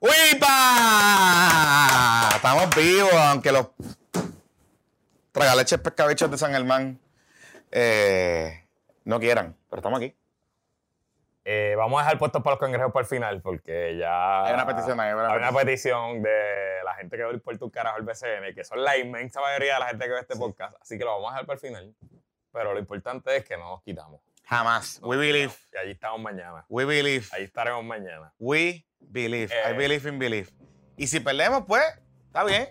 [0.00, 0.48] ¡Uipa!
[2.36, 3.66] Estamos vivos, aunque los
[5.32, 7.00] tragaleches pescabichos de San Germán
[7.72, 8.64] eh,
[9.04, 10.14] no quieran, pero estamos aquí.
[11.44, 14.44] Eh, vamos a dejar puestos para los congresos para el final, porque ya.
[14.44, 17.68] Hay una petición ahí, una Hay una petición de la gente que ve por tu
[17.68, 20.76] carajo el BCN, que son la inmensa mayoría de la gente que ve este podcast.
[20.80, 21.94] Así que lo vamos a dejar para el final.
[22.52, 24.20] Pero lo importante es que no nos quitamos.
[24.48, 24.98] Jamás.
[25.02, 25.52] We believe.
[25.72, 26.64] Y allí estamos mañana.
[26.68, 27.26] We believe.
[27.32, 28.32] Ahí estaremos mañana.
[28.38, 29.52] We believe.
[29.54, 29.74] I Eh.
[29.74, 30.48] believe in believe.
[30.96, 31.84] Y si perdemos, pues,
[32.26, 32.68] está bien.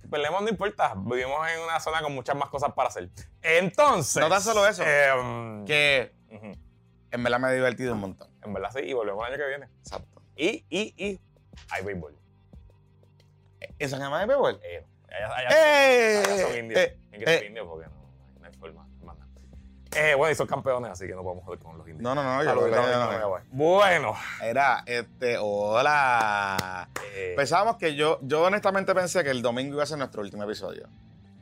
[0.00, 0.94] Si perdemos, no importa.
[0.96, 3.10] Vivimos en una zona con muchas más cosas para hacer.
[3.42, 4.20] Entonces.
[4.20, 4.82] No tan solo eso.
[4.82, 6.52] em, Que ujú.
[7.10, 8.30] en verdad me he divertido un montón.
[8.42, 9.66] En verdad sí, y volvemos el año que viene.
[9.80, 10.22] Exacto.
[10.36, 11.20] Y, y, y.
[11.70, 12.16] Hay béisbol.
[13.78, 14.58] ¿En San Germán de béisbol?
[14.64, 16.22] Eh, allá, allá- ¡Eh!
[16.24, 16.80] allá son indios.
[16.80, 17.44] Eh, eh.
[17.46, 17.99] indios porque no,
[19.96, 22.02] Eh, bueno, y son campeones, así que no podemos joder con los indios.
[22.02, 22.42] No, no, no.
[22.42, 23.44] Yo Saludos, creo que- no, no, no, no.
[23.50, 24.14] Bueno.
[24.42, 26.88] Era, este, hola.
[27.14, 30.44] eh, Pensábamos que yo, yo honestamente pensé que el domingo iba a ser nuestro último
[30.44, 30.86] episodio.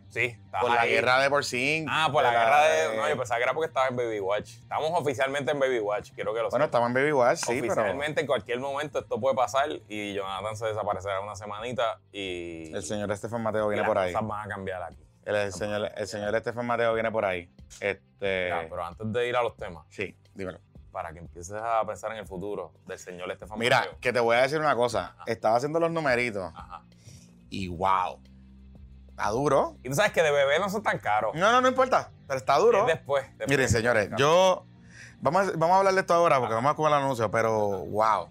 [0.08, 0.90] sí, Por la ahí.
[0.92, 1.86] guerra de Porcín.
[1.90, 2.96] Ah, por la guerra de.
[2.96, 4.52] No, yo pensaba que era porque estaba en Baby Watch.
[4.62, 6.68] Estamos oficialmente en Baby Watch, quiero que lo Bueno, sepas.
[6.68, 10.56] estaba en Baby Watch, sí, pero Oficialmente en cualquier momento esto puede pasar y Jonathan
[10.56, 12.72] se desaparecerá una semanita y.
[12.74, 14.12] el señor Estefan Mateo y viene las por ahí.
[14.14, 15.04] cosas van a cambiar aquí.
[15.28, 17.50] El, el señor, el señor Estefan Mateo viene por ahí.
[17.80, 20.58] Este, Ya, pero antes de ir a los temas, sí, dímelo.
[20.90, 23.98] para que empieces a pensar en el futuro del señor Estefan Mira, Mateo.
[24.00, 25.14] que te voy a decir una cosa.
[25.26, 26.82] Estaba haciendo los numeritos Ajá.
[27.50, 28.20] y wow.
[29.10, 29.76] Está duro.
[29.82, 31.34] Y tú sabes que de bebé no son tan caros.
[31.34, 32.10] No, no, no importa.
[32.26, 32.80] Pero está duro.
[32.82, 33.48] Es después, después.
[33.48, 34.64] Miren, señores, yo.
[35.20, 37.68] Vamos a, vamos a hablar de esto ahora porque vamos a comer el anuncio, pero
[37.86, 38.28] wow.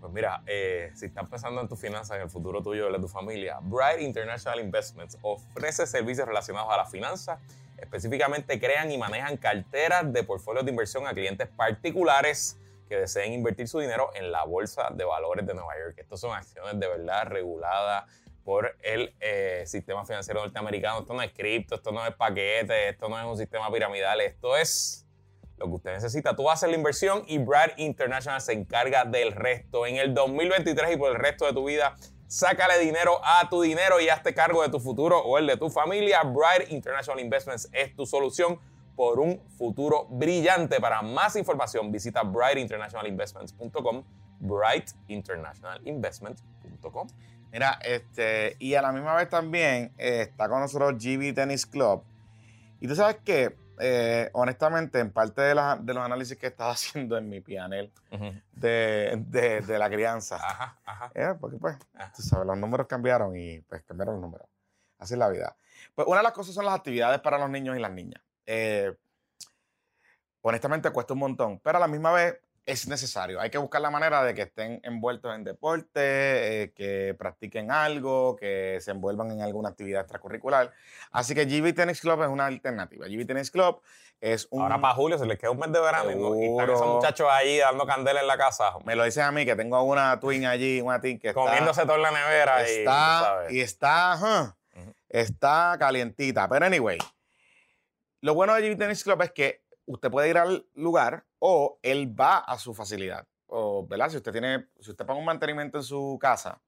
[0.00, 2.98] Pues mira, eh, si estás pensando en tus finanzas, en el futuro tuyo y de
[3.00, 7.40] tu familia, Bright International Investments ofrece servicios relacionados a las finanzas.
[7.76, 12.56] Específicamente crean y manejan carteras de portfolios de inversión a clientes particulares
[12.88, 15.98] que deseen invertir su dinero en la Bolsa de Valores de Nueva York.
[15.98, 18.04] Estos son acciones de verdad reguladas
[18.44, 21.00] por el eh, sistema financiero norteamericano.
[21.00, 24.56] Esto no es cripto, esto no es paquete, esto no es un sistema piramidal, esto
[24.56, 25.07] es
[25.58, 26.34] lo que usted necesita.
[26.36, 29.84] Tú haces la inversión y Brad International se encarga del resto.
[29.86, 31.96] En el 2023 y por el resto de tu vida,
[32.26, 35.70] sácale dinero a tu dinero y hazte cargo de tu futuro o el de tu
[35.70, 36.22] familia.
[36.22, 38.58] Bright International Investments es tu solución
[38.94, 40.80] por un futuro brillante.
[40.80, 44.04] Para más información, visita brightinternationalinvestments.com.
[44.40, 47.08] brightinternationalinvestments.com.
[47.52, 52.02] Mira, este, y a la misma vez también eh, está con nosotros GB Tennis Club.
[52.80, 56.70] Y tú sabes que, eh, honestamente, en parte de, la- de los análisis que estaba
[56.72, 57.92] haciendo en mi pianel
[58.52, 61.10] de, de- de la crianza, Ajá, ajá.
[61.14, 62.12] eh, porque pues, Ajá.
[62.14, 64.46] tú sabes, los números cambiaron y pues cambiaron los números.
[64.98, 65.56] Así es la vida.
[65.94, 68.20] Pues una de las cosas son las actividades para los niños y las niñas.
[68.46, 68.96] Eh,
[70.40, 73.40] honestamente cuesta un montón, pero a la misma vez es necesario.
[73.40, 75.88] Hay que buscar la manera de que estén envueltos en deporte,
[76.64, 80.70] eh, que practiquen algo, que se envuelvan en alguna actividad extracurricular.
[81.10, 83.06] Así que GB Tennis Club es una alternativa.
[83.06, 83.80] GB Tennis Club
[84.20, 84.60] es un...
[84.60, 86.86] Ahora para Julio se les queda un mes de verano y no- y están esos
[86.86, 90.20] muchachos ahí dando candela en la casa, Me lo dicen a mí que tengo una
[90.20, 91.40] twin allí, una twin que está...
[91.40, 93.52] comiéndose todo en la nevera y, está, sabes.
[93.52, 94.56] y está,
[95.08, 96.46] está calientita.
[96.50, 96.98] Pero anyway,
[98.20, 102.14] lo bueno de GB Tennis Club es que usted puede ir al lugar o él
[102.18, 103.26] va a su facilidad.
[103.46, 104.10] O, ¿verdad?
[104.10, 106.60] Si usted tiene, si usted paga un mantenimiento en su casa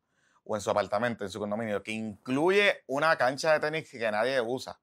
[0.43, 4.41] o en su apartamento, en su condominio, que incluye una cancha de tenis que nadie
[4.41, 4.81] usa,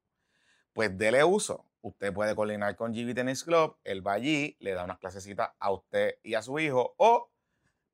[0.71, 1.65] pues dele uso.
[1.81, 5.71] Usted puede coordinar con GB Tennis Club, él va allí, le da unas clasecitas a
[5.71, 7.31] usted y a su hijo o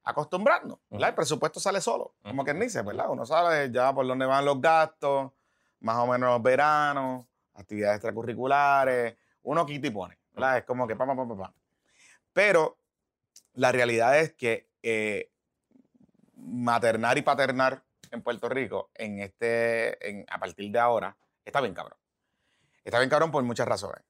[0.03, 1.11] acostumbrando, ¿verdad?
[1.11, 3.11] El presupuesto sale solo, como quien dice, ¿verdad?
[3.11, 5.31] Uno sabe ya por dónde van los gastos,
[5.81, 7.27] más o menos los veranos,
[7.59, 10.59] actividades extracurriculares, uno quita y pone, ¿verdad?
[10.59, 11.55] Es como que pa, pa, pa, pa, pa.
[12.33, 12.79] Pero
[13.55, 15.31] la realidad es que eh,
[16.37, 21.75] maternar y paternar en Puerto Rico en este, en, a partir de ahora, está bien
[21.75, 21.99] cabrón.
[22.85, 24.03] Está bien cabrón por muchas razones.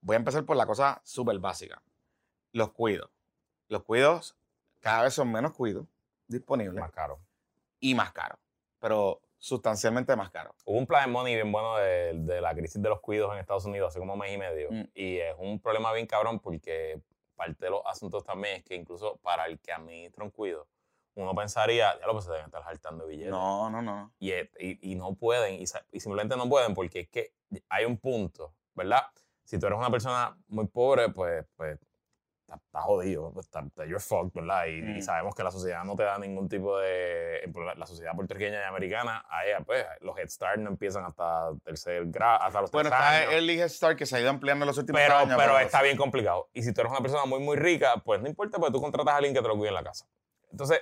[0.00, 1.82] Voy a empezar por la cosa súper básica.
[2.52, 3.10] Los cuidos.
[3.68, 4.36] Los cuidos
[4.80, 5.86] cada vez son menos cuidos
[6.28, 7.18] disponibles Más caro.
[7.80, 8.38] y más caros.
[8.78, 10.54] Pero sustancialmente más caros.
[10.64, 13.38] Hubo un plan de money bien bueno de, de la crisis de los cuidos en
[13.38, 14.70] Estados Unidos hace como un mes y medio.
[14.70, 14.84] Mm.
[14.94, 17.00] Y es un problema bien cabrón porque
[17.34, 20.68] parte de los asuntos también es que incluso para el que administra un cuido,
[21.14, 23.30] uno pensaría, ya lo pues se deben estar saltando billetes.
[23.30, 24.12] No, no, no.
[24.18, 27.32] Y, y- y no pueden, y, y simplemente no pueden porque es que
[27.68, 29.02] hay un punto, ¿verdad?
[29.44, 31.78] Si tú eres una persona muy pobre, pues, pues
[32.54, 34.66] está jodido, pues, está, you're fucked, ¿verdad?
[34.66, 35.02] Y, y Mm.
[35.02, 37.50] sabemos que la sociedad no te da ningún tipo de...
[37.76, 42.04] la- sociedad puertorriqueña y americana, a ella, pues, los Head Start no empiezan hasta tercer
[42.06, 43.32] grado, hasta los Bueno, está años.
[43.32, 45.36] Early Head Start que se ha ido ampliando en los últimos Pero, años.
[45.36, 46.48] pero está bien complicado.
[46.52, 49.14] Y si tú eres una persona muy, muy rica, pues no importa, porque tú contratas
[49.14, 50.06] a alguien que te lo cuide en la casa.
[50.50, 50.80] Entonces,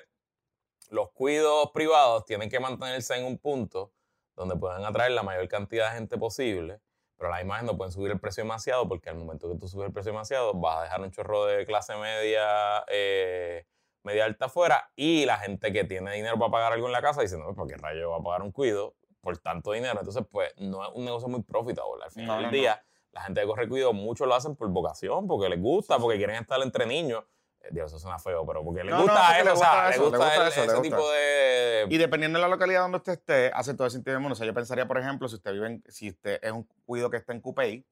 [0.91, 3.93] los cuidos privados tienen que mantenerse en un punto
[4.37, 6.81] donde puedan atraer la mayor cantidad de gente posible,
[7.25, 9.57] pero a la misma vez no pueden subir el precio demasiado, porque al momento que
[9.59, 13.65] tú subes el precio demasiado, vas a dejar un chorro de clase media, eh,
[14.03, 17.23] media alta afuera, y la gente que tiene dinero para pagar algo en la casa
[17.23, 19.99] dice, no, ¿por qué rayo va a pagar un cuido por tanto dinero?
[19.99, 22.05] Entonces, pues, no es un negocio muy profitable.
[22.05, 24.69] Al final No, del no, día, la gente que corre cuido, muchos lo hacen por
[24.69, 27.25] vocación, porque les gusta, porque quieren estar entre niños.
[27.71, 29.87] Dios, eso suena feo, pero porque No, no, gusta porque eso, le o sea, gusta
[29.87, 30.97] les eso, le gusta, gusta el- eso, le ese gusta.
[30.97, 31.87] tipo de...
[31.91, 34.33] Y dependiendo de la localidad donde usted esté, hace todo el sentido del mundo.
[34.33, 37.11] O sea, yo pensaría, por ejemplo, si usted vive en, si usted es un cuido
[37.11, 37.85] que está en Cupey,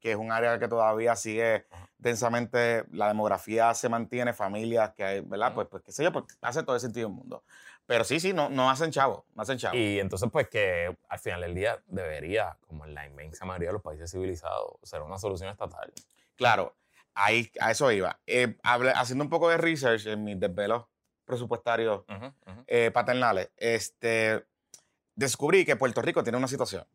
[0.00, 1.66] que es un área que todavía sigue
[1.98, 5.54] densamente, la demografía se mantiene, familias que hay, ¿verdad?
[5.54, 7.42] Pues, pues qué sé yo, pues hace todo el sentido del mundo.
[7.86, 9.76] Pero sí, sí, no, no hacen chavo, no hacen chavo.
[9.76, 13.74] Y entonces, pues que al final del día debería, como en la inmensa mayoría de
[13.74, 15.92] los países civilizados, ser una solución estatal.
[16.36, 16.74] Claro,
[17.16, 18.20] ahí, a eso iba.
[18.26, 20.84] Eh, hable- haciendo un poco de research en mis desvelos
[21.24, 22.64] presupuestarios Ujú, ujú.
[22.68, 24.46] eh, paternales, este,
[25.16, 26.86] descubrí que Puerto Rico tiene una situación.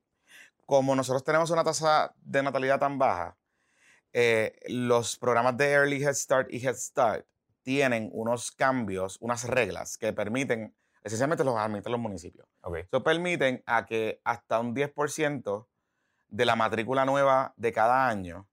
[0.65, 3.35] Como nosotros tenemos una tasa de natalidad tan baja,
[4.13, 7.25] eh, los programas de Early Head Start y Head Start
[7.63, 10.73] tienen unos cambios, unas reglas que permiten,
[11.03, 12.47] esencialmente los administran los municipios.
[12.61, 12.77] Ok.
[12.77, 15.67] Eso permiten a que hasta un 10%
[16.29, 18.47] de la matrícula nueva de cada año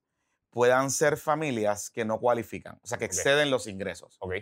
[0.50, 4.16] puedan ser familias que no cualifican, o sea, que exceden los ingresos.
[4.20, 4.34] Ok.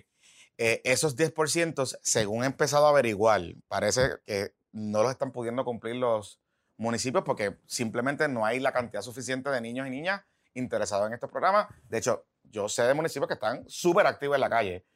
[0.58, 5.96] Eh, esos 10%, según he empezado a averiguar, parece que no los están pudiendo cumplir
[5.96, 6.40] los
[6.78, 10.22] municipios porque simplemente no hay la cantidad suficiente de niños y niñas
[10.54, 11.66] interesados en estos programas.
[11.88, 14.86] De hecho, yo sé de municipios que están súper activos en la calle,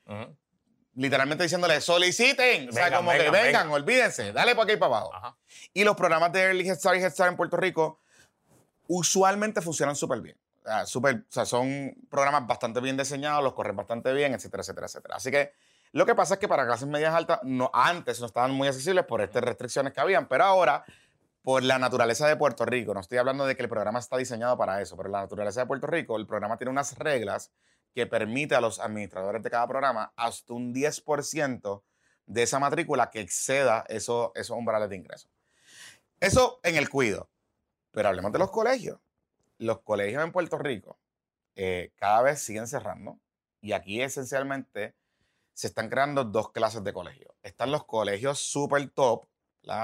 [0.94, 5.14] literalmente diciéndole, soliciten, o sea, Vengan, como que vengan, olvídense, dale por aquí para abajo.
[5.14, 5.38] Ajá.
[5.72, 8.00] Y los programas de Early Head Start y Head Start en Puerto Rico
[8.88, 10.39] usualmente funcionan súper bien.
[10.64, 14.86] Sea, súper- o sea, son programas bastante bien diseñados, los corren bastante bien, etcétera, etcétera,
[14.86, 15.16] etcétera.
[15.16, 15.52] Así que
[15.92, 19.04] lo que pasa es que para clases medias altas, no, antes no estaban muy accesibles
[19.06, 20.84] por estas restricciones que habían, pero ahora,
[21.42, 24.56] por la naturaleza de Puerto Rico, no estoy hablando de que el programa está diseñado
[24.58, 27.50] para eso, pero la naturaleza de Puerto Rico, el programa tiene unas reglas
[27.94, 31.82] que permite a los administradores de cada programa hasta un 10%
[32.26, 35.28] de esa matrícula que exceda eso- esos umbrales de ingreso.
[36.20, 37.28] Eso en el cuido.
[37.90, 39.00] Pero hablemos de los colegios.
[39.60, 40.98] Los colegios en Puerto Rico
[41.54, 43.20] eh, cada vez siguen cerrando.
[43.60, 44.94] Y aquí esencialmente
[45.52, 47.34] se están creando dos clases de colegios.
[47.42, 49.26] Están los colegios super top.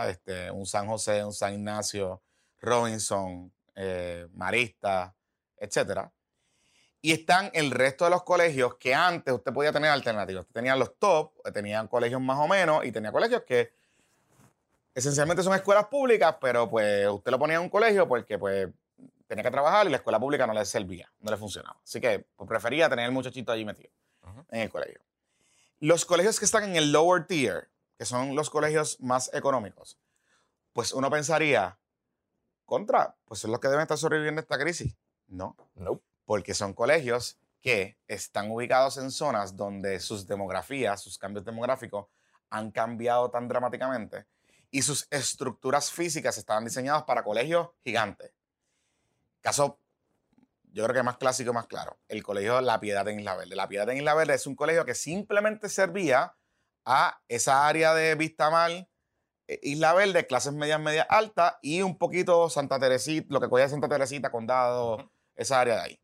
[0.09, 2.23] Este, un San José, un San Ignacio,
[2.59, 5.15] Robinson, eh, Marista,
[5.59, 6.11] etcétera.
[7.03, 10.41] Y están el resto de los colegios que antes usted podía tener alternativas.
[10.41, 13.71] Usted tenía los top, tenían colegios más o menos, y tenía colegios que
[14.95, 18.69] esencialmente son escuelas públicas, pero pues usted lo ponía en un colegio porque pues
[19.27, 21.81] tenía que trabajar y la escuela pública no le servía, no le funcionaba.
[21.83, 23.91] Así que pues, prefería tener el muchachito allí metido
[24.23, 24.45] Ujú.
[24.51, 25.01] en el colegio.
[25.79, 29.99] Los colegios que están en el lower tier, que son los colegios más económicos,
[30.73, 31.79] pues uno pensaría,
[32.65, 34.97] contra, pues son los que deben estar sobreviviendo esta crisis.
[35.29, 36.03] No, Nope.
[36.25, 42.07] porque son colegios que están ubicados en zonas donde sus demografías, sus cambios demográficos
[42.51, 44.27] han cambiado tan dramáticamente
[44.71, 48.33] y sus estructuras físicas estaban diseñadas para colegios gigantes.
[49.41, 49.81] Caso,
[50.73, 53.57] yo creo que más clásico y más claro, el colegio La Piedad en Isla Verde.
[53.57, 56.37] La Piedad en Isla Verde es un colegio que simplemente servía
[56.85, 58.89] a esa área de Vistamar, eh,
[59.63, 63.89] Isla Verde, clases medias, medias altas y un poquito Santa Teresita, lo que cogía Santa
[63.89, 66.01] Teresita, Condado, esa área de ahí.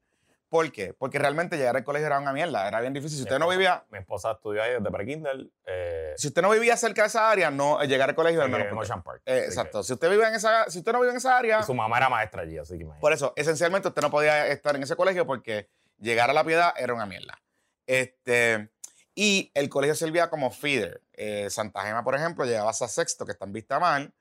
[0.53, 0.93] ¿Por qué?
[0.93, 3.17] Porque realmente llegar al colegio era una mierda, era bien difícil.
[3.17, 5.49] Si usted no vivía, Mi esposa estudió ahí desde pre-Kindle.
[5.65, 8.55] Eh, si usted no vivía cerca de esa área, no eh, llegar al colegio era
[8.55, 9.23] en menos Ocean Park.
[9.25, 9.83] Eh, Así que- exacto.
[9.83, 11.97] Si usted vive en esa, si usted no vive en esa área, Y su mamá
[11.97, 13.01] era maestra allí, así que imagínate.
[13.01, 16.75] por eso, esencialmente usted no podía estar en ese colegio porque llegar a la piedad
[16.77, 17.41] era una mierda.
[17.87, 18.69] Este,
[19.15, 21.01] Y el colegio servía como feeder.
[21.15, 24.13] Eh, Santa Gema, por ejemplo, llegaba hasta sexto, que está en Vista Mal,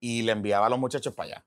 [0.00, 1.44] y le enviaba a los muchachos para allá.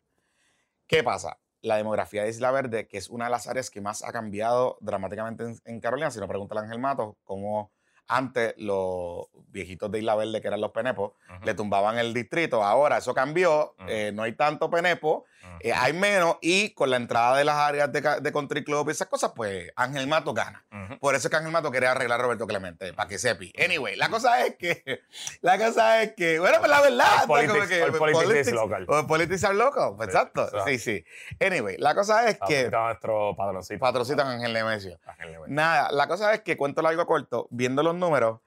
[0.85, 1.37] ¿Qué pasa?
[1.61, 4.77] La demografía de Isla Verde, que es una de las áreas que más ha cambiado
[4.81, 7.71] dramáticamente en, en Carolina, si no pregunta a Ángel Mato, cómo
[8.07, 11.11] antes los viejitos de Isla Verde, que eran los penepos,
[11.43, 12.63] le tumbaban el distrito.
[12.63, 15.25] Ahora eso cambió, eh, no hay tanto penepo.
[15.61, 18.91] Eh, hay menos, y con la entrada de las áreas de, de country club y
[18.91, 20.65] esas cosas, pues Ángel Mato gana.
[20.71, 20.99] Ujú.
[20.99, 23.51] Por eso es que Ángel Mato quería arreglar a Roberto Clemente, para que sepi.
[23.63, 25.01] Anyway, la cosa es que,
[25.41, 27.21] la cosa es que, bueno, pues la verdad.
[27.21, 28.85] Como politics- que- all politics is local.
[28.87, 30.49] o politics are local, pues, Sí, exacto.
[30.65, 31.05] Sí, sí.
[31.39, 33.79] Anyway, la cosa es que nuestro padroncito.
[33.79, 34.99] patrocitan a Ángel Nemesio.
[35.05, 35.53] Ángel Nemesio.
[35.53, 38.39] Nada, la cosa es que cuento largo corto, viendo los números,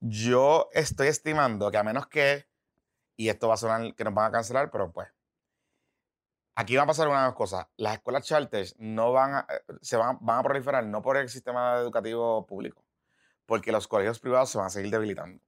[0.00, 2.46] yo estoy estimando que a menos que,
[3.16, 5.08] y esto va a sonar que nos van a cancelar, pero pues,
[6.58, 7.66] aquí va a pasar una de las cosas.
[7.76, 11.28] Las escuelas charters no van a, eh, se van, van a proliferar no por el
[11.28, 12.84] sistema educativo público,
[13.46, 15.40] porque los colegios privados se van a seguir debilitando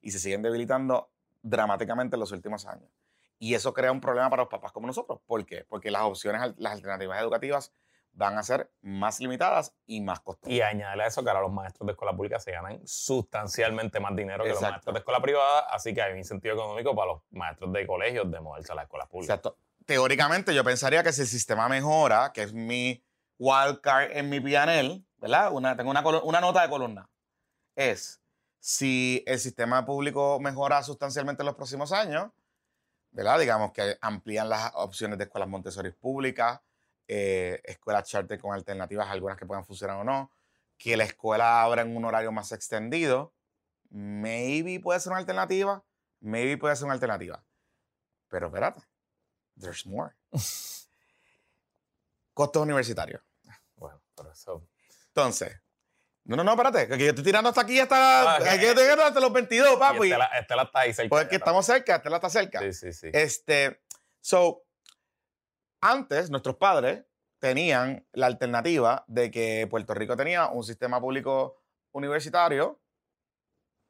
[0.00, 2.90] y se siguen debilitando dramáticamente en los últimos años.
[3.38, 5.20] Y eso crea un problema para los papás como nosotros.
[5.24, 5.64] ¿Por qué?
[5.68, 7.72] Porque las opciones, las alternativas educativas
[8.12, 10.52] van a ser más limitadas y más costosas.
[10.52, 14.16] Y añadirle a eso que ahora los maestros de escuela pública se ganan sustancialmente más
[14.16, 14.72] dinero que los Exacto.
[14.72, 18.28] maestros de escuela privada, así que hay un incentivo económico para los maestros de colegios
[18.28, 19.36] de moverse a las escuelas públicas.
[19.36, 19.58] Exacto.
[19.86, 23.04] Teóricamente, yo pensaría que si el sistema mejora, que es mi
[23.38, 25.52] wildcard en mi PNL, ¿verdad?
[25.52, 27.08] Una, tengo una, nota de columna.
[27.76, 28.20] Es
[28.58, 32.32] si el sistema público mejora sustancialmente en los próximos años,
[33.12, 33.38] ¿verdad?
[33.38, 36.60] Digamos que amplían las opciones de escuelas Montessori públicas,
[37.06, 40.32] eh, escuelas charter con alternativas, algunas que puedan funcionar o no,
[40.76, 43.32] que la escuela abra en un horario más extendido,
[43.90, 45.84] maybe puede ser una alternativa,
[46.20, 47.44] maybe puede ser una alternativa.
[48.28, 48.82] Pero espérate,
[49.58, 50.14] there's more.
[52.34, 53.22] Costos universitarios.
[53.76, 54.68] Bueno, por eso.
[55.08, 55.58] Entonces,
[56.24, 59.04] no, no, no, espérate, que yo estoy tirando hasta aquí, hasta, Ah, que estoy tirando
[59.04, 60.02] hasta los 22, Y papi.
[60.04, 61.08] Estela, Estela está ahí cerca.
[61.08, 62.60] Porque ya estamos cerca, Estela está cerca.
[62.60, 63.10] Sí, sí, sí.
[63.12, 63.80] Este,
[64.20, 64.62] so,
[65.80, 67.04] antes nuestros padres
[67.38, 72.80] tenían la alternativa de que Puerto Rico tenía un sistema público universitario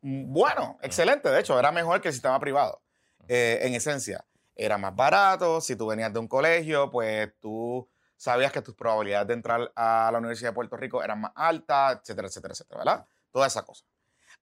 [0.02, 1.28] bueno, excelente.
[1.30, 2.80] De hecho, era mejor que el sistema privado.
[3.28, 4.25] eh, en esencia,
[4.56, 5.60] era más barato.
[5.60, 10.08] Si tú venías de un colegio, pues tú sabías que tus probabilidades de entrar a
[10.10, 13.06] la Universidad de Puerto Rico eran más altas, etcétera, etcétera, etcétera, ¿verdad?
[13.30, 13.84] Toda esa cosa.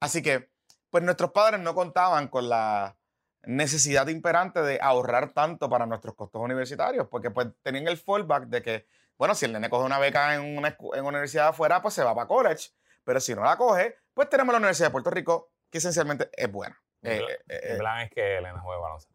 [0.01, 0.49] Así que,
[0.91, 2.97] pues nuestros padres no contaban con la
[3.43, 8.63] necesidad imperante de ahorrar tanto para nuestros costos universitarios, porque pues tenían el fallback de
[8.63, 8.87] que,
[9.19, 12.03] bueno, si el nene coge una beca en una, en una universidad afuera, pues se
[12.05, 12.71] va para college,
[13.03, 16.51] pero si no la coge, pues tenemos la Universidad de Puerto Rico, que esencialmente es
[16.51, 16.81] buena.
[17.03, 19.14] Mi Eh, plan- eh, eh, plan es que Elena juegue baloncesto.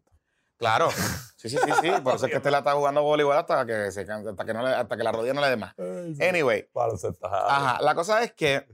[0.60, 0.90] Claro,
[1.36, 4.02] sí, sí, sí, sí, por eso es que Estela está jugando voleibol hasta que, se,
[4.02, 5.74] hasta que, no le- hasta que la rodilla no le dé más.
[6.22, 6.68] Anyway.
[7.48, 8.66] Ajá, la cosa es que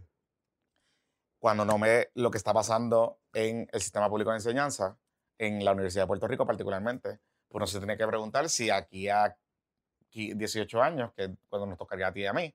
[1.39, 4.97] cuando no me lo que está pasando en el sistema público de enseñanza,
[5.39, 9.09] en la Universidad de Puerto Rico particularmente, pues uno se tiene que preguntar si aquí
[9.09, 9.37] a
[10.11, 12.53] qui- 18 años, que es cuando nos tocaría a ti y a mí,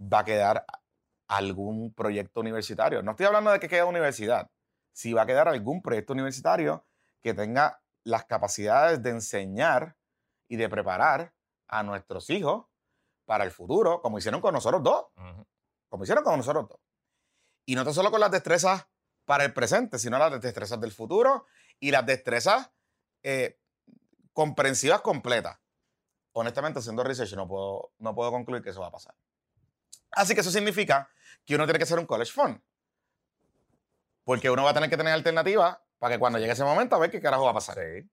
[0.00, 0.64] va a quedar
[1.26, 3.02] algún proyecto universitario.
[3.02, 4.48] No estoy hablando de que quede universidad,
[4.92, 6.84] si va a quedar algún proyecto universitario
[7.22, 9.96] que tenga las capacidades de enseñar
[10.48, 11.32] y de preparar
[11.68, 12.66] a nuestros hijos
[13.24, 15.46] para el futuro, como hicieron con nosotros dos Ujú.
[15.88, 16.78] como hicieron con nosotros dos.
[17.66, 18.86] Y no tan solo con las destrezas
[19.24, 21.46] para el presente, sino las destrezas del futuro
[21.78, 22.70] y las destrezas
[23.22, 23.60] eh,
[24.32, 25.58] comprensivas completas.
[26.32, 29.14] Honestamente, haciendo research, no puedo, no puedo concluir que eso va a pasar.
[30.12, 31.08] Así que eso significa
[31.44, 32.60] que uno tiene que ser un college fund.
[34.24, 36.98] Porque uno va a tener que tener alternativas para que cuando llegue ese momento a
[36.98, 37.76] ver qué carajo va a pasar.
[37.76, 38.10] Sí, sin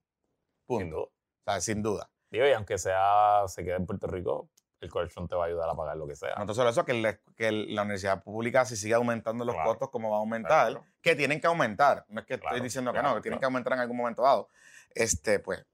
[0.64, 0.96] Punto.
[0.96, 1.04] duda.
[1.06, 1.10] O
[1.50, 2.10] sea, sin duda.
[2.30, 5.68] Digo, y aunque sea, se quede en Puerto Rico, el colchón te va a ayudar
[5.68, 6.36] a pagar lo que sea.
[6.46, 9.70] No solo eso, que, que la universidad pública, si sigue aumentando los Claro.
[9.70, 10.86] costos, como va a aumentar, Claro.
[11.02, 12.04] que tienen que aumentar.
[12.08, 14.48] No es que estoy diciendo que no, que tienen que aumentar en algún momento dado.
[14.94, 15.66] Este, pues.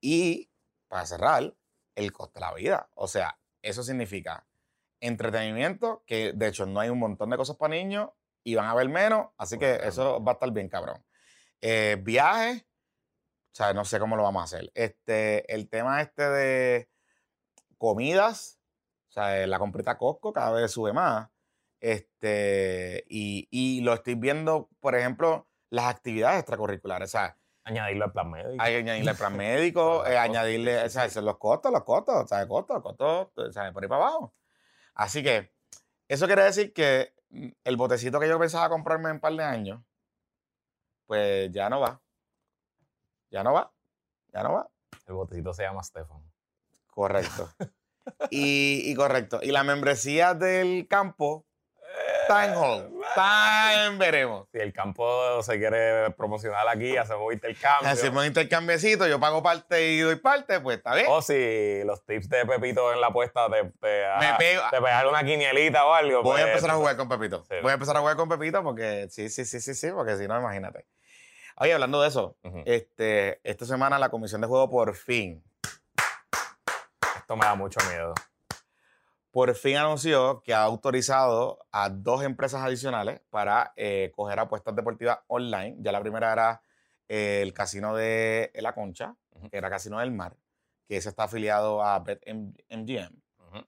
[0.00, 0.50] Y
[0.88, 1.52] para cerrar,
[1.94, 2.88] el costo de la vida.
[2.94, 4.46] O sea, eso significa
[5.00, 8.10] entretenimiento, que de hecho no hay un montón de cosas para niños
[8.44, 9.88] y van a ver menos, así que Bueno.
[9.88, 11.04] eso va a estar bien cabrón.
[11.62, 14.70] Eh, viajes, o sea, no sé cómo lo vamos a hacer.
[14.74, 16.90] Este, el tema este de
[17.78, 18.60] comidas,
[19.08, 21.30] o sea, la comprita Costco cada vez sube más.
[21.80, 27.08] Este, y, y lo estoy viendo, por ejemplo, las actividades extracurriculares.
[27.08, 28.62] O sea, Añadirlo al plan médico.
[28.62, 32.14] hay que añadirle el plan médico, eh, añadirle, sí, o sea, los costos, los costos,
[32.16, 34.34] o sea, costos, costos, o sea, por ahí para abajo.
[34.94, 35.52] Así que,
[36.08, 39.44] eso quiere decir que mm, el botecito que yo pensaba comprarme en un par de
[39.44, 39.80] años,
[41.12, 42.00] pues ya no va.
[43.28, 43.70] Ya no va.
[44.32, 44.70] Ya no va.
[45.06, 46.22] El botecito se llama Stefan.
[46.86, 47.50] Correcto.
[48.30, 49.40] y, y correcto.
[49.42, 51.44] Y la membresía del campo,
[52.22, 53.02] Está en hold.
[53.08, 54.48] Está en veremos.
[54.52, 57.90] Si el campo se quiere promocionar aquí, hacemos intercambio.
[57.90, 61.08] Hacemos un intercambiecito, yo pago parte y doy parte, pues está bien.
[61.10, 65.06] O si los tips de Pepito en la apuesta te, te, Me pego- te pegar
[65.08, 66.22] una quinielita o algo.
[66.22, 67.44] Voy a pues, empezar a jugar con Pepito.
[67.50, 67.56] Sí.
[67.60, 70.26] Voy a empezar a jugar con Pepito porque sí, sí, sí, sí, sí, porque si
[70.26, 70.86] no, imagínate.
[71.56, 75.42] Oye, hablando de eso, este, esta semana la Comisión de Juego por fin,
[77.16, 78.14] Esto me da mucho miedo.
[79.30, 85.20] por fin anunció que ha autorizado a dos empresas adicionales para eh, coger apuestas deportivas
[85.28, 85.76] online.
[85.80, 86.62] Ya la primera era
[87.08, 89.48] eh, el casino de La Concha, Ujú.
[89.50, 90.36] que era Casino del Mar,
[90.88, 93.14] que ese está afiliado a BetMGM.
[93.38, 93.66] Ujú.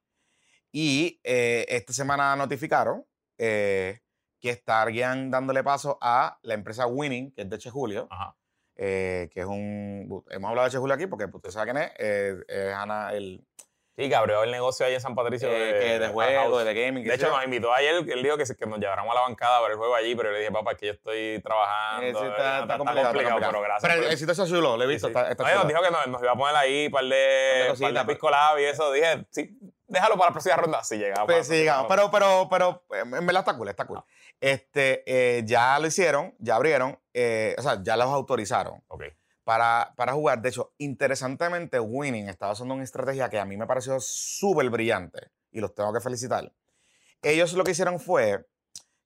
[0.73, 3.07] Y eh, esta semana notificaron
[3.39, 4.01] eh,
[4.45, 8.37] que estarían dándole paso a la empresa Winning, que es de Che Julio, Ajá.
[8.77, 10.23] eh, que es un...
[10.29, 11.93] Hemos hablado de Che Julio aquí porque usted sabe quién es.
[11.99, 13.43] eh, es Ana, el
[13.97, 15.49] Sí, que abrió el negocio ahí en San Patricio.
[15.49, 17.05] eh, que de juegos, de gaming.
[17.05, 19.59] De hecho, nos invitó ayer, él dijo que, se- que nos lleváramos a la bancada
[19.59, 22.03] a ver el juego allí, pero yo le dije, papá, es que yo estoy trabajando.
[22.05, 23.53] Eh, sí, está, está complicado, está complicado.
[23.53, 23.93] pero gracias.
[23.95, 25.15] Pero el sitio está chulo, lo he Sí, visto, sí.
[25.31, 27.75] está Oye, nos dijo que nos, nos iba a poner ahí un par de, de
[27.81, 28.91] par de pisco lab y eso.
[28.91, 30.83] Dije, sí, déjalo para la próxima ronda.
[30.83, 31.27] Sí, llegamos.
[31.27, 34.05] Pues sí, digamos, pero, pero, pero en verdad está cool, está Ah.
[34.45, 39.05] Este, eh, ya lo hicieron, ya abrieron, eh, o sea, ya los autorizaron Ok.
[39.43, 40.43] para, para jugar.
[40.43, 45.31] De hecho, interesantemente, Winning estaba usando una estrategia que a mí me pareció súper brillante
[45.51, 46.53] y los tengo que felicitar.
[47.23, 48.45] Ellos lo que hicieron fue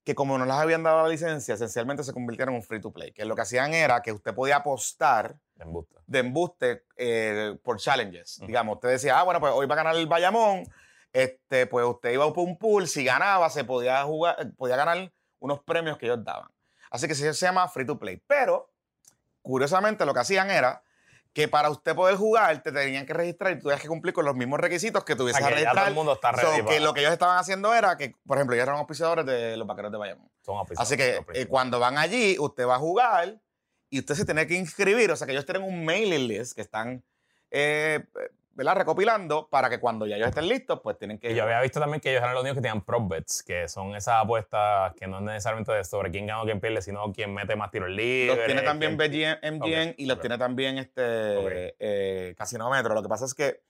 [0.02, 2.90] que como no les habían dado la licencia, esencialmente se convirtieron en un free to
[2.92, 3.12] play.
[3.12, 5.94] Que lo que hacían era que usted podía apostar De embuste.
[6.06, 8.40] de embuste eh, por challenges.
[8.44, 10.64] Digamos, usted decía, ah, bueno, pues hoy va a ganar el Bayamón.
[11.12, 15.12] Este, pues usted iba por un pool, si ganaba, se podía jugar, eh, podía ganar
[15.38, 16.48] unos premios que ellos daban.
[16.90, 18.22] Así que se, se llama free to play.
[18.26, 18.70] Pero,
[19.42, 20.82] curiosamente, lo que hacían era
[21.32, 24.24] que para usted poder jugar, te tenían que registrar y tú tenías que cumplir con
[24.24, 25.88] los mismos requisitos que a que ya todo registrar.
[25.88, 28.64] el mundo está So, que lo que ellos estaban haciendo era que, por ejemplo, ellos
[28.64, 30.28] eran auspiciadores de los vaqueros de Bayamón.
[30.44, 33.40] son Así que eh, cuando van allí, usted va a jugar
[33.90, 35.10] y usted se tiene que inscribir.
[35.10, 37.04] O sea, que ellos tienen un mailing list que están
[37.50, 38.04] eh,
[38.58, 38.74] ¿verdad?
[38.76, 41.30] recopilando para que cuando ya ellos estén listos, pues tienen que.
[41.30, 43.68] Y yo había visto también que ellos eran los únicos que tenían prop bets, que
[43.68, 47.10] son esas apuestas que no es necesariamente de sobre quién gana o quién pierde, sino
[47.12, 48.36] quién mete más tiros libres.
[48.36, 51.52] Los tiene también quién- BGM, MGM y los tiene también este Ok.
[51.78, 52.94] eh, Casinómetro.
[52.94, 53.62] Lo que pasa es que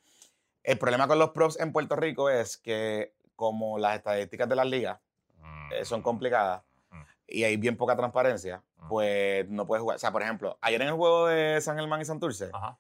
[0.65, 4.67] el problema con los props en Puerto Rico es que, como las estadísticas de las
[4.67, 4.99] ligas
[5.41, 5.73] Mm.
[5.75, 7.03] eh, son complicadas Mm.
[7.29, 8.89] y hay bien poca transparencia, Mm.
[8.89, 9.97] pues no puedes jugar.
[9.97, 12.77] O sea, por ejemplo, ayer en el juego de San Germán y Santurce, Ajá.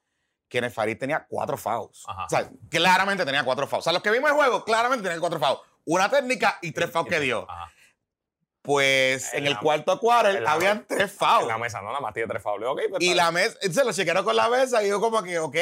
[0.48, 2.04] Kenneth Farid tenía cuatro fouls.
[2.08, 2.24] Ajá.
[2.24, 3.82] O sea, claramente tenía cuatro fouls.
[3.82, 5.60] O sea, los que vimos el juego, claramente tenían cuatro fouls.
[5.84, 7.46] Una técnica y tres fouls que dio.
[7.50, 7.70] Ajá.
[8.62, 11.46] Pues En en el la- cuarto quarter la- habían tres En fouls.
[11.46, 12.68] la mesa, no, nada más tiene tres faules.
[12.68, 15.38] Ok, pues Y la mesa, se lo chequearon con la mesa y yo como que,
[15.38, 15.56] ok,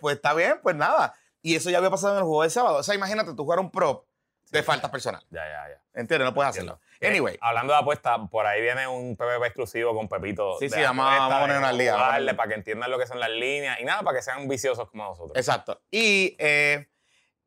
[0.00, 1.14] pues está bien, pues nada.
[1.42, 2.76] Y eso ya había pasado en el juego del sábado.
[2.78, 4.04] O sea, imagínate tú jugar un prop
[4.50, 5.26] de faltas personales.
[5.30, 5.82] Ya, ya, ya.
[6.00, 6.26] ¿Entiendes?
[6.26, 6.80] No puedes hacerlo.
[7.02, 7.34] Anyway.
[7.34, 10.56] Eh, hablando de apuestas, por ahí viene un PPP exclusivo con Pepito.
[10.58, 12.26] Sí, de sí, vamos a- apuestas, vamos a poner de una liga, vamos a jugarle
[12.32, 14.88] poner- para que entiendan lo que son las líneas y nada, para que sean viciosos
[14.90, 15.36] como nosotros.
[15.36, 15.80] Exacto.
[15.90, 16.88] Y, eh,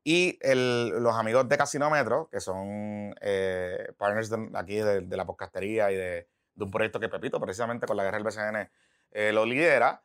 [0.02, 5.24] y el- los amigos de Casinómetro, que son eh, partners de- aquí de, de la
[5.24, 8.70] podcastería y de, de un proyecto que Pepito, precisamente con la guerra del BCN,
[9.12, 10.02] eh, lo lidera,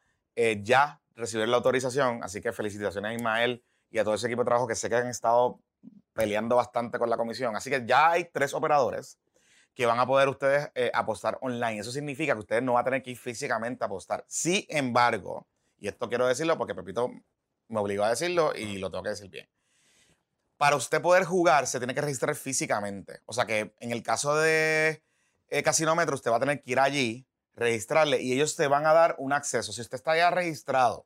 [0.62, 2.24] ya recibieron la autorización.
[2.24, 4.96] Así que felicitaciones a Ismael y a todo ese equipo de trabajo que sé que
[4.96, 5.60] han estado
[6.20, 7.56] peleando bastante con la comisión.
[7.56, 9.18] Así que ya hay tres operadores
[9.74, 11.80] que van a poder ustedes eh, apostar online.
[11.80, 14.26] Eso significa que ustedes no van a tener que ir físicamente a apostar.
[14.28, 17.10] Sin embargo, y esto quiero decirlo porque Pepito
[17.70, 19.48] me obligó a decirlo y lo tengo que decir bien.
[20.58, 23.22] Para usted poder jugar, se tiene que registrar físicamente.
[23.26, 25.02] O sea que en el caso de
[25.48, 28.92] eh, Casinómetro, usted va a tener que ir allí, registrarle y ellos te van a
[28.92, 29.72] dar un acceso.
[29.72, 31.06] Si usted está ya registrado,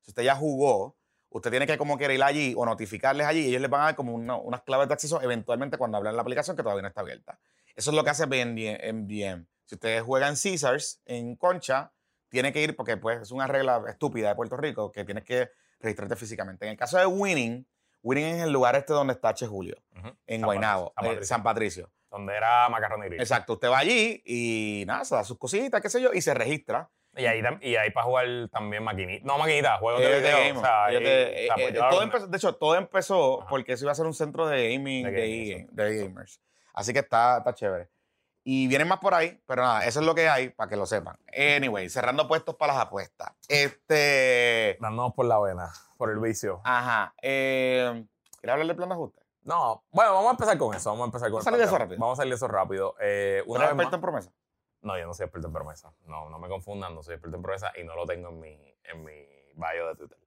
[0.00, 0.96] si usted ya jugó,
[1.34, 3.84] usted tiene que como quiera ir allí o notificarles allí y ellos les van a
[3.86, 6.88] dar como una- unas claves de acceso eventualmente cuando abran la aplicación que todavía no
[6.88, 7.38] está abierta.
[7.74, 9.46] Eso es lo que hace MDM.
[9.64, 11.92] Si usted juega en Caesars, en Concha,
[12.28, 15.50] tiene que ir porque pues, es una regla estúpida de Puerto Rico que tienes que
[15.80, 16.66] registrarte físicamente.
[16.66, 17.66] En el caso de Winning,
[18.02, 19.76] Winning es el lugar este donde está Che Julio,
[20.26, 21.26] en San Guaynabo, Patricio, San eh, Patricio.
[21.26, 21.92] San Patricio.
[22.10, 23.16] Donde era Macarrón y.
[23.16, 26.32] Exacto, usted va allí y nada, se da sus cositas, qué sé yo, y se
[26.32, 26.88] registra.
[27.16, 29.24] Y ahí, y ahí para jugar también maquinita.
[29.24, 30.58] No maquinita, juegos de video.
[30.58, 31.48] o sea, o sea, eh,
[31.90, 33.48] todo empezó- de hecho, todo empezó Ajá.
[33.50, 35.66] porque eso iba a ser un centro de gaming De de, gaming, e- sí.
[35.70, 36.40] de gamers.
[36.72, 37.88] Así que está, está chévere.
[38.46, 40.84] Y vienen más por ahí, pero nada, eso es lo que hay para que lo
[40.86, 41.16] sepan.
[41.56, 43.32] Anyway, cerrando puestos para las apuestas.
[43.48, 44.76] Este.
[44.80, 46.60] Dándonos por la vena, por el vicio.
[46.64, 47.14] Ajá.
[47.22, 48.04] Eh,
[48.40, 49.20] ¿Quieres hablar del plan de ajuste?
[49.44, 50.90] No, bueno, vamos a empezar con eso.
[50.90, 52.00] Vamos a empezar con Vamos a salir de eso rápido.
[52.00, 52.94] Vamos a salir de eso rápido.
[53.00, 54.30] Eh, ¿Tú una vez más- en promesa?
[54.84, 55.92] No, yo no soy experto en promesa.
[56.06, 58.74] No, no me confundan, no soy experto en promesa y no lo tengo en mi,
[58.84, 60.18] en mi bio de Twitter.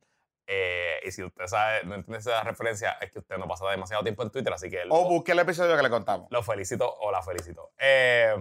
[0.47, 4.01] Eh, y si usted sabe, no entiende esa referencia, es que usted no pasa demasiado
[4.03, 6.27] tiempo en Twitter, así que O busque el episodio que le contamos.
[6.31, 7.71] lo felicito o la felicito.
[7.77, 8.33] Eh,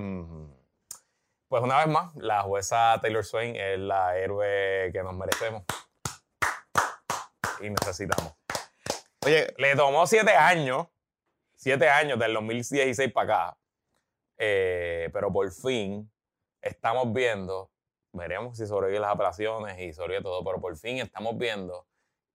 [1.49, 5.65] pues una vez más, la jueza Taylor Swain es la héroe que nos merecemos
[7.61, 8.35] y necesitamos.
[9.25, 10.87] Oye, Le tomó siete años,
[11.55, 13.59] siete años del 2016 para acá,
[14.39, 16.11] eh, pero por fin
[16.61, 17.71] estamos viendo,
[18.13, 21.87] veremos si sobreviven las apelaciones y sobre todo, pero por fin estamos viendo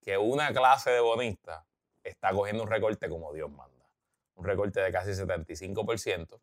[0.01, 1.63] que una clase de bonistas
[2.03, 3.89] está cogiendo un recorte como Dios manda.
[4.35, 6.41] Un recorte de casi 75%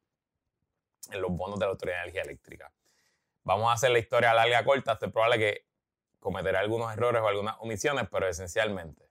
[1.11, 2.73] en los bonos de la Autoridad de Energía Eléctrica.
[3.42, 4.99] Vamos a hacer la historia larga corta.
[5.01, 5.66] Es probable que
[6.21, 9.09] cometerá algunos errores o algunas omisiones, pero esencialmente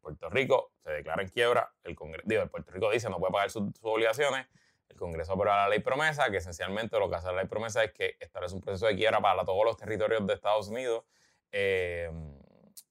[0.00, 3.50] Puerto Rico se declara en quiebra, el Congreso, digo, Puerto Rico dice no puede pagar
[3.50, 4.46] sus, sus obligaciones,
[4.88, 7.92] el Congreso aprueba la ley promesa, que esencialmente lo que hace la ley promesa es
[7.92, 11.04] que establece un proceso de quiebra para todos los territorios de Estados Unidos,
[11.52, 12.10] eh,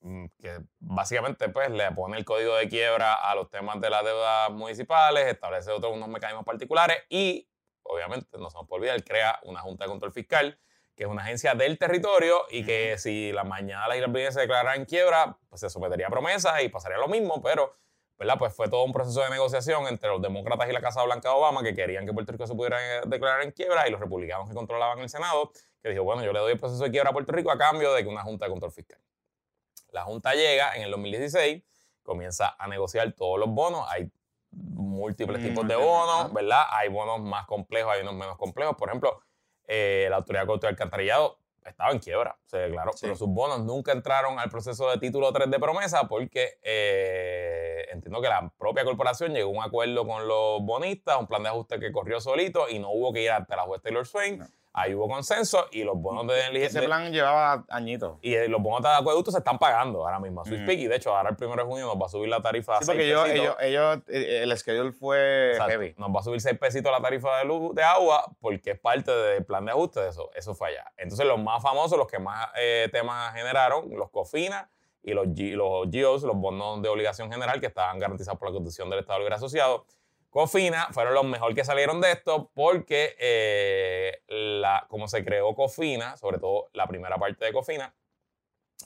[0.02, 4.04] mm, que básicamente pues le pone el código de quiebra a los temas de las
[4.04, 7.50] deudas municipales, establece otros unos mecanismos particulares y
[7.84, 10.60] obviamente no se nos puede olvidar, crea una Junta de Control Fiscal
[10.96, 14.76] que es una agencia del territorio y que si la mañana la isla se declarara
[14.76, 17.76] en quiebra, pues se sometería a promesas y pasaría lo mismo, pero
[18.18, 18.36] ¿verdad?
[18.38, 21.36] Pues fue todo un proceso de negociación entre los demócratas y la Casa Blanca de
[21.36, 24.48] Obama que querían que Puerto Rico se pudiera eh, declarar en quiebra y los republicanos
[24.48, 25.52] que controlaban el Senado,
[25.82, 27.94] que dijo, bueno, yo le doy el proceso de quiebra a Puerto Rico a cambio
[27.94, 29.00] de que una Junta de Control Fiscal.
[29.92, 31.64] La Junta llega en el 2016,
[32.04, 34.10] comienza a negociar todos los bonos, hay
[34.52, 36.34] múltiples Mm, tipos de bonos.
[36.34, 36.64] ¿verdad?
[36.72, 38.76] Hay bonos más complejos, hay unos menos complejos.
[38.76, 39.22] Por ejemplo,
[39.68, 43.00] eh, la Autoridad de Control Alcantarillado estaba en quiebra, se declaró, Sí.
[43.02, 48.22] pero sus bonos nunca entraron al proceso de título 3 de promesa porque eh, entiendo
[48.22, 51.80] que la propia corporación llegó a un acuerdo con los bonistas, un plan de ajuste
[51.80, 54.40] que corrió solito y no hubo que ir ante la juez Taylor Swain.
[54.40, 54.46] No.
[54.78, 58.18] Ahí hubo consenso y los bonos de, ese de- plan llevaba añitos.
[58.22, 60.60] y eh, los bonos de acueducto se están pagando ahora mismo a Swiss.
[60.66, 62.74] Peak y de hecho ahora el 1 de junio nos va a subir la tarifa
[62.74, 65.96] a Sí, seis porque ellos, ellos, ellos, eh, el schedule fue heavy.
[65.98, 69.12] Nos va a subir 6 pesitos la tarifa de luz de agua porque es parte
[69.12, 70.30] del plan de ajuste de eso.
[70.36, 70.92] Eso fue allá.
[70.98, 74.70] Entonces, los más famosos, los que más eh, temas generaron, los COFINA
[75.04, 78.54] y los, G- los GIOs, los bonos de obligación general que estaban garantizados por la
[78.56, 79.86] Constitución del Estado Libre Asociado.
[80.46, 86.18] COFINA fueron los mejor que salieron de esto porque, eh, la, como se creó COFINA,
[86.18, 87.96] sobre todo la primera parte de COFINA,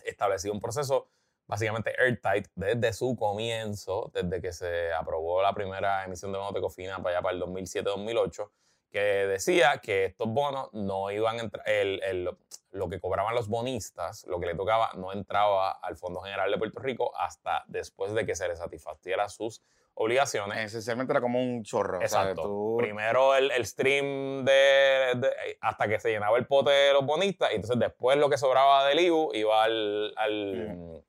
[0.06, 1.10] estableció un proceso
[1.48, 6.62] básicamente airtight desde su comienzo, desde que se aprobó la primera emisión de bonos de
[6.62, 8.52] Cofina para allá para el 2007-2008,
[8.92, 12.30] que decía que estos bonos no iban a entrar, el, el-
[12.70, 16.60] lo que cobraban los bonistas, lo que le tocaba, no entraba al Fondo General de
[16.60, 19.64] Puerto Rico hasta después de que se les satisfaciera sus
[20.02, 20.58] obligaciones.
[20.66, 21.98] Esencialmente era como un chorro.
[21.98, 22.44] o sea, Exacto.
[22.44, 27.06] tú- Primero el, el stream de, de- hasta que se llenaba el pote de los
[27.06, 31.04] bonistas y entonces después lo que sobraba del IBU iba al, al,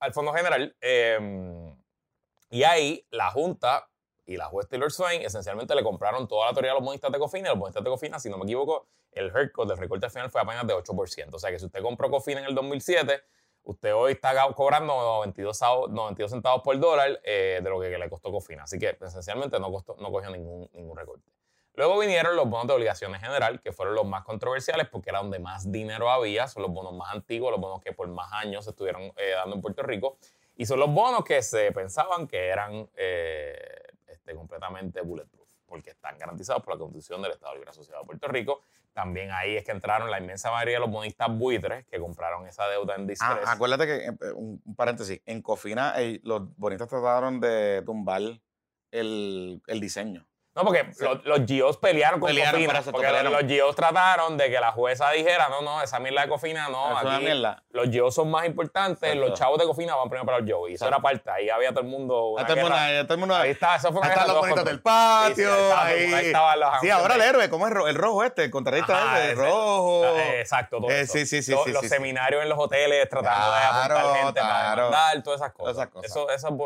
[0.00, 0.76] al Fondo General.
[0.80, 1.72] eh,
[2.50, 3.88] y ahí la Junta
[4.24, 7.18] y la juez Taylor Swain esencialmente le compraron toda la teoría a los bonistas de
[7.18, 10.30] Cofina y los bonistas de Cofina, si no me equivoco, el haircut del recorte final
[10.30, 11.28] fue apenas de 8%.
[11.32, 13.22] O sea que si usted compró Cofina en el 2007,
[13.66, 18.08] usted hoy está cobrando 92, sau- 92 centavos por dólar eh, de lo que le
[18.08, 18.62] costó Cofina.
[18.64, 21.30] Así que esencialmente no, costó, cogió ningún, ningún recorte.
[21.74, 25.38] Luego vinieron los bonos de obligaciones general, que fueron los más controversiales porque era donde
[25.38, 28.70] más dinero había, son los bonos más antiguos, los bonos que por más años se
[28.70, 30.16] estuvieron eh, dando en Puerto Rico,
[30.56, 33.58] y son los bonos que se pensaban que eran eh,
[34.06, 38.28] este, completamente bulletproof, porque están garantizados por la Constitución del Estado Libre Asociado de Puerto
[38.28, 38.62] Rico.
[38.96, 42.66] También ahí es que entraron la inmensa mayoría de los bonistas buitres que compraron esa
[42.66, 43.46] deuda en Ah, distress.
[43.46, 48.22] acuérdate que, eh, un, un paréntesis, en Cofina eh, los bonitas trataron de tumbar
[48.90, 50.26] el, el diseño.
[50.56, 52.78] No, porque los, los GIOs pelearon con Pelearon, Cofina.
[52.80, 53.30] eso, porque pelearon.
[53.32, 56.96] los GIOs trataron de que la jueza dijera, no, no, esa mierda de Cofina, no,
[56.96, 57.62] aquí mierda.
[57.70, 59.28] los GIOs son más importantes, Exacto.
[59.28, 60.70] los chavos de Cofina van primero para los GIOs.
[60.70, 61.08] Y eso Exacto.
[61.08, 62.28] era parte, ahí había todo el mundo.
[62.30, 62.56] una todo
[63.06, 65.34] todo el Ahí está, eso fue una están los bonitos del patio.
[65.54, 65.62] Sí,
[66.06, 68.44] sí, ahí estaban los Sí, ahora el héroe, ¿cómo es el rojo este?
[68.44, 70.04] El contratista este, el ese- rojo.
[70.06, 71.12] Eh, Exacto, todo Eh, eso.
[71.12, 75.40] sí, sí, sí, Los, seminarios en los hoteles tratando de apuntar gente para demandar, todas
[75.42, 75.88] esas cosas.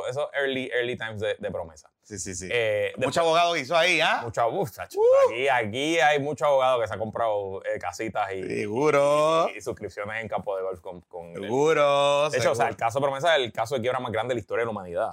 [0.09, 1.90] Eso, early, early times de, de promesa.
[2.03, 2.48] Sí, sí, sí.
[2.50, 4.21] Eh, Mucho abogado hizo ahí, ¿ah?
[4.23, 4.99] Mucho abuso, chacho.
[5.29, 9.49] Aquí, aquí hay muchos abogados que se han comprado eh, casitas y, Seguro.
[9.53, 12.31] y- y suscripciones en campo de golf con, con Seguro.
[12.31, 12.77] De hecho, o sea, el seguro.
[12.87, 14.71] caso de promesa es el caso de quiebra más grande de la historia de la
[14.71, 15.11] humanidad.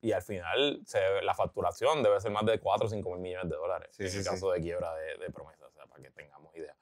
[0.00, 3.48] Y al final, se- la facturación debe ser más de 4 o 5 mil millones
[3.50, 4.30] de dólares Sí, en sí, el sí.
[4.30, 6.74] caso de quiebra de, de promesa, o sea, para que tengamos idea.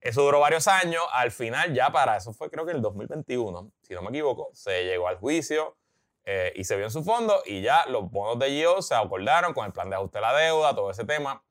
[0.00, 1.02] Eso duró varios años.
[1.12, 4.84] Al final, ya para eso fue creo que el 2021, si no me equivoco, se
[4.84, 5.76] llegó al juicio
[6.24, 9.52] eh, y se vio en su fondo y ya los bonos de GIO se acordaron
[9.52, 11.44] con el plan de ajuste de la deuda, todo ese tema.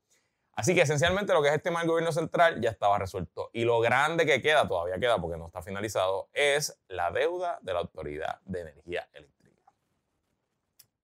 [0.56, 3.50] Así que esencialmente lo que es el tema del gobierno central ya estaba resuelto.
[3.52, 7.72] Y lo grande que queda, todavía queda porque no está finalizado, es la deuda de
[7.72, 9.72] la Autoridad de Energía Eléctrica.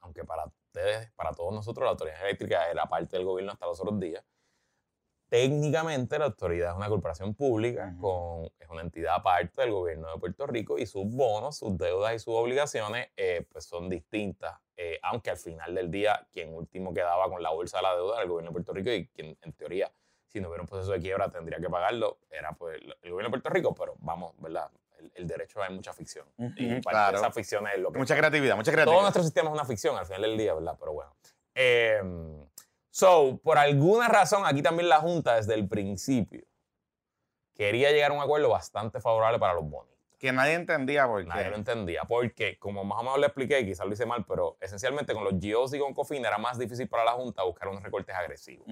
[0.00, 3.80] Aunque para ustedes, para todos nosotros, la Autoridad Eléctrica era parte del gobierno hasta los
[3.80, 4.24] otros días,
[5.30, 10.18] técnicamente la autoridad es una corporación pública, con, es una entidad aparte del gobierno de
[10.18, 14.98] Puerto Rico y sus bonos, sus deudas y sus obligaciones eh, pues son distintas, eh,
[15.04, 18.22] aunque al final del día quien último quedaba con la bolsa de la deuda era
[18.24, 19.90] el gobierno de Puerto Rico y quien en teoría
[20.26, 23.30] si no hubiera un proceso de quiebra tendría que pagarlo era pues el gobierno de
[23.30, 24.68] Puerto Rico, pero vamos, ¿verdad?
[25.14, 26.26] El, derecho hay mucha ficción.
[26.56, 27.16] y claro.
[27.16, 27.98] esa ficción es lo que...
[27.98, 28.96] Mucha creatividad, mucha creatividad.
[28.96, 30.76] Todo nuestro sistema es una ficción al final del día, ¿verdad?
[30.78, 31.14] Pero bueno.
[31.54, 32.02] Eh,
[32.90, 36.44] So, por alguna razón, aquí también la Junta desde el principio
[37.54, 39.90] quería llegar a un acuerdo bastante favorable para los bonistas.
[40.18, 41.28] Que nadie entendía por qué.
[41.28, 42.02] Nadie lo entendía.
[42.04, 45.34] Porque, como más o menos le expliqué, quizás lo hice mal, pero esencialmente con los
[45.38, 48.66] GIOs y con COFIN era más difícil para la Junta buscar unos recortes agresivos.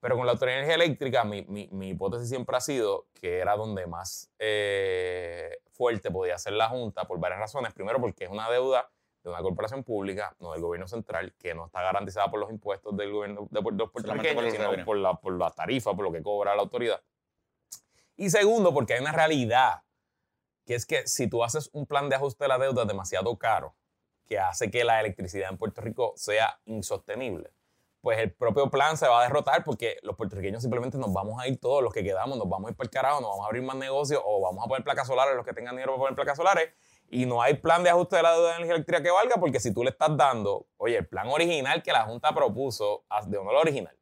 [0.00, 3.54] Pero con la Autoridad de Energía Eléctrica, mi, mi, hipótesis siempre ha sido que era
[3.54, 7.72] donde más eh, fuerte podía ser la Junta por varias razones.
[7.74, 8.90] Primero, porque es una deuda
[9.22, 12.96] de una corporación pública, no del gobierno central, que no está garantizada por los impuestos
[12.96, 16.54] del gobierno de, los puertorriqueños, sino por la, por la tarifa, por lo que cobra
[16.54, 17.02] la autoridad.
[18.16, 19.82] Y segundo, porque hay una realidad,
[20.64, 23.74] que es que si tú haces un plan de ajuste de la deuda demasiado caro,
[24.26, 27.52] que hace que la electricidad en Puerto Rico sea insostenible,
[28.00, 31.48] pues el propio plan se va a derrotar porque los puertorriqueños simplemente nos vamos a
[31.48, 33.48] ir todos los que quedamos, nos vamos a ir para el carajo, nos vamos a
[33.48, 36.14] abrir más negocios o vamos a poner placas solares, los que tengan dinero para poner
[36.14, 36.70] placas solares,
[37.10, 39.58] y no hay plan de ajuste de la deuda de energía eléctrica que valga porque
[39.58, 43.50] si tú le estás dando, oye, el plan original que la Junta propuso, de uno
[43.50, 43.96] el original,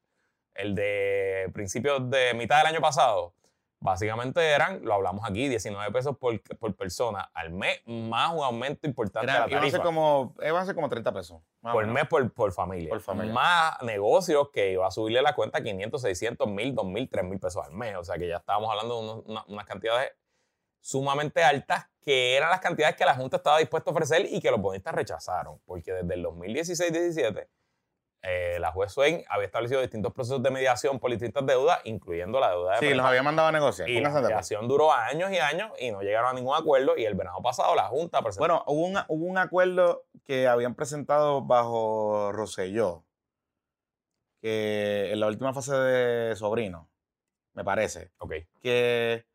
[0.55, 3.33] el de principios de mitad del año pasado,
[3.81, 8.87] básicamente eran, lo hablamos aquí, 19 pesos por, por persona al mes, más un aumento
[8.87, 9.59] importante de la tarifa.
[9.59, 11.41] Iban a ser como, a ser como 30 pesos.
[11.63, 12.91] Por mes por, por, familia.
[12.91, 13.33] por, familia.
[13.33, 17.73] Más negocios que iba a subirle la cuenta 500, 600, 1000, 2000, 3000 pesos al
[17.73, 17.97] mes.
[17.97, 20.13] O sea que ya estábamos hablando de unas cantidades
[20.81, 24.51] sumamente altas, que eran las cantidades que la Junta estaba dispuesta a ofrecer y que
[24.51, 27.47] los bonistas rechazaron, porque desde el 2016-17
[28.23, 32.49] eh, la juez Swain había establecido distintos procesos de mediación por distintas deudas, incluyendo la
[32.53, 32.89] deuda de...
[32.89, 33.91] Sí, los había mandado a negociar.
[33.91, 37.15] Y la mediación duró años y años y no llegaron a ningún acuerdo y el
[37.15, 38.41] verano pasado la Junta presentó...
[38.41, 43.05] Bueno, hubo un, hubo un acuerdo que habían presentado bajo Rosselló,
[44.41, 46.89] que en la última fase de Sobrino,
[47.53, 48.13] me parece.
[48.17, 48.33] Ok.
[48.63, 49.27] Que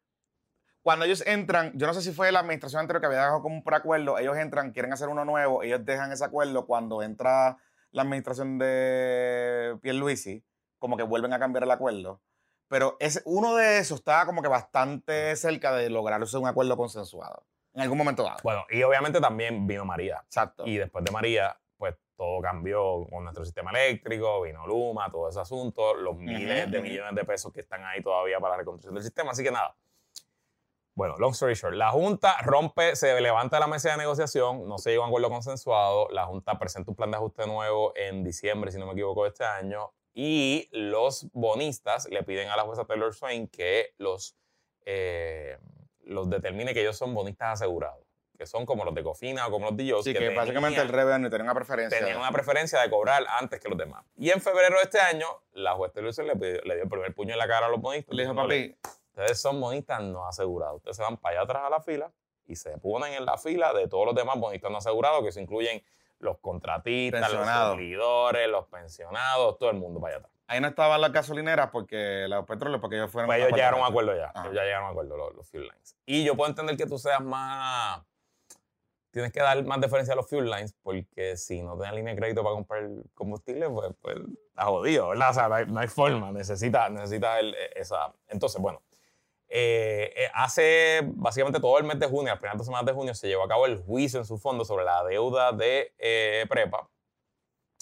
[0.84, 3.56] cuando ellos entran, yo no sé si fue la administración anterior que había dejado como
[3.56, 7.58] un preacuerdo, ellos entran, quieren hacer uno nuevo, ellos dejan ese acuerdo cuando entra
[7.92, 10.44] la administración de Pierluisi,
[10.80, 12.22] como que vuelven a cambiar el acuerdo.
[12.68, 17.46] Pero es, uno de esos estaba como que bastante cerca de lograrse un acuerdo consensuado.
[17.74, 18.40] En algún momento dado.
[18.44, 20.22] Bueno, y obviamente también vino María.
[20.26, 20.66] Exacto.
[20.66, 25.40] Y después de María, pues todo cambió con nuestro sistema eléctrico, vino Luma, todo ese
[25.40, 29.04] asunto, los miles de millones de pesos que están ahí todavía para la reconstrucción del
[29.04, 29.32] sistema.
[29.32, 29.76] Así que nada,
[30.96, 34.78] bueno, long story short, la Junta rompe, se levanta de la mesa de negociación, no
[34.78, 38.24] se llega a un acuerdo consensuado, la Junta presenta un plan de ajuste nuevo en
[38.24, 42.64] diciembre, si no me equivoco, de este año, y los bonistas le piden a la
[42.64, 44.38] jueza Taylor Swain que los,
[44.86, 45.58] eh,
[46.04, 48.06] los determine que ellos son bonistas asegurados,
[48.38, 50.04] que son como los de Cofina o como los de ellos.
[50.04, 51.98] Sí, que, básicamente el revenue tenía una preferencia.
[51.98, 54.06] Tenían una preferencia de cobrar antes que los demás.
[54.16, 57.16] Y en febrero de este año, la jueza Taylor Swain le, le, dio el primer
[57.16, 58.14] puño en la cara a los bonistas.
[58.14, 58.78] Le dijo, papi,
[59.16, 60.78] Ustedes son bonistas no asegurados.
[60.78, 62.12] Ustedes se van para allá atrás a la fila
[62.48, 65.40] y se ponen en la fila de todos los demás bonistas no asegurados, que se
[65.40, 65.84] incluyen
[66.18, 70.34] los contratistas, los servidores, los pensionados, todo el mundo para allá atrás.
[70.48, 73.28] Ahí no estaban las gasolineras porque los petróleos, porque ellos fueron.
[73.28, 74.32] Pues ellos llegaron a un acuerdo ya.
[74.42, 75.96] Ellos ya llegaron a un acuerdo, los, fuel lines.
[76.08, 78.02] Y yo puedo entender que tú seas más.
[79.12, 82.20] Tienes que dar más deferencia a los fuel lines porque si no tienes línea de
[82.20, 85.30] crédito para comprar combustible, pues, pues está jodido, ¿verdad?
[85.30, 86.32] O sea, no hay, forma.
[86.32, 87.40] Necesitas necesita
[87.76, 88.12] esa.
[88.28, 88.82] Entonces, bueno.
[89.56, 93.14] Eh, eh, hace básicamente todo el mes de junio, las primeras dos semanas de junio,
[93.14, 96.90] se llevó a cabo el juicio en su fondo sobre la deuda de eh, Prepa.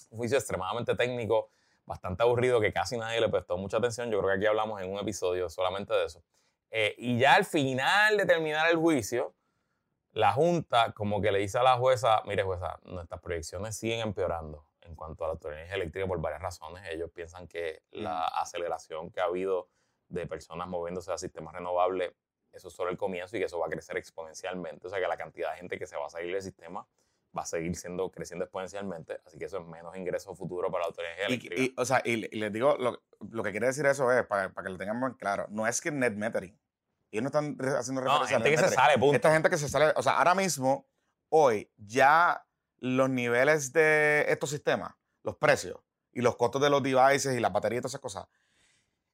[0.09, 1.49] Un juicio extremadamente técnico,
[1.85, 4.11] bastante aburrido, que casi nadie le prestó mucha atención.
[4.11, 6.21] Yo creo que aquí hablamos en un episodio solamente de eso.
[6.97, 9.33] y ya al final de terminar el juicio,
[10.11, 14.65] la Junta como que le dice a la jueza, mire jueza, nuestras proyecciones siguen empeorando
[14.81, 16.83] en cuanto a la autonomía eléctrica por varias razones.
[16.91, 19.69] Ellos piensan que la aceleración que ha habido
[20.11, 22.13] de personas moviéndose a sistemas renovables,
[22.51, 24.87] eso es solo el comienzo y que eso va a crecer exponencialmente.
[24.87, 26.85] O sea que la cantidad de gente que se va a salir del sistema
[27.35, 30.87] va a seguir siendo, creciendo exponencialmente, así que eso es menos ingreso futuro para la
[30.87, 31.55] autoridad eléctrica.
[31.61, 34.65] Y, o sea, y, les digo, lo, lo, que quiere decir eso es, para, para
[34.65, 36.59] que lo tengan muy claro, no es que net metering.
[37.09, 39.15] Ellos no están haciendo referencia no, gente que se sale, punto.
[39.15, 40.87] Esta gente que se sale, o sea, ahora mismo,
[41.29, 42.45] hoy, ya
[42.79, 44.93] los niveles de estos sistemas,
[45.23, 45.79] los precios
[46.11, 48.27] y los costos de los devices y las baterías y todas esas cosas,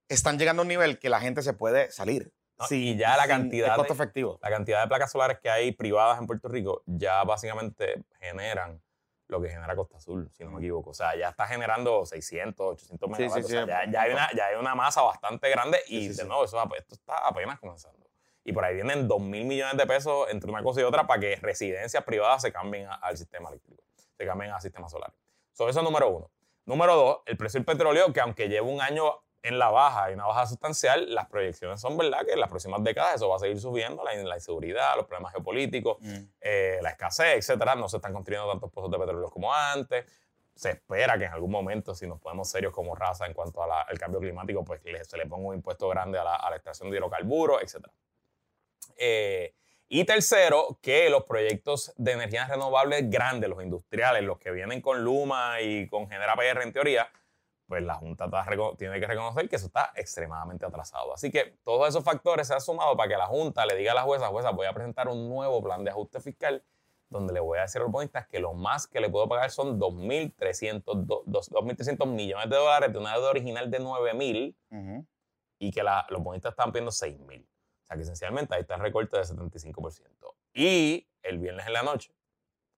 [0.10, 2.32] están llegando a un nivel que la gente se puede salir.
[2.58, 4.40] No, Sí, y ya la sí, cantidad costo de- efectivo.
[4.42, 8.82] La cantidad de placas solares que hay privadas en Puerto Rico ya básicamente generan
[9.28, 10.92] lo que genera Costa Azul, si no me equivoco.
[10.92, 13.48] O sea, ya está generando 600, 800 Sí, sí, megavatios.
[13.52, 16.08] sí, o sea, ya, hay una, ya hay una masa bastante grande y Sí, sí,
[16.10, 16.28] de sí.
[16.28, 18.08] nuevo, eso, ap- esto está apenas comenzando.
[18.46, 21.20] Y por ahí vienen 2 mil millones de pesos entre una cosa y otra para
[21.20, 23.84] que residencias privadas se cambien a- al sistema eléctrico,
[24.18, 25.14] se cambien al sistema solar.
[25.52, 26.32] So, eso es número uno.
[26.66, 30.14] Número dos, el precio del petróleo, que aunque lleva un año en la baja y
[30.16, 33.40] una baja sustancial, las proyecciones son verdad que en las próximas décadas eso va a
[33.40, 36.24] seguir subiendo, la, la inseguridad, los problemas geopolíticos, Mm.
[36.42, 37.76] eh, la escasez, etcétera.
[37.76, 40.06] No se están construyendo tantos pozos de petróleo como antes.
[40.56, 43.98] Se espera que en algún momento, si nos ponemos serios como raza en cuanto al
[44.00, 46.90] cambio climático, pues le- se le ponga un impuesto grande a la, a la extracción
[46.90, 47.94] de hidrocarburos, etcétera.
[48.98, 49.54] Eh,
[49.90, 55.04] y tercero, que los proyectos de energías renovables grandes, los industriales, los que vienen con
[55.04, 57.10] Luma y con Genera PR en teoría,
[57.68, 58.30] pues la Junta
[58.78, 61.14] tiene que reconocer que eso está extremadamente atrasado.
[61.14, 63.96] Así que todos esos factores se han sumado para que la Junta le diga a
[63.96, 66.64] la jueza, jueza, voy a presentar un nuevo plan de ajuste fiscal
[67.10, 69.50] donde le voy a decir a los bonistas que lo más que le puedo pagar
[69.52, 75.06] son 2.300 do- dos- 2.300 millones de dólares de una deuda original de 9.000 Ujú.
[75.60, 77.48] y que la- los bonistas están pidiendo 6 mil.
[77.84, 80.36] O sea que esencialmente ahí está el recorte de 75%.
[80.54, 82.14] Y el viernes en la noche,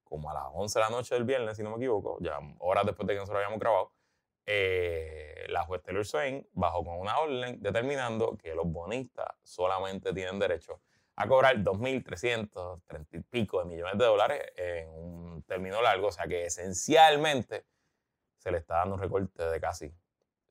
[0.03, 2.85] como a las 11 de la noche del viernes, si no me equivoco, ya horas
[2.85, 3.91] después de que nosotros habíamos grabado,
[4.51, 10.39] eh, la juez Taylor Swain bajó con una orden determinando que los bonistas solamente tienen
[10.39, 10.81] derecho
[11.17, 16.07] a cobrar 2.330 y pico de millones de dólares en un término largo.
[16.07, 17.67] O sea que esencialmente
[18.37, 19.93] se le está dando un recorte de casi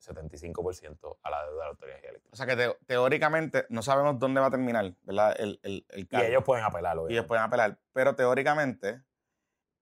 [0.00, 2.28] 75% a la deuda de la Autoridad Eléctrica.
[2.30, 5.34] O sea que teóricamente no sabemos dónde va a terminar, ¿verdad?
[5.40, 7.08] El, el, el Y ellos pueden apelarlo.
[7.10, 7.80] y ellos pueden apelar.
[7.92, 9.02] Pero teóricamente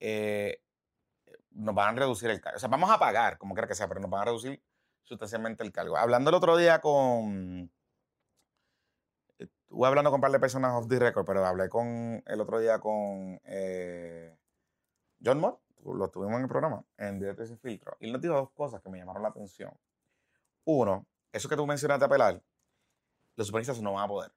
[0.00, 0.62] eh,
[1.56, 2.56] nos van a reducir el cargo.
[2.56, 4.62] O sea, vamos a pagar, como quiera que sea, pero nos van a reducir
[5.02, 5.96] sustancialmente el cargo.
[5.96, 7.70] Hablando el otro día con.
[9.38, 12.58] Estuve hablando con un par de personas off the record, pero hablé con el otro
[12.60, 14.36] día con eh,
[15.24, 17.96] John Mott, lo tuvimos en el programa, en Directo y Sin Filtro.
[18.00, 19.72] Y él nos dijo dos cosas que me llamaron la atención.
[20.64, 22.42] Uno, eso que tú mencionaste apelar,
[23.34, 24.32] los supervistas no van a poder.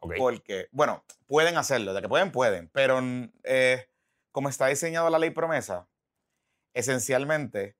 [0.00, 0.14] Ok.
[0.16, 3.00] Porque, bueno, pueden hacerlo, de que pueden, pueden, pero
[3.44, 3.88] eh,
[4.32, 5.89] como está diseñado la ley promesa,
[6.74, 7.76] esencialmente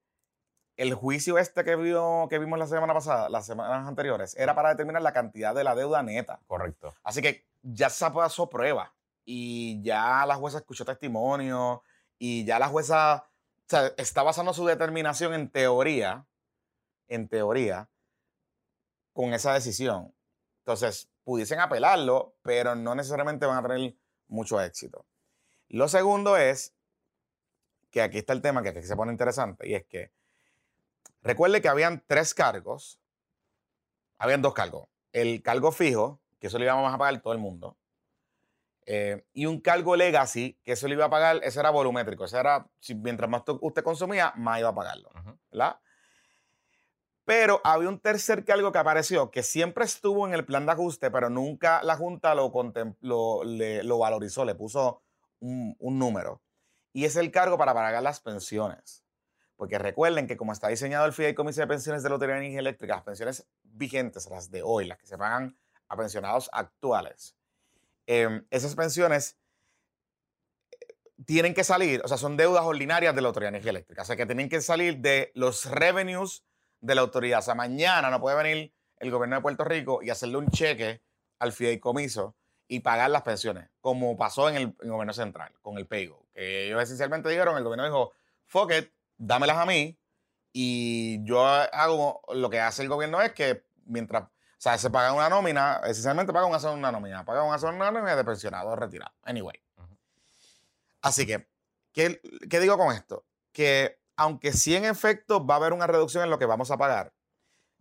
[0.77, 4.71] el juicio este que, vio, que vimos la semana pasada, las semanas anteriores, era para
[4.71, 6.41] determinar la cantidad de la deuda neta.
[6.47, 6.95] Correcto.
[7.03, 11.83] Así que ya se pasó prueba y ya la jueza escuchó testimonio
[12.19, 16.27] y ya la jueza o sea, está basando su determinación en teoría,
[17.09, 17.89] en teoría,
[19.13, 20.15] con esa decisión.
[20.65, 23.95] Entonces, pudiesen apelarlo, pero no necesariamente van a tener
[24.27, 25.07] mucho éxito.
[25.69, 26.75] Lo segundo es
[27.91, 30.11] que aquí está el tema que aquí se pone interesante y es que
[31.23, 33.01] recuerde que habían tres cargos,
[34.19, 34.89] habían dos cargos.
[35.13, 37.77] El cargo fijo, que eso le íbamos a pagar todo el mundo,
[38.87, 42.39] eh, y un cargo legacy, que eso le iba a pagar, ese era volumétrico, ese
[42.39, 45.39] era, si, mientras más usted consumía, más iba a pagarlo, Ujú.
[45.51, 45.77] ¿verdad?
[47.25, 51.11] Pero había un tercer cargo que apareció, que siempre estuvo en el plan de ajuste,
[51.11, 52.51] pero nunca la Junta lo,
[53.01, 55.03] lo, le- lo valorizó, le puso
[55.39, 56.41] un, un número.
[56.93, 59.05] Y es el cargo para pagar las pensiones.
[59.57, 62.95] Porque recuerden que como está diseñado el fideicomiso de pensiones de Lotería de Energía Eléctrica,
[62.95, 65.57] las pensiones vigentes, las de hoy, las que se pagan
[65.89, 67.37] a pensionados actuales,
[68.07, 69.37] eh, esas pensiones
[70.71, 70.95] eh,
[71.27, 74.05] tienen que salir, o sea, son deudas ordinarias de la Autoridad de Energía Eléctrica, o
[74.05, 76.45] sea, que tienen que salir de los revenues
[76.81, 77.41] de la autoridad.
[77.41, 81.03] O sea, mañana no puede venir el gobierno de Puerto Rico y hacerle un cheque
[81.39, 82.37] al fideicomiso
[82.73, 86.25] y pagar las pensiones, como pasó en el, en el gobierno central, con el PayGo.
[86.33, 88.13] Que ellos esencialmente dijeron, el gobierno dijo,
[88.47, 89.99] fuck it, dámelas a mí
[90.53, 95.13] y yo hago, lo que hace el gobierno es que mientras, o sea, se paga
[95.13, 99.17] una nómina, esencialmente pagan una, una nómina, pagan una, una nómina de pensionados retirados.
[99.25, 99.61] Anyway.
[99.77, 99.99] Ujú.
[101.03, 101.49] Así que,
[101.93, 103.25] ¿qué, qué digo con esto?
[103.51, 106.79] Que aunque sí en efecto va a haber una reducción en lo que vamos a
[106.79, 107.13] pagar,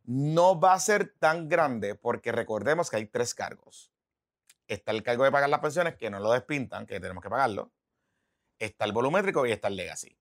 [0.04, 3.92] no va a ser tan grande porque recordemos que hay tres cargos.
[4.70, 7.72] Está el cargo de pagar las pensiones, que no lo despintan, que tenemos que pagarlo.
[8.60, 10.16] Está el volumétrico y está el legacy.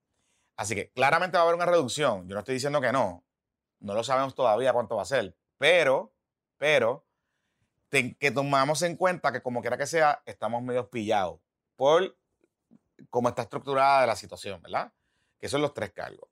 [0.56, 2.26] Así que claramente va a haber una reducción.
[2.26, 3.26] Yo no estoy diciendo que no.
[3.80, 5.36] No lo sabemos todavía cuánto va a ser.
[5.58, 6.14] Pero,
[6.56, 7.06] pero,
[7.90, 11.40] que tomamos en cuenta que como quiera que sea, estamos medio pillados
[11.76, 12.16] por
[13.10, 14.90] cómo está estructurada la situación, ¿verdad?
[15.38, 16.30] Que son los tres cargos.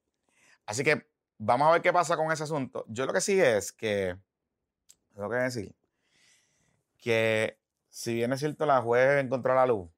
[0.64, 1.06] Así que
[1.36, 2.86] vamos a ver qué pasa con ese asunto.
[2.88, 4.16] Yo lo que sí es que,
[5.14, 5.76] tengo que decir,
[6.96, 7.58] que
[7.96, 9.88] si bien es cierto la juez encontró la luz,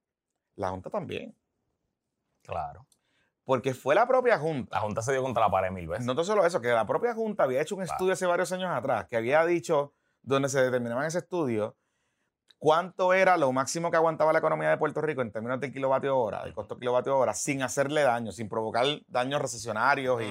[0.54, 1.34] la Junta también.
[2.42, 2.86] Claro.
[3.44, 4.76] Porque fue la propia Junta.
[4.76, 6.06] La Junta se dio contra la pared mil veces.
[6.06, 8.70] No tan solo eso, que la propia Junta había hecho un estudio hace varios años
[8.70, 11.76] atrás, que había dicho, donde se determinaba en ese estudio,
[12.58, 16.16] cuánto era lo máximo que aguantaba la economía de Puerto Rico en términos de kilovatio
[16.16, 20.22] hora, de costo kilovatio hora, sin hacerle daño, sin provocar daños recesionarios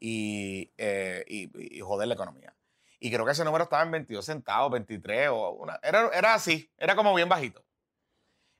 [0.00, 2.55] y, eh, y- y joder la economía.
[2.98, 6.70] Y creo que ese número estaba en 22 centavos, 23 o una, era, era así,
[6.78, 7.64] era como bien bajito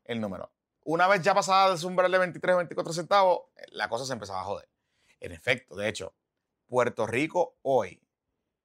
[0.04, 0.52] el número.
[0.84, 3.40] Una vez ya pasada de ese umbral de 23 o 24 centavos,
[3.72, 4.68] la cosa se empezaba a joder.
[5.20, 6.14] En efecto, de hecho,
[6.66, 8.02] Puerto Rico hoy,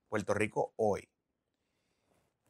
[0.07, 1.09] Puerto Rico hoy,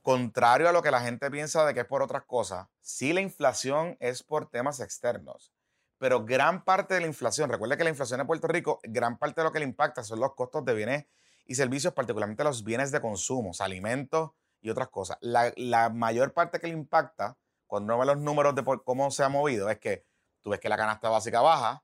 [0.01, 3.21] contrario a lo que la gente piensa de que es por otras cosas, sí la
[3.21, 5.53] inflación es por temas externos.
[5.99, 9.41] Pero gran parte de la inflación, recuerde que la inflación en Puerto Rico, gran parte
[9.41, 11.05] de lo que le impacta son los costos de bienes
[11.45, 14.31] y servicios, particularmente los bienes de consumo, alimentos
[14.61, 15.17] y otras cosas.
[15.21, 17.37] La, la mayor parte que le impacta,
[17.67, 20.05] cuando uno ve los números de por cómo se ha movido, es que
[20.41, 21.83] tú ves que la canasta básica baja,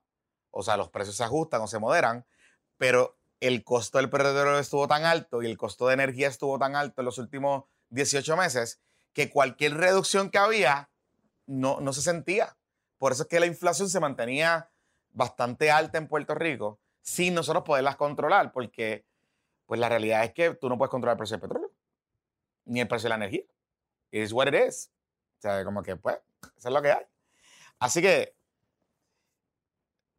[0.50, 2.26] o sea, los precios se ajustan o se moderan,
[2.76, 6.74] pero el costo del petróleo estuvo tan alto y el costo de energía estuvo tan
[6.74, 8.80] alto en los últimos 18 meses
[9.12, 10.90] que cualquier reducción que había
[11.46, 12.56] no, no se sentía.
[12.98, 14.70] Por eso es que la inflación se mantenía
[15.10, 19.06] bastante alta en Puerto Rico sin nosotros poderlas controlar, porque
[19.68, 21.70] pues la realidad es que tú no puedes controlar el precio del petróleo,
[22.64, 23.42] ni el precio de la energía.
[24.10, 24.90] It is what it is.
[25.36, 26.18] O sea, como que pues,
[26.56, 27.04] eso es lo que hay.
[27.78, 28.34] Así que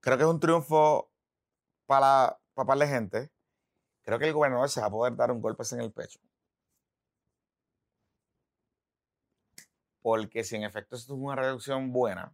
[0.01, 1.11] creo que es un triunfo
[1.87, 3.31] para, para par de gente.
[4.03, 6.19] Creo que el gobernador se va a poder dar un golpe en el pecho.
[10.03, 12.31] Porque si en efecto esto es una reducción buena,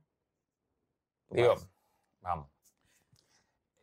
[1.28, 1.56] pues, Digo,
[2.20, 2.55] vamos.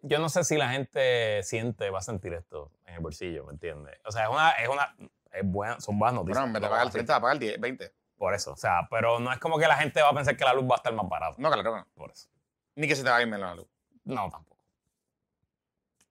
[0.02, 3.52] Yo no sé si la gente siente, va a sentir esto en el bolsillo, ¿me
[3.52, 3.98] entiendes?
[4.04, 4.96] O sea, es una, es una,
[5.32, 6.52] es buena, son buenas noticias.
[6.52, 7.84] de Lo pagar vas el a 30, va a pagar el 10, 20.
[7.84, 10.36] hacer Por eso, o sea, pero no es como que la gente va a pensar
[10.36, 11.36] que la luz va a estar más barata.
[11.38, 11.86] No, claro que no.
[11.94, 12.28] Por eso.
[12.74, 13.68] Ni que se te va a ir menos la luz.
[14.04, 14.64] No, tampoco.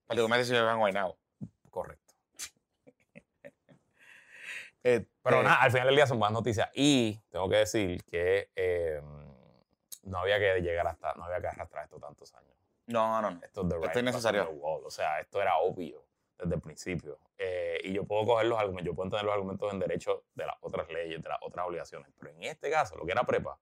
[0.08, 1.18] Porque tú me dices si yo en Guaynabo.
[1.70, 2.14] Correcto.
[4.84, 6.68] Este, Pero nada, al final del día son buenas noticias.
[6.74, 9.00] Y tengo que decir que eh,
[10.04, 12.52] no había que llegar hasta, no había que arrastrar esto tantos años.
[12.92, 13.40] No, no, no.
[13.44, 14.46] Esto es the Esto es right necesario.
[14.46, 14.82] the wall.
[14.86, 16.04] O sea, esto era obvio
[16.38, 17.20] desde el principio.
[17.38, 20.46] Eh, y yo puedo coger los argumentos, yo puedo entender los argumentos en derecho de
[20.46, 22.10] las otras leyes, de las otras obligaciones.
[22.20, 23.58] Pero en este caso, lo que era prepa,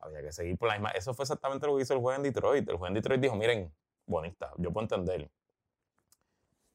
[0.00, 0.90] había que seguir por la misma.
[0.90, 2.68] Eso fue exactamente lo que hizo el juez en Detroit.
[2.68, 3.72] El juez en Detroit dijo: Miren,
[4.06, 5.30] bonita, yo puedo entender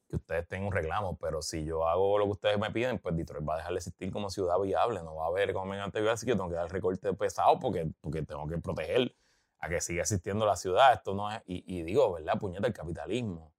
[0.08, 3.16] que ustedes tengan un reclamo, pero si yo hago lo que ustedes me piden, pues
[3.16, 5.02] Detroit va a dejar de existir como ciudad viable.
[5.02, 7.58] No va a haber como en antes así que yo tengo que dar recorte pesado
[7.58, 9.14] porque, porque tengo que proteger
[9.58, 10.92] a que siga existiendo la ciudad.
[10.92, 11.42] Esto no es.
[11.46, 12.38] Y, y digo, ¿verdad?
[12.38, 13.52] Puñeta, el capitalismo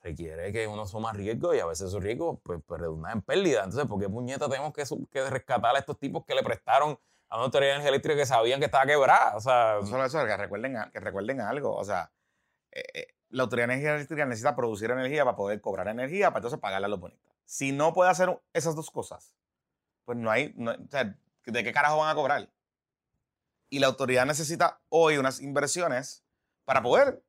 [0.00, 3.64] requiere que uno suma riesgos y a veces esos riesgos pues, pues redundan en pérdida.
[3.64, 6.98] Entonces, ¿por qué puñeta tenemos que, que rescatar a estos tipos que le prestaron
[7.28, 9.36] a una autoridad de energía eléctrica que sabían que estaba quebrada?
[9.36, 11.74] O sea, No solo eso, que recuerden, que recuerden algo.
[11.74, 12.12] O sea,
[12.72, 16.38] eh, eh, la Autoridad de Energía Eléctrica necesita producir energía para poder cobrar energía, para
[16.38, 17.34] entonces pagarle a los bonitos.
[17.44, 19.34] Si no puede hacer esas dos cosas,
[20.04, 20.52] pues no hay.
[20.56, 22.48] no- o sea, ¿de qué carajo van a cobrar?
[23.68, 26.24] Y la autoridad necesita hoy unas inversiones
[26.64, 27.22] para poder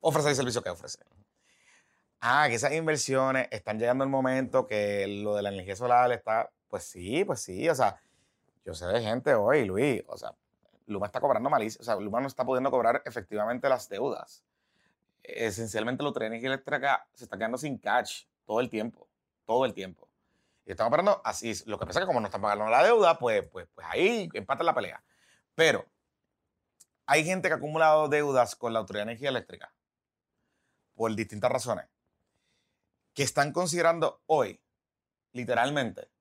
[0.00, 0.98] ofrecer el servicio que ofrece.
[2.20, 6.50] Ah, que esas inversiones están llegando el momento que lo de la energía solar está.
[6.68, 7.68] Pues sí, pues sí.
[7.68, 8.00] O sea,
[8.64, 10.02] yo sé de gente hoy, Luis.
[10.08, 10.34] O sea,
[10.86, 11.82] Luma está cobrando malísimo.
[11.82, 14.42] O sea, Luma no está pudiendo cobrar efectivamente las deudas.
[15.22, 19.06] Esencialmente, de Energía Eléctrica se está quedando sin cash todo el tiempo.
[19.46, 20.08] Todo el tiempo.
[20.66, 21.52] Y están operando así.
[21.66, 24.28] Lo que pasa es que como no están pagando la deuda, pues, pues, pues ahí
[24.34, 25.02] empatan la pelea.
[25.58, 25.84] Pero
[27.04, 29.74] hay gente que ha acumulado deudas con la Autoridad de Energía Eléctrica
[30.94, 31.88] por distintas razones
[33.12, 34.62] que están considerando hoy,
[35.32, 36.12] literalmente,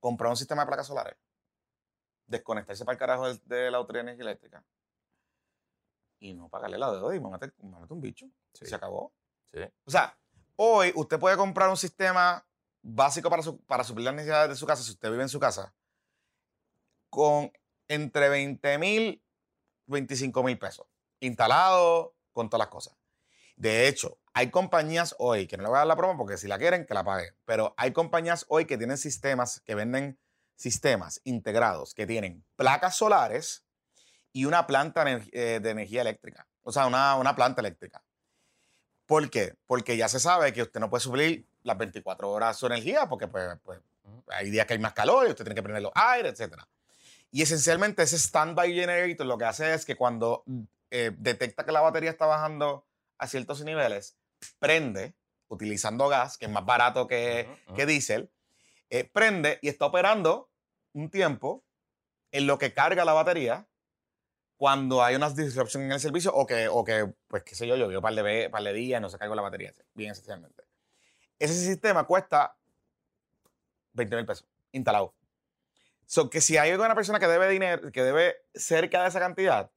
[0.00, 1.14] comprar un sistema de placas solares,
[2.26, 4.64] desconectarse para el carajo de, la Autoridad de Energía Eléctrica
[6.18, 8.24] y no pagarle la deuda y mámate, mámate un bicho.
[8.54, 8.64] Sí.
[8.64, 9.12] Se acabó.
[9.52, 9.58] sí.
[9.84, 10.18] O sea,
[10.56, 12.42] hoy usted puede comprar un sistema
[12.80, 15.38] básico para, su- para suplir las necesidades de su casa, si usted vive en su
[15.38, 15.74] casa,
[17.10, 17.52] con
[17.88, 19.22] entre 20 mil,
[19.86, 20.86] 25 mil pesos,
[21.20, 22.96] instalado con todas las cosas.
[23.56, 26.46] De hecho, hay compañías hoy, que no le voy a dar la promo porque si
[26.46, 30.18] la quieren, que la paguen, pero hay compañías hoy que tienen sistemas, que venden
[30.56, 33.64] sistemas integrados, que tienen placas solares
[34.32, 38.04] y una planta de eh, de energía eléctrica, o sea, una, una planta eléctrica.
[39.06, 39.56] ¿Por qué?
[39.66, 43.28] Porque ya se sabe que usted no puede suplir las 24 horas su energía porque
[43.28, 43.80] pues, pues,
[44.28, 46.56] hay días que hay más calor y usted tiene que prender los aires, etc.
[47.36, 50.42] Y esencialmente ese standby generator lo que hace es que cuando
[50.90, 52.86] eh, detecta que la batería está bajando
[53.18, 54.16] a ciertos niveles,
[54.58, 55.14] prende,
[55.48, 57.74] utilizando gas, que es más barato que, Ujú, ujú.
[57.74, 58.32] que diésel,
[58.88, 60.50] eh, prende y está operando
[60.94, 61.62] un tiempo
[62.30, 63.68] en lo que carga la batería
[64.56, 67.76] cuando hay una disrupción en el servicio o que, o que pues qué sé yo,
[67.76, 70.62] llovió par de, par de días, no se cargó la batería, bien esencialmente.
[71.38, 72.56] Ese sistema cuesta
[73.92, 75.12] 20 mil pesos instalado.
[76.06, 79.70] So que si hay una persona que debe dinero, que debe cerca de esa cantidad,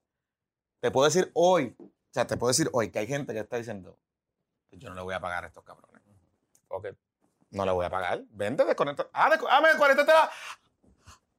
[0.80, 3.57] te puedo decir hoy, o sea, te puedo decir hoy que hay gente que está
[3.57, 3.97] diciendo,
[4.71, 6.01] yo no le voy a pagar a estos cabrones.
[6.67, 6.88] Ok.
[7.51, 8.21] No le voy a pagar.
[8.30, 9.07] Vente, desconecta.
[9.11, 10.32] Ah, desco- ah, me desconectaste la.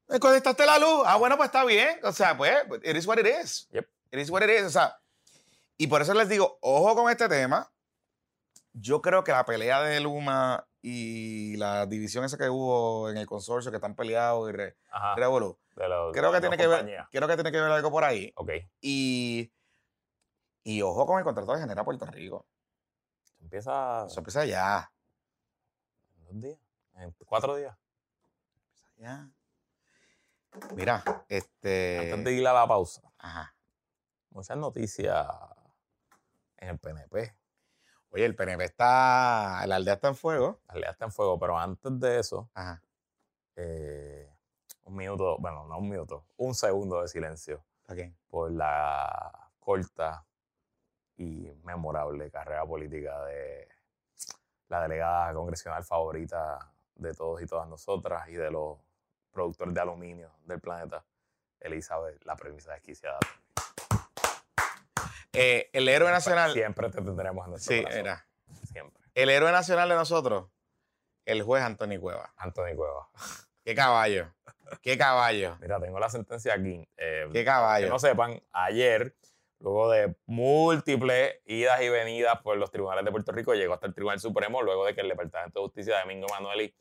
[0.08, 1.02] Desconectaste la luz.
[1.06, 2.00] Ah, bueno, pues está bien.
[2.02, 3.68] O sea, pues, it is what it is.
[3.70, 3.88] Yep.
[4.10, 4.64] It is what it is.
[4.64, 4.98] O sea,
[5.76, 7.70] y por eso les digo, ojo con este tema.
[8.72, 13.26] Yo creo que la pelea de Luma y la división esa que hubo en el
[13.26, 14.76] consorcio que están peleados y re,
[15.16, 17.08] revolú, creo que de tiene las que ver, compañías.
[17.10, 18.32] creo que tiene que ver algo por ahí.
[18.36, 18.50] Ok.
[18.80, 19.52] Y,
[20.64, 22.46] y ojo con el contrato de Genera Puerto Rico.
[23.40, 24.92] Empieza Eso empieza ya.
[26.16, 26.58] en dos días.
[26.96, 27.76] En cuatro días.
[28.96, 29.30] Ya.
[30.74, 32.12] Mira, este.
[32.12, 33.02] Antes de ir a la pausa.
[33.18, 33.54] Ajá.
[34.30, 35.26] Muchas noticias
[36.58, 37.34] en el PNP.
[38.10, 39.64] Oye, el PNP está.
[39.66, 40.60] La aldea está en fuego.
[40.68, 42.82] La aldea está en fuego, pero antes de eso, Ajá.
[43.56, 44.28] eh,
[44.84, 48.14] un minuto, bueno, no un minuto, un segundo de silencio ¿Para qué?
[48.28, 50.24] por la corta
[51.16, 53.68] y memorable carrera política de
[54.68, 58.78] la delegada congresional favorita de todos y todas nosotras y de los
[59.30, 61.04] productores de aluminio del planeta,
[61.60, 63.18] Elizabeth, la premisa desquiciada.
[65.32, 66.52] Eh, el héroe nacional.
[66.52, 68.00] Siempre te tendremos en nuestro Sí, corazón.
[68.06, 68.26] era.
[68.72, 69.02] Siempre.
[69.14, 70.48] El héroe nacional de nosotros,
[71.24, 72.32] el juez Antonio Cueva.
[72.36, 73.08] Anthony Cueva.
[73.64, 74.32] Qué caballo.
[74.82, 75.56] Qué caballo.
[75.60, 76.88] Mira, tengo la sentencia aquí.
[76.96, 77.88] Eh, Qué que caballo.
[77.88, 79.14] no sepan, ayer,
[79.58, 83.94] luego de múltiples idas y venidas por los tribunales de Puerto Rico, llegó hasta el
[83.94, 86.74] Tribunal Supremo, luego de que el Departamento de Justicia de Domingo Manueli,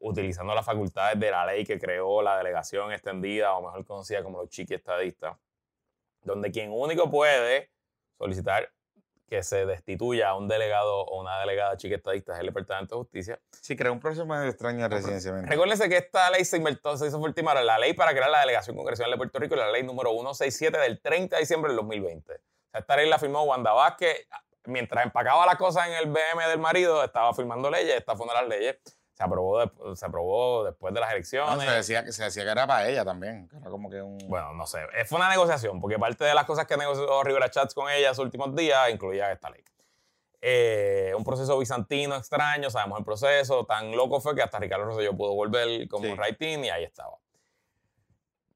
[0.00, 4.40] utilizando las facultades de la ley que creó la delegación extendida, o mejor conocida como
[4.42, 5.36] los chiqui estadistas,
[6.22, 7.70] donde quien único puede
[8.18, 8.70] solicitar
[9.32, 12.98] que se destituya a un delegado o una delegada chiqui estadista es el Departamento de
[12.98, 13.40] Justicia.
[13.50, 15.32] Sí, creó un proceso más extraño de residencia.
[15.32, 18.76] Recuérdense que esta ley se inventó, se hizo hora, la ley para crear la delegación
[18.76, 22.30] congresional de Puerto Rico, la ley número 167 del 30 de diciembre del 2020.
[22.30, 22.36] O
[22.70, 24.26] sea, esta ley la firmó Wanda Vázquez,
[24.66, 28.46] mientras empacaba las cosas en el BM del marido, estaba firmando leyes, estas fueron las
[28.46, 28.76] leyes.
[29.22, 31.64] Se aprobó, de- se aprobó después de las No, elecciones.
[31.64, 33.48] se, decía, que- se decía que era para ella también.
[33.48, 34.18] Que era como que un.
[34.28, 34.80] Bueno, no sé.
[34.96, 38.08] Eh, Fue una negociación, porque parte de las cosas que negoció Rivera Chats con ella
[38.08, 39.62] en sus últimos días incluía esta ley.
[40.40, 45.16] Eh, un proceso bizantino extraño, sabemos el proceso, tan loco fue que hasta Ricardo Rosselló
[45.16, 46.12] pudo volver como Sí.
[46.14, 47.16] writing y ahí estaba.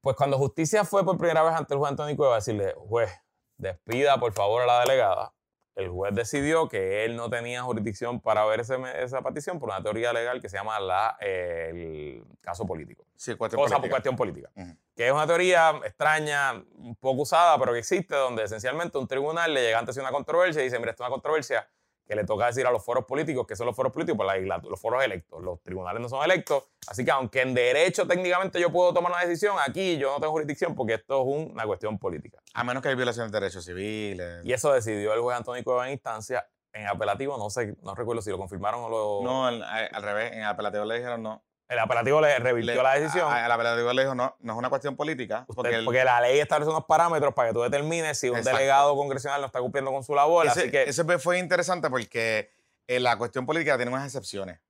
[0.01, 3.09] Pues cuando justicia fue por primera vez ante el juez Antonio Cueva a decirle, juez,
[3.57, 5.33] despida por favor a la delegada,
[5.77, 9.81] el juez decidió que él no tenía jurisdicción para ver ese- esa petición por una
[9.81, 13.95] teoría legal que se llama la, eh, el caso político sí, cuestión cosa por política.
[13.95, 14.49] cuestión política.
[14.95, 19.53] Que es una teoría extraña, un poco usada, pero que existe, donde esencialmente un tribunal
[19.53, 21.69] le llega antes una controversia y dice, mira, esto es una controversia
[22.07, 24.57] que le toca decir a los foros políticos, que son los foros políticos, pues la
[24.57, 25.43] los foros electos.
[25.43, 29.21] Los tribunales no son electos, así que aunque en derecho técnicamente yo puedo tomar una
[29.21, 32.39] decisión, aquí yo no tengo jurisdicción porque esto es una cuestión política.
[32.53, 34.45] A menos que hay violaciones de derechos civiles.
[34.45, 36.47] Y eso decidió el juez Antonio Cueva en instancia.
[36.73, 39.21] En apelativo, no sé, no recuerdo si lo confirmaron o lo...
[39.23, 40.33] No, al, revés.
[40.33, 41.43] En el apelativo le dijeron no.
[41.69, 43.31] El apelativo le revirtió Le- la decisión.
[43.31, 45.39] a- Al apelativo le dijo no, no es una cuestión política.
[45.47, 48.37] Usted- porque porque, el- la ley establece unos parámetros para que tú determines si un
[48.37, 48.57] Exacto.
[48.57, 50.47] delegado congresional no está cumpliendo con su labor.
[50.47, 52.49] ese, así que ese fue interesante porque
[52.87, 54.61] eh, la cuestión política tiene unas excepciones.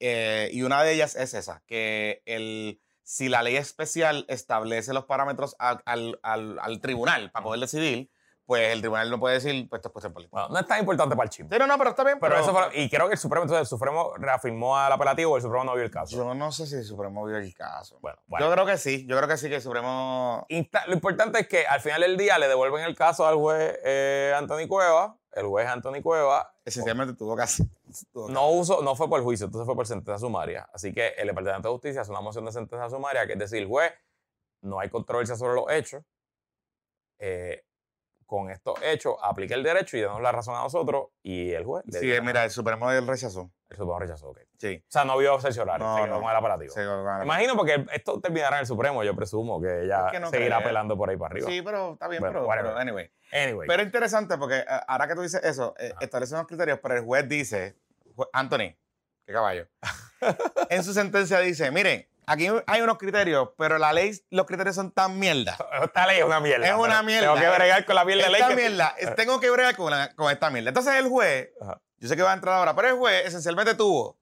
[0.00, 5.04] Eh, y una de ellas es esa, que el, si la ley especial establece los
[5.04, 8.10] parámetros al- al- al tribunal para poder decidir,
[8.46, 10.30] pues el tribunal no puede decir, pues esto es cuestión política.
[10.36, 11.50] bueno, no es tan importante para el chisme.
[11.50, 12.18] Sí, no, no, pero está bien.
[12.20, 15.36] Pero eso fue, y creo que el Supremo, entonces el Supremo reafirmó al apelativo o
[15.36, 16.16] el Supremo no vio el caso.
[16.16, 17.98] Yo no sé si el Supremo vio el caso.
[18.00, 18.46] Bueno, bueno.
[18.46, 20.46] Yo creo que sí, yo creo que sí, que el Supremo...
[20.48, 23.78] Insta- lo importante es que al final del día le devuelven el caso al juez
[23.84, 25.18] eh, Anthony Cueva.
[25.32, 27.66] El juez Anthony Cueva Esencialmente tuvo hacer.
[28.10, 30.66] tuvo no, usó, no fue por juicio, entonces fue por sentencia sumaria.
[30.72, 33.66] Así que el Departamento de Justicia hace una moción de sentencia sumaria, que es decir,
[33.68, 33.92] juez,
[34.62, 36.02] no hay controversia sobre los hechos.
[37.18, 37.64] eh,
[38.26, 41.06] con estos hechos, aplica el derecho y denos la razón a nosotros.
[41.22, 43.50] Y el juez le Sí, mira, el Supremo él rechazó.
[43.68, 44.38] El Supremo rechazó, ok.
[44.58, 44.82] Sí.
[44.82, 46.20] O sea, no vio cerciorar, No, se quedó no.
[46.20, 46.72] con el apelativo.
[46.72, 50.20] Se- bueno, Imagino porque esto terminará en el Supremo, yo presumo que ella Es que
[50.20, 50.66] no seguirá creo.
[50.66, 51.48] apelando por ahí para arriba.
[51.50, 53.10] Sí, pero está bien, Bueno, pero, pero anyway.
[53.32, 56.78] Anyway, Pero es interesante porque eh, ahora que tú dices eso, eh, establece unos criterios,
[56.82, 57.76] pero el juez dice,
[58.32, 58.74] Anthony,
[59.26, 59.66] qué caballo,
[60.70, 64.90] en su sentencia dice, miren, aquí hay unos criterios, pero la ley, los criterios son
[64.92, 65.56] tan mierda.
[65.84, 66.66] esta ley es una mierda.
[66.66, 67.34] Es una mierda.
[67.34, 68.40] Tengo que bregar con la mierda de ley.
[68.42, 70.68] Esta que- mierda, tengo que bregar con, la- con esta mierda.
[70.70, 71.80] Entonces el juez, Ajá.
[71.98, 74.18] yo sé que va a entrar ahora, pero el juez esencialmente tuvo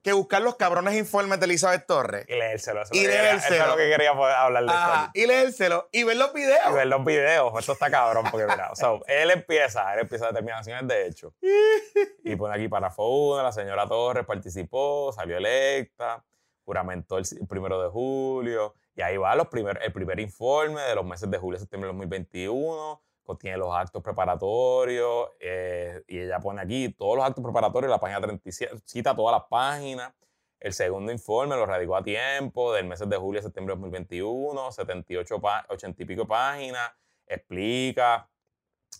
[0.00, 2.24] que buscar los cabrones informes de Elizabeth Torres.
[2.28, 2.82] Y leérselo.
[2.82, 3.70] Eso, Y es lo que quería- eso es leérselo.
[3.72, 6.70] lo que quería hablar de Ajá, y leérselo y ver los videos.
[6.70, 7.52] Y ver los videos.
[7.58, 11.34] Esto está cabrón porque mira, o sea, él empieza, él empieza determinaciones de hecho.
[12.24, 16.24] Y pone aquí párrafo 1, la señora Torres participó, salió electa,
[16.68, 18.74] juramentó el primero de julio.
[18.94, 21.94] Y ahí va los primer, el primer informe de los meses de julio septiembre de
[21.94, 23.00] 2021.
[23.22, 25.30] Contiene los actos preparatorios.
[25.40, 29.48] eh, y ella pone aquí todos los actos preparatorios, la página 37, cita todas las
[29.48, 30.12] páginas.
[30.60, 34.70] El segundo informe lo radicó a tiempo, del meses de julio a septiembre de 2021,
[34.72, 36.90] 78, pa- 80 y pico páginas.
[37.26, 38.28] Explica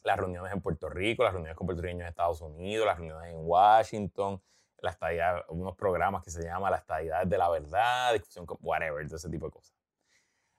[0.04, 3.40] las reuniones en Puerto Rico, las reuniones con puertorriqueños en Estados Unidos, las reuniones en
[3.42, 4.40] Washington,
[4.80, 9.04] la estadía, unos programas que se llama La estadidad de la verdad, discusión con whatever,
[9.04, 9.74] ese tipo de cosas.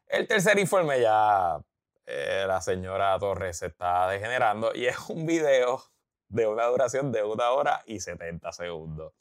[0.08, 1.60] El tercer informe ya
[2.06, 5.84] eh, la señora Torres se está degenerando y es un video
[6.28, 9.14] de una duración de una hora y 70 segundos.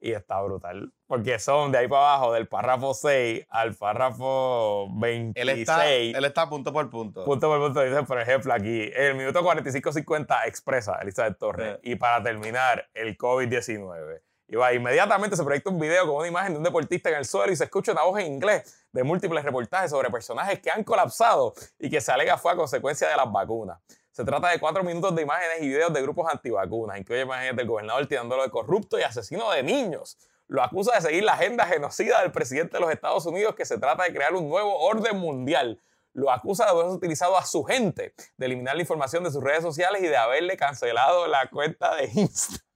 [0.00, 5.34] Y está brutal, porque son de ahí para abajo, del párrafo 6 al párrafo 26.
[5.34, 7.24] Él está, él está punto por punto.
[7.24, 11.78] Punto por punto dice, por ejemplo, aquí, el minuto 45.50 expresa Elizabeth Torres.
[11.82, 14.20] Y para terminar, el COVID-19.
[14.50, 17.26] Y va, inmediatamente se proyecta un video con una imagen de un deportista en el
[17.26, 20.84] suelo y se escucha una voz en inglés de múltiples reportajes sobre personajes que han
[20.84, 23.78] colapsado y que se alega fue a consecuencia de las vacunas.
[24.10, 27.66] Se trata de cuatro minutos de imágenes y videos de grupos antivacunas, incluye imágenes del
[27.66, 30.16] gobernador tirándolo de corrupto y asesino de niños.
[30.46, 33.78] Lo acusa de seguir la agenda genocida del presidente de los Estados Unidos que se
[33.78, 35.78] trata de crear un nuevo orden mundial.
[36.14, 39.62] Lo acusa de haber utilizado a su gente, de eliminar la información de sus redes
[39.62, 42.67] sociales y de haberle cancelado la cuenta de Instagram.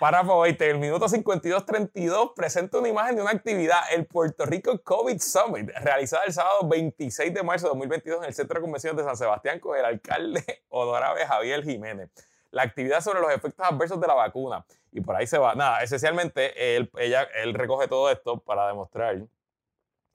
[0.00, 0.64] Párrafo 20.
[0.64, 5.70] En el minuto 52.32 presenta una imagen de una actividad, el Puerto Rico COVID Summit,
[5.80, 9.16] realizada el sábado 26 de marzo de 2022 en el Centro de Convenciones de San
[9.16, 12.10] Sebastián con el alcalde honorabe Javier Jiménez.
[12.50, 14.64] La actividad sobre los efectos adversos de la vacuna.
[14.92, 15.54] Y por ahí se va.
[15.54, 19.22] Nada, esencialmente él, ella, él recoge todo esto para demostrar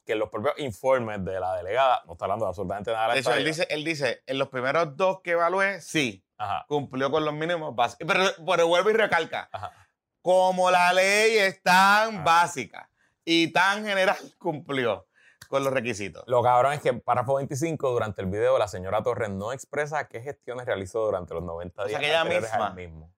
[0.05, 3.07] que en los propios informes de la delegada no está hablando de absolutamente nada de
[3.07, 6.65] la De hecho, él dice, él dice, en los primeros dos que evalué, sí, Ajá,
[6.67, 8.07] cumplió con los mínimos básicos.
[8.07, 9.71] Pero, pero vuelve y recalca, ajá.
[10.21, 12.23] como la ley es tan Ah.
[12.23, 12.89] básica
[13.25, 15.07] y tan general, cumplió
[15.49, 16.23] con los requisitos.
[16.27, 20.07] Lo cabrón es que en párrafo 25, durante el video, la señora Torres no expresa
[20.07, 22.69] qué gestiones realizó durante los 90 O días sea, que ella misma.
[22.71, 23.13] mismo.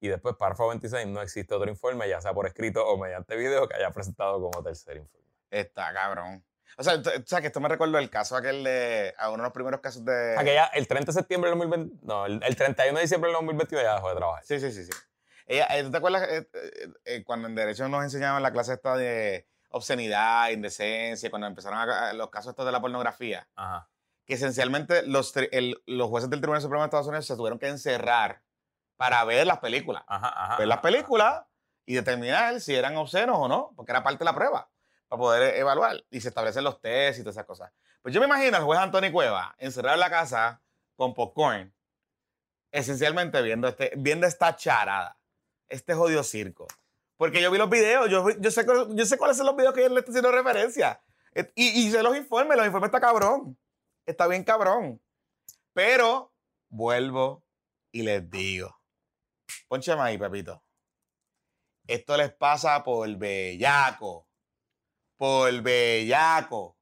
[0.00, 3.68] Y después, párrafo 26, no existe otro informe, ya sea por escrito o mediante video,
[3.68, 5.28] que haya presentado como tercer informe.
[5.50, 6.44] Está cabrón.
[6.78, 9.42] O sea, o sea, que esto me recuerdo el caso aquel de, a uno de
[9.44, 10.34] los primeros casos de...
[10.44, 13.82] Ya el 30 de septiembre del 2020, no, el, el 31 de diciembre del 2021
[13.84, 14.44] ya dejó de trabajar.
[14.44, 14.90] Sí, sí, sí, sí.
[15.46, 18.72] Ella, eh, ¿Tú te acuerdas eh, eh, eh, cuando en Derecho nos enseñaban la clase
[18.74, 23.48] esta de obscenidad, indecencia, cuando empezaron a- a- los casos estos de la pornografía?
[23.56, 23.90] Ajá.
[24.24, 27.68] Que esencialmente los, el- los jueces del Tribunal Supremo de Estados Unidos se tuvieron que
[27.68, 28.42] encerrar
[28.96, 30.04] para ver las películas.
[30.06, 30.56] Ajá, ajá.
[30.58, 31.42] ver las películas
[31.84, 34.70] y determinar si eran obscenos o no, porque era parte de la prueba,
[35.12, 36.02] para poder evaluar.
[36.10, 37.70] Y se establecen los test y todas esas cosas.
[38.00, 40.62] Pues yo me imagino al juez Anthony Cueva encerrado en la casa
[40.96, 41.74] con popcorn,
[42.70, 45.18] esencialmente viendo, este, viendo esta charada,
[45.68, 46.66] este jodido circo.
[47.18, 49.84] Porque yo vi los videos, yo, yo, sé, yo sé cuáles son los videos que
[49.84, 51.02] él le está haciendo referencia.
[51.54, 53.58] Y, y sé los informes, los informes está cabrón.
[54.06, 54.98] Está bien cabrón.
[55.74, 56.32] Pero
[56.70, 57.44] vuelvo
[57.92, 58.80] y les digo.
[59.68, 60.62] Pónchame ahí, Pepito.
[61.86, 64.26] Esto les pasa por bellaco.
[65.22, 66.76] Por bellaco.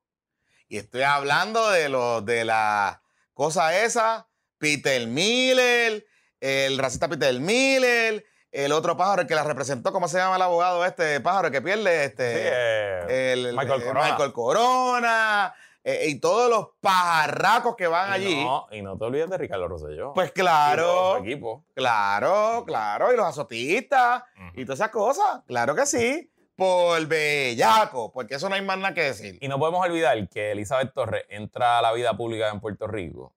[0.67, 3.03] Y estoy hablando de los de la
[3.35, 4.29] cosa esa.
[4.57, 6.07] Peter Miller,
[6.41, 10.41] el racista Peter Miller, el otro pájaro el que la representó, ¿cómo se llama el
[10.43, 12.07] abogado este pájaro que pierde?
[12.07, 14.09] Este, Sí, eh, el, Michael eh, Corona.
[14.09, 18.43] Michael Corona, eh, y todos los pajarracos que van y allí.
[18.43, 20.15] No, y no te olvides de Ricardo Rosselló.
[20.15, 21.65] Pues Y todo claro, su equipo.
[21.75, 23.13] claro, claro.
[23.13, 24.23] Y los azotistas
[24.55, 25.43] y todas esas cosas.
[25.47, 26.31] Claro que sí.
[26.61, 29.39] Por bellaco, porque eso no hay más nada que decir.
[29.41, 33.35] Y no podemos olvidar que Elizabeth Torres entra a la vida pública en Puerto Rico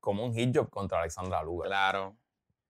[0.00, 1.68] como un hit job contra Alexandra Lugar.
[1.68, 2.16] Claro.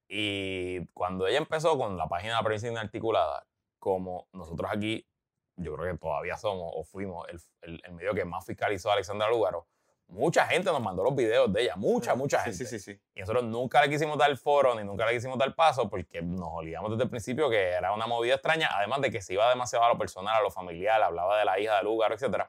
[0.06, 3.46] Y cuando ella empezó con la página de la prensa inarticulada,
[3.78, 5.08] como nosotros aquí,
[5.56, 8.92] yo creo que todavía somos o fuimos el, el- el medio que más fiscalizó a
[8.92, 9.66] Alexandra Lugaro,
[10.08, 12.64] mucha gente nos mandó los videos de ella, mucha, mucha Sí, gente.
[12.66, 13.00] sí, sí, sí.
[13.14, 16.48] Y nosotros nunca le quisimos dar foro ni nunca le quisimos dar paso porque nos
[16.52, 19.84] olvidamos desde el principio que era una movida extraña, además de que se iba demasiado
[19.84, 22.44] a lo personal, a lo familiar, hablaba de la hija de Lugaro, etc.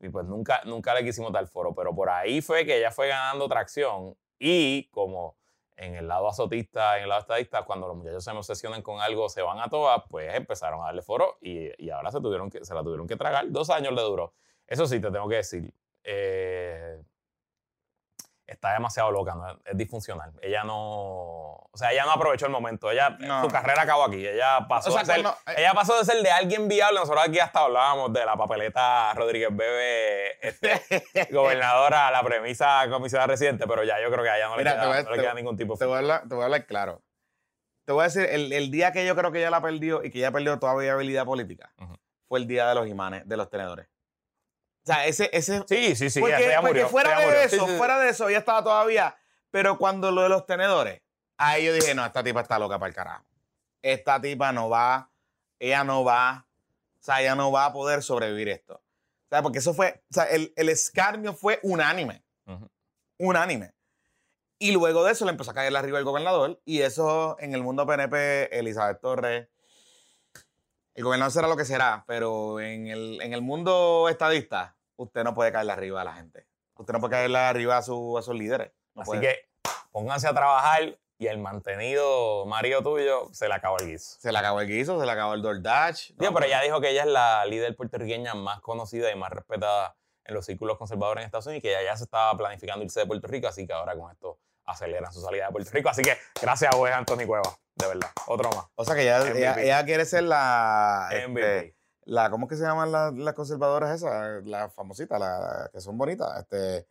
[0.00, 3.08] Y pues nunca, nunca le quisimos dar foro, pero por ahí fue que ella fue
[3.08, 5.36] ganando tracción y como
[5.76, 9.30] en el lado azotista, en el lado estadista, cuando los muchachos se obsesionan con algo,
[9.30, 12.62] se van a todas, pues empezaron a darle foro y, y ahora se, tuvieron que,
[12.64, 13.50] se la tuvieron que tragar.
[13.50, 14.34] Dos años le duró.
[14.66, 15.72] Eso sí, te tengo que decir.
[16.04, 17.02] Eh,
[18.46, 19.48] está demasiado loca, ¿no?
[19.64, 20.32] es disfuncional.
[20.42, 22.90] Ella no, o sea, ella no aprovechó el momento.
[22.90, 23.42] Ella, No.
[23.44, 24.26] su carrera acabó aquí.
[24.26, 26.98] Ella pasó, O sea, de ser, cuando- eh, ella pasó de ser de alguien viable.
[26.98, 30.70] Nosotros aquí hasta hablábamos de la papeleta Rodríguez Bebe, este,
[31.32, 34.62] gobernadora, a la premisa comisionada residente, pero ya yo creo que a ella no le
[34.64, 36.22] Mira, queda, te voy a- no le te- queda ningún tipo Te voy, a hablar,
[36.28, 37.02] te voy a hablar claro.
[37.86, 40.10] Te voy a decir, el, el día que yo creo que ella la perdió y
[40.10, 41.94] que ella perdió toda viabilidad política Ujú.
[42.28, 43.86] fue el día de los imanes, de los tenedores.
[44.82, 46.20] O sea, ese, ese, Sí, sí, sí.
[46.20, 47.40] porque, ya porque murió, fuera de murió.
[47.40, 49.16] eso, Sí, sí, fuera de eso, ella estaba todavía.
[49.50, 51.02] Pero cuando lo de los tenedores,
[51.36, 53.24] ahí yo dije, no, esta tipa está loca para el carajo.
[53.82, 55.10] Esta tipa no va,
[55.58, 56.46] ella no va,
[56.98, 58.74] o sea, ella no va a poder sobrevivir esto.
[58.74, 62.68] O sea, porque eso fue, o sea, el, el escarnio fue unánime, Ujú.
[63.18, 63.72] unánime.
[64.58, 67.62] Y luego de eso le empezó a caer arriba el gobernador y eso en el
[67.62, 69.48] mundo PNP, Elizabeth Torres,
[70.94, 75.34] el gobernador será lo que será, pero en el, en el mundo estadista, usted no
[75.34, 76.46] puede caerle arriba a la gente.
[76.76, 78.72] Usted no puede caerle arriba a, su- a sus líderes.
[78.94, 79.20] No Así puede.
[79.20, 79.48] que
[79.92, 84.18] pónganse a trabajar y el mantenido marido tuyo se le acabó el guiso.
[84.20, 86.12] Se le acabó el guiso, se le acabó el DoorDash.
[86.18, 89.96] Tío, pero ella dijo que ella es la líder puertorriqueña más conocida y más respetada
[90.24, 93.00] en los círculos conservadores en Estados Unidos y que ella ya se estaba planificando irse
[93.00, 95.88] de Puerto Rico, así que ahora con esto aceleran su salida de Puerto Rico.
[95.90, 98.10] Así que gracias a Wes Anthony Cueva, de verdad.
[98.26, 98.66] Otro más.
[98.74, 101.08] O sea que ella, ella, ella quiere ser la.
[101.12, 101.74] este, MVP.
[102.04, 104.44] la ¿Cómo es que se llaman las, las conservadoras esas?
[104.44, 106.38] Las famositas, las que son bonitas.
[106.38, 106.86] Este,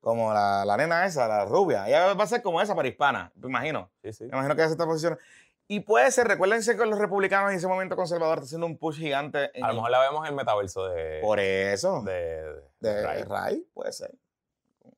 [0.00, 1.88] como la, la nena esa, la rubia.
[1.88, 3.90] Ella va a ser como esa, para hispana, me imagino.
[4.02, 4.24] Sí, sí.
[4.24, 5.18] Me imagino que hace esta posición.
[5.66, 8.98] Y puede ser, recuérdense que los republicanos en ese momento conservador están haciendo un push
[8.98, 9.50] gigante.
[9.54, 11.20] En A lo mejor la vemos en el metaverso de.
[11.22, 12.02] Por eso.
[12.02, 13.22] de, de Ray.
[13.22, 13.66] Ray.
[13.72, 14.14] puede ser.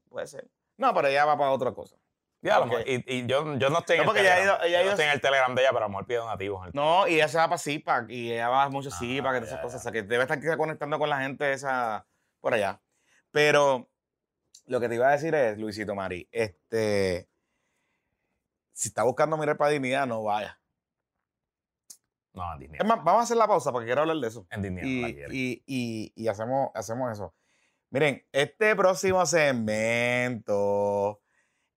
[0.09, 0.49] Puede ser.
[0.77, 1.97] No, pero ella va para otra cosa.
[2.47, 2.71] Y, a lo Ok.
[2.71, 4.57] mejor- y- y yo, yo no estoy en No, el porque ella ha Telegram.
[4.59, 6.19] ido- ella Yo no estoy en el Telegram de ella, pero a lo mejor pide
[6.19, 6.61] donativos.
[6.63, 9.33] en el- No, y ella se va para CIPAC y ella va mucho Ah, CIPAC
[9.37, 9.63] y ya, esas ya.
[9.63, 9.81] cosas.
[9.81, 12.07] O sea, que debe estar conectando con la gente esa
[12.41, 12.81] por allá.
[13.33, 13.89] Pero
[14.67, 17.29] lo que te iba a decir es, Luisito Mari, este.
[18.73, 20.61] Si está buscando mirar para dignidad, no vaya.
[22.35, 22.79] No, en Disney.
[22.81, 24.47] Es más, vamos a hacer la pausa porque quiero hablar de eso.
[24.51, 27.35] En Disney y, y- y- y hacemos, hacemos eso.
[27.89, 31.23] Miren, este próximo segmento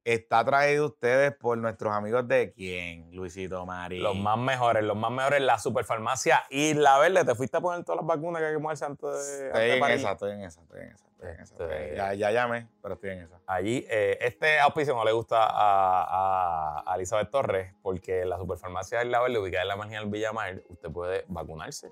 [0.03, 3.99] está traído ustedes por nuestros amigos de quién, Luisito Mari.
[3.99, 7.25] Los más mejores, los más mejores, la superfarmacia Isla Verde.
[7.25, 9.77] ¿Te fuiste a poner todas las vacunas que hay que ponerse antes de, Estoy de
[9.77, 11.53] en esa, estoy en esa, estoy en esa, estoy en esa.
[11.55, 13.39] Este- estoy- Ya, ya llamé, pero estoy en esa.
[13.45, 19.03] Allí, eh, este auspicio no le gusta a, a- a Elizabeth Torres porque la superfarmacia
[19.03, 21.91] Isla Verde, ubicada en la marginal Villamar, usted puede vacunarse.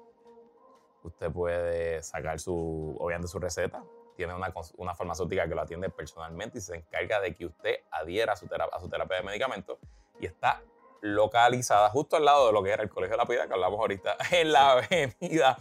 [1.04, 3.84] Usted puede sacar su, obviamente, su receta.
[4.18, 8.34] Tiene una, una farmacéutica que lo atiende personalmente y se encarga de que usted adhiera
[8.34, 9.78] a su, tera- a su terapia de medicamentos.
[10.20, 10.62] Y está
[11.02, 13.80] localizada justo al lado de lo que era el Colegio de la Piedad, que hablamos
[13.80, 15.58] ahorita, en la avenida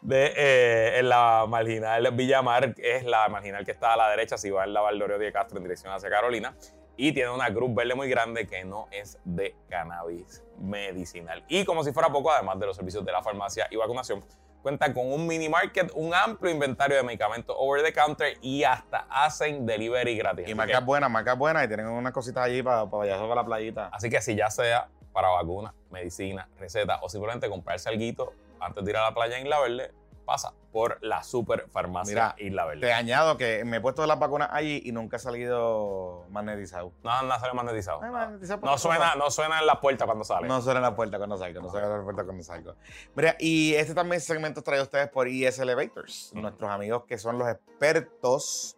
[0.00, 4.48] de eh, en la marginal Villamar, es la marginal que está a la derecha, si
[4.50, 6.56] va en la Valdorio de Castro en dirección hacia Carolina,
[6.96, 11.44] y tiene una cruz verde muy grande que no es de cannabis medicinal.
[11.48, 14.24] Y como si fuera poco, además de los servicios de la farmacia y vacunación,
[14.68, 19.06] cuenta con un mini market, un amplio inventario de medicamentos over the counter y hasta
[19.08, 20.46] hacen delivery gratis.
[20.46, 23.44] Y marcas buenas, marcas buenas y tienen unas cositas allí para, para allá para la
[23.46, 23.88] playita.
[23.90, 28.90] Así que si ya sea para vacuna, medicina, receta o simplemente comprarse algo antes de
[28.90, 29.90] ir a la playa en Isla Verde,
[30.28, 32.80] pasa por la super farmacia Mira, Isla Verde.
[32.82, 36.92] Te añado que me he puesto las vacunas allí y nunca ha salido magnetizado.
[37.02, 38.02] No, no sale magnetizado.
[38.02, 40.46] No por suena, no suena en la puerta cuando sale.
[40.46, 42.74] No suena en la puerta cuando salgo, no suena en la puerta cuando salgo.
[43.16, 46.42] Mira, y este también segmento trae a ustedes por ES Elevators, Ujú.
[46.42, 48.76] nuestros amigos que son los expertos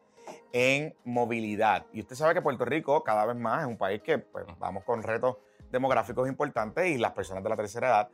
[0.53, 1.85] en movilidad.
[1.93, 4.85] Y usted sabe que Puerto Rico cada vez más es un país que pues, vamos
[4.85, 5.37] con retos
[5.73, 8.09] demográficos importantes y las personas de la tercera edad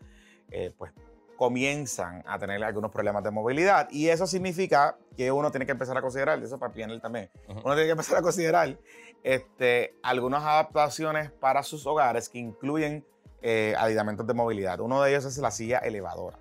[0.50, 0.92] eh, pues
[1.36, 3.88] comienzan a tener algunos problemas de movilidad.
[3.90, 7.60] Y eso significa que uno tiene que empezar a considerar, eso para Pianel también, Ujú.
[7.64, 8.78] uno tiene que empezar a considerar
[9.22, 13.04] este, algunas adaptaciones para sus hogares que incluyen
[13.42, 14.80] eh, aditamentos de movilidad.
[14.80, 16.38] Uno de ellos es la silla elevadora.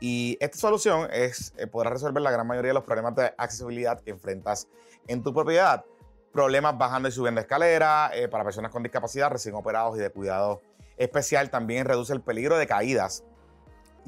[0.00, 4.00] Y esta solución es, eh, podrá resolver la gran mayoría de los problemas de accesibilidad
[4.00, 4.68] que enfrentas
[5.08, 5.84] en tu propiedad.
[6.32, 10.62] Problemas bajando y subiendo escalera, eh, para personas con discapacidad, recién operados y de cuidado
[10.96, 11.50] especial.
[11.50, 13.24] También reduce el peligro de caídas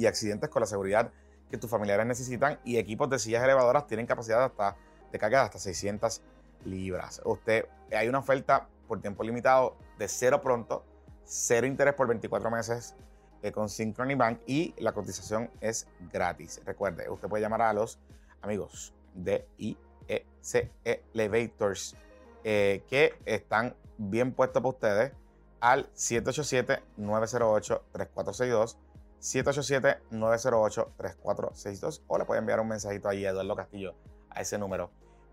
[0.00, 1.12] y accidentes con la seguridad
[1.50, 2.58] que tus familiares necesitan.
[2.64, 4.74] Y equipos de sillas elevadoras tienen capacidad hasta,
[5.12, 6.22] de carga de hasta 600
[6.64, 7.20] libras.
[7.24, 10.86] Usted, hay una oferta por tiempo limitado de cero pronto,
[11.24, 12.94] cero interés por 24 meses
[13.42, 16.62] eh, con Synchrony Bank y la cotización es gratis.
[16.64, 17.98] Recuerde, usted puede llamar a los
[18.40, 20.70] amigos de IEC
[21.12, 21.94] Elevators
[22.42, 25.12] eh, que están bien puestos para ustedes
[25.60, 28.78] al 787-908-3462.
[29.20, 33.94] 787-908-3462 o le puede enviar un mensajito ahí a Eduardo Castillo
[34.30, 34.90] a ese número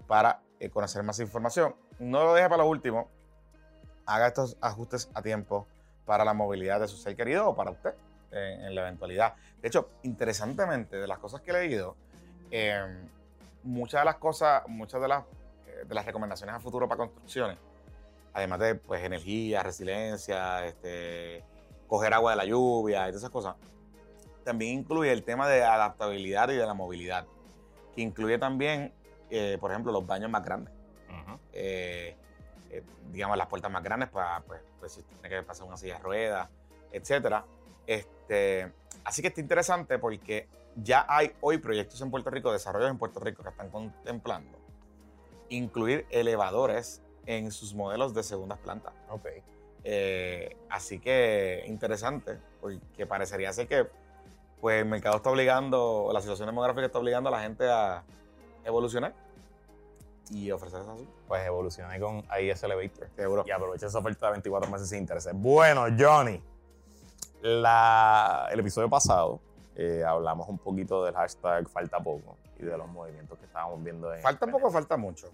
[0.07, 1.75] para eh, conocer más información.
[1.99, 3.09] No lo deje para lo último.
[4.05, 5.67] Haga estos ajustes a tiempo
[6.05, 7.93] para la movilidad de su ser querido o para usted
[8.31, 9.35] eh, en la eventualidad.
[9.61, 11.95] De hecho, interesantemente, de las cosas que he leído,
[12.51, 12.85] eh,
[13.63, 15.23] muchas de las cosas, muchas de las,
[15.67, 17.57] eh, de las recomendaciones a futuro para construcciones,
[18.33, 21.43] además de pues, energía, resiliencia, este,
[21.87, 23.55] coger agua de la lluvia y todas esas cosas,
[24.47, 27.27] también incluye el tema de adaptabilidad y de la movilidad,
[27.93, 28.93] que incluye también,
[29.29, 30.73] eh, por ejemplo, los baños más grandes.
[31.51, 32.15] Eh,
[32.69, 35.95] eh, digamos, las puertas más grandes para, pues, pues, si tiene que pasar una silla
[35.95, 36.49] de ruedas,
[36.93, 37.43] etcétera.
[37.85, 38.71] Este,
[39.03, 43.19] así que está interesante porque ya hay hoy proyectos en Puerto Rico, desarrollos en Puerto
[43.19, 44.57] Rico que están contemplando
[45.49, 48.93] incluir elevadores en sus modelos de segundas plantas.
[49.09, 49.27] Ok.
[49.83, 53.87] Eh, así que interesante, porque parecería ser que
[54.61, 58.03] pues, el mercado está obligando, la situación demográfica está obligando a la gente a
[58.63, 59.13] evolucionar
[60.29, 63.07] y ofrecer esas Pues evolucioné con IS Elevator.
[63.15, 63.43] Seguro.
[63.47, 65.29] Y aprovecha esa oferta de 24 meses sin interés.
[65.33, 66.41] Bueno, Johnny,
[67.41, 69.39] la- el episodio pasado
[69.75, 74.11] eh, hablamos un poquito del hashtag Falta Poco y de los movimientos que estábamos viendo
[74.13, 74.21] en.
[74.21, 75.29] ¿Falta poco o falta mucho?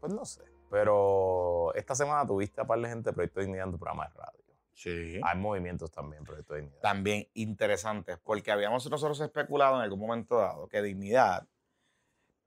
[0.00, 0.42] Pues no sé.
[0.70, 4.14] Pero esta semana tuviste a par de gente de Proyecto Dignidad en tu programa de
[4.14, 4.37] radio.
[4.78, 5.20] Sí.
[5.24, 6.82] Hay movimientos también, Proyecto de Dignidad.
[6.82, 11.48] También interesantes, porque habíamos nosotros especulado en algún momento dado que Dignidad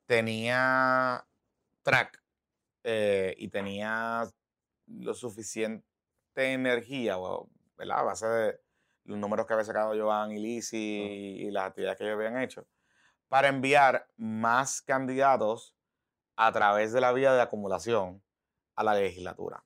[0.06, 1.28] tenía
[1.84, 2.24] track
[2.86, 4.32] eh, y tenía
[4.88, 5.84] lo suficiente
[6.38, 7.18] energía,
[7.78, 8.00] ¿verdad?
[8.00, 8.62] A base de
[9.04, 12.66] los números que había sacado Joan y Lisi y las actividades que ellos habían hecho,
[13.28, 15.76] para enviar más candidatos
[16.38, 18.24] a través de la vía de acumulación
[18.76, 19.66] a la legislatura.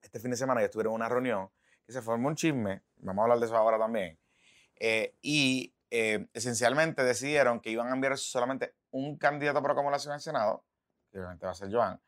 [0.00, 1.50] Este fin de semana ya estuvieron en una reunión
[1.86, 4.18] que se formó un chisme, vamos a hablar de eso ahora también,
[4.78, 10.20] eh, y eh, esencialmente decidieron que iban a enviar solamente un candidato por acumulación al
[10.20, 10.64] Senado,
[11.10, 12.00] que obviamente va a ser Joan,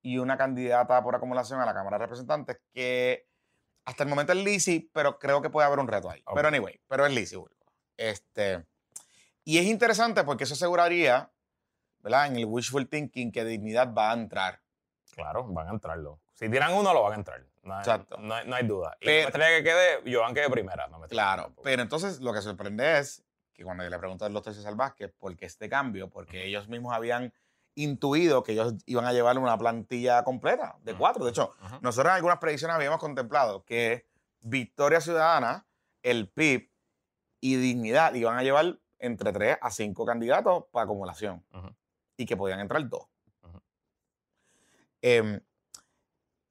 [0.00, 3.28] y una candidata por acumulación a la Cámara de Representantes, que
[3.84, 6.22] hasta el momento es Lisi, pero creo que puede haber un reto ahí.
[6.26, 6.34] Ok.
[6.34, 7.36] Pero anyway, pero es Lisi.
[7.96, 8.64] Este,
[9.44, 11.30] y es interesante porque eso aseguraría,
[12.00, 12.26] ¿verdad?
[12.26, 14.60] En el wishful thinking que dignidad va a entrar.
[15.12, 16.20] Claro, van a entrarlo.
[16.36, 17.44] Si tiran uno, lo van a entrar.
[17.62, 18.16] No hay, Exacto.
[18.18, 18.96] no hay- no hay duda.
[19.00, 20.86] Y Pero- me extraña que quede, Joan quede primera.
[20.86, 23.24] No me Claro, pero entonces lo que sorprende es
[23.54, 26.68] que cuando yo le pregunto al doctor César Vázquez por qué este cambio, porque ellos
[26.68, 27.32] mismos habían
[27.74, 31.24] intuido que ellos iban a llevar una plantilla completa de cuatro.
[31.24, 34.06] De hecho, nosotros en algunas predicciones habíamos contemplado que
[34.40, 35.66] Victoria Ciudadana,
[36.02, 36.70] el PIB
[37.40, 41.44] y Dignidad iban a llevar entre tres a cinco candidatos para acumulación
[42.16, 43.08] y que podían entrar dos.
[43.42, 43.60] Ujú.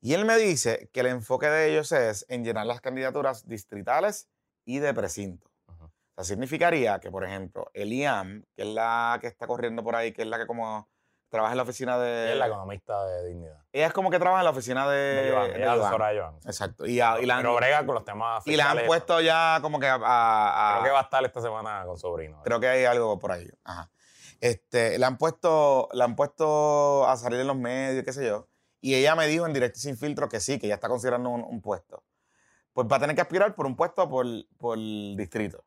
[0.05, 4.29] Y él me dice que el enfoque de ellos es en llenar las candidaturas distritales
[4.63, 5.49] y de precinto.
[5.67, 9.95] O sea, significaría que, por ejemplo, el IAM, que es la que está corriendo por
[9.95, 10.87] ahí, que es la que como
[11.29, 12.33] trabaja en la oficina de...
[12.33, 13.59] es la economista de dignidad.
[13.73, 14.95] ella es como que trabaja en la oficina de...
[15.23, 15.89] De Joan, de ella a
[16.19, 16.35] Joan.
[16.45, 16.85] Exacto.
[16.85, 19.57] Y, a- y la han, Pero brega con los temas y la han puesto ya
[19.63, 19.95] como que a...
[19.95, 22.43] a- Creo que va a estar esta semana con sobrino.
[22.43, 23.49] Creo que hay algo por ahí.
[23.63, 23.89] Ajá.
[24.39, 28.47] Este, la han puesto, la han puesto a salir en los medios, qué sé yo.
[28.85, 31.41] Y ella me dijo en directo sin filtro que sí, que ya está considerando un,
[31.43, 32.03] un puesto.
[32.71, 34.27] Pues va a tener que aspirar por un puesto por,
[34.59, 35.65] por distrito.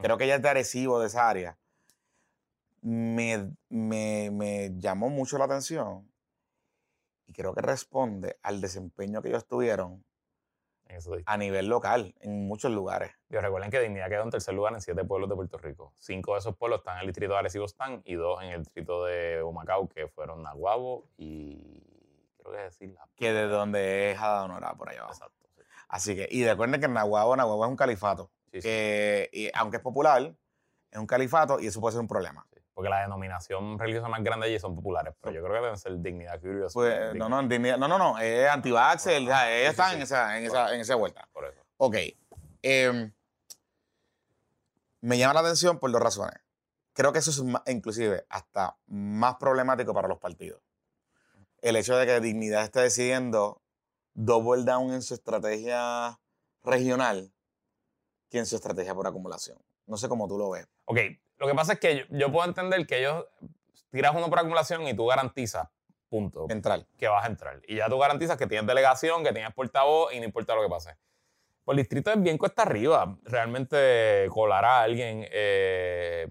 [0.00, 1.58] Creo que ella es de Arecibo, de esa área.
[2.80, 6.08] Me, me, me llamó mucho la atención
[7.26, 10.04] y creo que responde al desempeño que ellos tuvieron
[11.26, 13.10] a nivel local en muchos lugares.
[13.28, 15.94] Digo, recuerden que Dignidad quedó en tercer lugar en siete pueblos de Puerto Rico.
[15.98, 18.62] Cinco de esos pueblos están en el distrito de Arecibo están y dos en el
[18.62, 22.01] distrito de Humacao, que fueron Nahuabo y
[22.42, 22.70] creo
[23.16, 25.14] que es de donde es Adonora, por allá abajo.
[25.14, 25.48] Exacto.
[25.56, 25.62] sí.
[25.88, 28.30] Así que, y recuerden que Nahuabo, Nahuabo es un califato.
[28.52, 30.34] Sí, sí, que, y aunque es popular,
[30.90, 32.46] es un califato y eso puede ser un problema.
[32.74, 35.98] Porque la denominación religiosa más grande allí son populares, pero yo creo que deben ser
[35.98, 36.72] Dignidad Curious.
[36.72, 40.38] Pues, no, no, dignidad- no, no, no, es anti-vaxxer, o sea, ellos están en, esa,
[40.38, 41.28] en, esa, en esa vuelta.
[41.32, 41.60] Por eso.
[41.76, 41.96] Ok.
[42.62, 43.12] em,
[45.02, 46.34] me llama la atención por dos razones.
[46.94, 50.60] Creo que eso es inclusive hasta más problemático para los partidos.
[51.62, 53.62] El hecho de que Dignidad esté decidiendo
[54.14, 56.18] double down en su estrategia
[56.62, 57.32] regional
[58.28, 59.58] que en su estrategia por acumulación.
[59.86, 60.66] No sé cómo tú lo ves.
[60.86, 60.98] Ok,
[61.38, 63.26] lo que pasa es que yo, yo puedo entender que ellos
[63.90, 65.68] tiras uno por acumulación y tú garantizas,
[66.08, 66.86] punto, Entrar.
[66.98, 67.60] que vas a entrar.
[67.66, 70.68] Y ya tú garantizas que tienes delegación, que tienes portavoz y no importa lo que
[70.68, 70.96] pase.
[71.64, 73.16] Por distrito es bien cuesta arriba.
[73.22, 75.26] Realmente colar a alguien.
[75.30, 76.26] eh,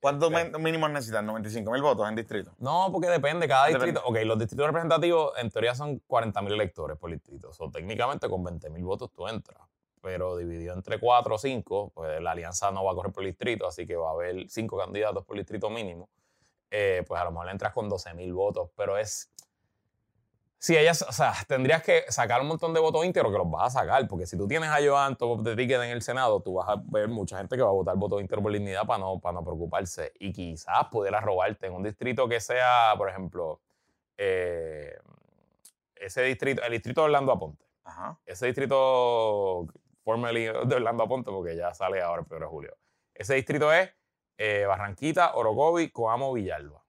[0.00, 1.26] ¿Cuántos men- mínimos necesitan?
[1.26, 2.52] 95 mil votos en distrito.
[2.58, 3.86] no, porque depende, cada Depende.
[3.86, 4.08] distrito.
[4.08, 7.50] Ok, los distritos representativos en teoría son 40 mil electores por distrito.
[7.58, 9.58] O técnicamente con 20 mil votos tú entras.
[10.00, 13.66] Pero dividido entre 4 o 5, pues la alianza no va a correr por distrito,
[13.66, 16.08] así que va a haber 5 candidatos por distrito mínimo.
[16.70, 19.30] eh, pues a lo mejor entras con 12 mil votos, pero es...
[20.60, 23.76] Si ellas, o sea, tendrías que sacar un montón de votos íntegros que los vas
[23.76, 26.54] a sacar, porque si tú tienes a Joan top de ticket en el Senado, tú
[26.54, 29.20] vas a ver mucha gente que va a votar votos íntegros por dignidad para no,
[29.20, 30.12] para no preocuparse.
[30.18, 33.60] Y quizás pudiera robarte en un distrito que sea, por ejemplo,
[34.16, 34.98] eh,
[35.94, 37.64] ese distrito, el distrito de Orlando Aponte.
[37.84, 38.18] Ajá.
[38.26, 39.66] Ese distrito,
[40.02, 42.76] formerly de Orlando Aponte, porque ya sale ahora el 1 de julio.
[43.14, 43.90] Ese distrito es
[44.38, 46.84] eh, Barranquita, Orocovi, Coamo, Villalba.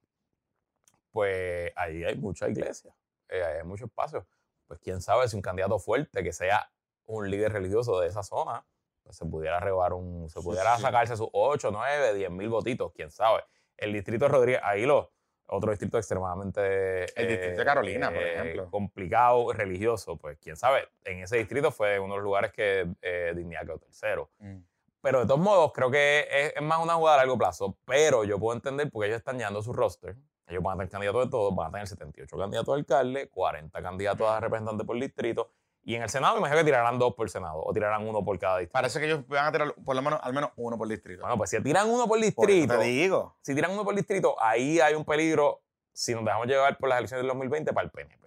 [1.12, 2.94] Pues ahí hay mucha iglesia,
[3.30, 4.26] eh, hay mucho espacio.
[4.66, 6.70] Pues quién sabe si un candidato fuerte que sea
[7.06, 8.64] un líder religioso de esa zona,
[9.02, 10.82] pues se pudiera rebar un, se pudiera sí.
[10.82, 13.42] sacarse sus 8, 9, 10 mil votitos, quién sabe.
[13.76, 15.12] El distrito de Rodríguez, ahí lo,
[15.52, 18.70] otro distrito extremadamente El distrito de Carolina, por ejemplo.
[18.70, 20.88] complicado, religioso, pues quién sabe.
[21.04, 24.30] En ese distrito fue uno de los lugares que eh, Dignidad quedó tercero.
[24.38, 24.58] Mm.
[25.02, 27.76] Pero de todos modos, creo que es, es más una jugada a largo plazo.
[27.84, 30.14] Pero yo puedo entender porque ellos están llenando su roster.
[30.50, 33.82] Ellos van a tener candidatos de todos, van a tener 78 candidatos a alcalde, 40
[33.82, 35.50] candidatos a representantes por distrito.
[35.82, 38.38] Y en el Senado, me imagino que tirarán dos por Senado o tirarán uno por
[38.38, 38.72] cada distrito.
[38.72, 41.22] Parece que ellos van a tirar por lo menos al menos uno por distrito.
[41.22, 43.36] Bueno, pues si tiran uno por Por eso distrito, te digo.
[43.40, 46.98] si tiran uno por distrito, ahí hay un peligro si nos dejamos llevar por las
[46.98, 48.19] elecciones del 2020 para el PNP.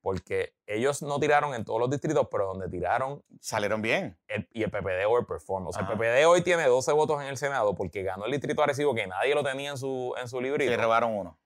[0.00, 4.16] Porque ellos no tiraron en todos los distritos, pero donde tiraron Salieron bien.
[4.28, 5.68] el- y el PPD overperformed.
[5.68, 8.62] O sea, el PPD hoy tiene 12 votos en el Senado porque ganó el distrito
[8.62, 10.70] Arecibo que nadie lo tenía en su, en su librito.
[10.70, 11.38] le robaron uno.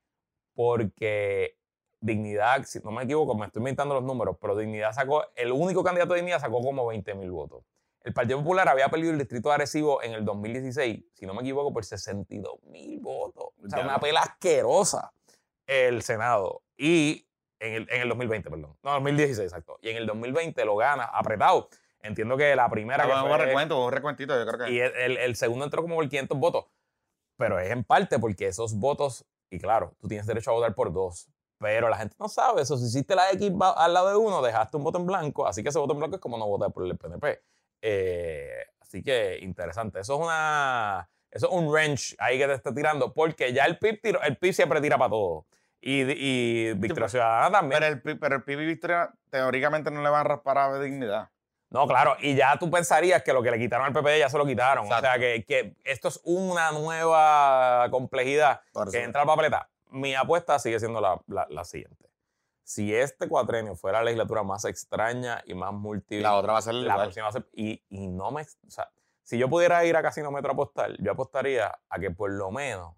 [0.54, 1.56] porque
[2.00, 5.84] Dignidad, si no me equivoco, me estoy inventando los números, pero Dignidad sacó, el único
[5.84, 7.64] candidato de Dignidad sacó como 20 mil votos.
[8.02, 11.42] El Partido Popular había perdido el distrito de Arecibo en el 2016, si no me
[11.42, 13.50] equivoco, por 62 mil votos.
[13.64, 13.84] O sea, Ya.
[13.84, 15.12] una pela asquerosa
[15.66, 16.62] el Senado.
[16.76, 17.24] Y
[17.62, 18.76] en el, en el 2020, perdón.
[18.82, 19.78] No, 2016, exacto.
[19.82, 21.68] Y en el 2020 lo gana apretado.
[22.00, 24.72] Entiendo que la primera que Hubo un fue- recuento, hubo un recuentito, yo creo que.
[24.72, 26.66] y el, el- el segundo entró como por 500 votos.
[27.36, 30.92] Pero es en parte porque esos votos, y claro, tú tienes derecho a votar por
[30.92, 31.28] dos.
[31.58, 32.76] Pero la gente no sabe eso.
[32.76, 35.46] Si hiciste la X al lado de uno, dejaste un voto en blanco.
[35.46, 37.40] Así que ese voto en blanco es como no votar por el PNP.
[37.80, 40.00] Eh, así que interesante.
[40.00, 41.08] Eso es una.
[41.30, 43.12] Eso es un wrench ahí que te está tirando.
[43.14, 45.46] Porque ya el PIB, tiró- el PIB siempre tira para todo.
[45.84, 47.80] Y, y Victoria Ciudadana también.
[47.80, 51.28] Pero el, pero el PIB y Victoria teóricamente no le van a raspar a dignidad.
[51.70, 54.36] No, claro, y ya tú pensarías que lo que le quitaron al PPD ya se
[54.38, 54.84] lo quitaron.
[54.84, 55.06] Exacto.
[55.06, 58.60] O sea, que, que esto es una nueva complejidad
[58.90, 59.70] que entra a la papeleta.
[59.90, 62.10] Mi apuesta sigue siendo la, la- la siguiente.
[62.62, 66.20] Si este cuatrenio fuera la legislatura más extraña y más multi...
[66.20, 67.00] La otra va a ser la igual.
[67.06, 68.42] próxima va a ser- y, y no me...
[68.42, 68.90] O sea,
[69.22, 72.94] si yo pudiera ir a Casinometro a apostar, yo apostaría a que por lo menos,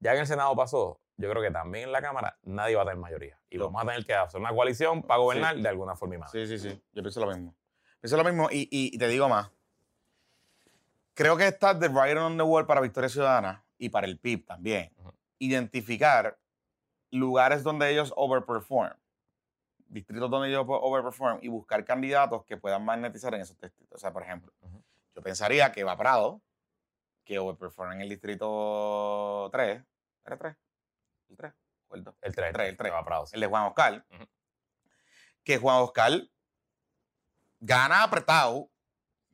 [0.00, 2.84] ya en el Senado pasó, yo creo que también en la Cámara nadie va a
[2.86, 3.38] tener mayoría.
[3.50, 3.66] Y No.
[3.66, 6.32] vamos a tener que hacer una coalición para gobernar de alguna forma y manera.
[6.32, 6.82] Sí, sí, sí.
[6.92, 7.54] Yo pienso lo mismo.
[8.00, 9.50] Pienso lo mismo y, y- y te digo más.
[11.14, 14.44] Creo que está the writing on the wall para Victoria Ciudadana y para el PIB
[14.46, 14.92] también.
[14.98, 15.12] Ujú.
[15.38, 16.38] Identificar
[17.10, 18.92] lugares donde ellos overperform,
[19.88, 23.96] distritos donde ellos overperform y buscar candidatos que puedan magnetizar en esos distritos.
[23.96, 24.82] O sea, por ejemplo, Ujú.
[25.14, 26.42] yo pensaría que va Prado,
[27.24, 29.82] que overperform en el distrito 3.
[30.26, 30.56] ¿Era 3?
[31.28, 31.52] ¿El 3?
[31.88, 32.14] ¿O el 2?
[32.22, 32.92] El 3, tres, el tres.
[32.92, 33.34] va Prado, sí.
[33.34, 34.04] el de Juan Oscar,
[35.44, 36.12] que Juan Oscar
[37.60, 38.68] gana apretado,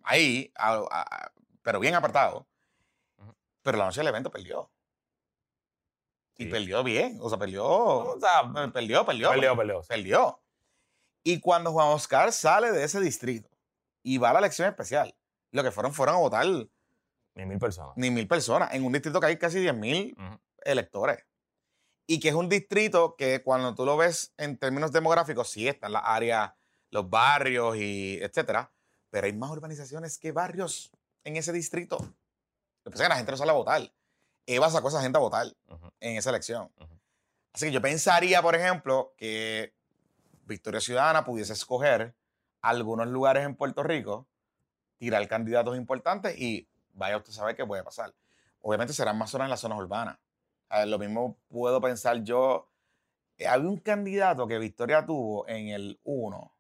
[0.03, 1.32] ahí, a- a-
[1.62, 2.47] pero bien apretado,
[3.62, 4.70] pero la noche del evento perdió.
[6.36, 9.82] Y perdió bien, o sea, perdió, O sea, perdió, perdió, Perdió, perdió.
[9.82, 10.40] perdió.
[11.22, 13.49] Y cuando Juan Oscar sale de ese distrito
[14.03, 15.14] y va a la elección especial,
[15.53, 16.45] lo que fueron fueron a votar
[17.34, 17.93] Ni mil personas.
[17.97, 20.16] ni mil personas, en un distrito que hay casi 10 mil
[20.64, 21.24] electores.
[22.07, 25.93] Y que es un distrito que cuando tú lo ves en términos demográficos, sí están
[25.93, 26.53] las áreas,
[26.91, 28.71] los barrios y etcétera,
[29.11, 30.91] pero hay más urbanizaciones que barrios
[31.25, 31.99] en ese distrito.
[31.99, 33.93] Lo que pasa es que la gente no sale a votar.
[34.47, 35.93] Eva sacó a esa gente a votar Ujú.
[36.01, 36.71] en esa elección.
[36.81, 36.99] Ujú.
[37.53, 39.73] Así que yo pensaría, por ejemplo, que
[40.47, 42.15] Victoria Ciudadana pudiese escoger
[42.61, 44.27] algunos lugares en Puerto Rico,
[44.99, 48.13] tirar candidatos importantes y vaya usted a saber qué puede pasar.
[48.61, 50.19] Obviamente serán más zonas en las zonas urbanas.
[50.73, 52.70] A ver, lo mismo puedo pensar yo.
[53.37, 56.57] eh, Había un candidato que Victoria tuvo en el 1,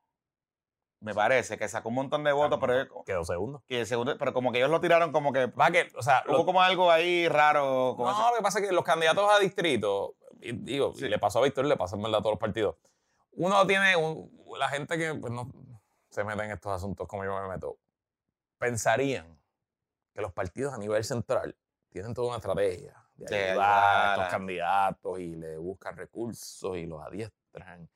[1.00, 3.64] me parece, que sacó un montón de votos, pero, Quedó segundo.
[3.66, 6.38] que segundo, pero como que ellos lo tiraron como que Va que, o sea, hubo
[6.38, 7.96] lo- como algo ahí raro.
[7.98, 11.08] No, lo que pasa es que los candidatos a distrito, y digo, Sí.
[11.08, 12.76] le pasó a Víctor, le pasa en verdad a todos los partidos.
[13.32, 15.48] Uno tiene, un- la gente que pues, no
[16.10, 17.78] se mete en estos asuntos como yo me meto,
[18.58, 19.40] pensarían
[20.14, 21.56] que los partidos a nivel central
[21.90, 26.86] tienen toda una estrategia de De ayudar a estos candidatos y le buscan recursos y
[26.86, 27.88] los adiestran.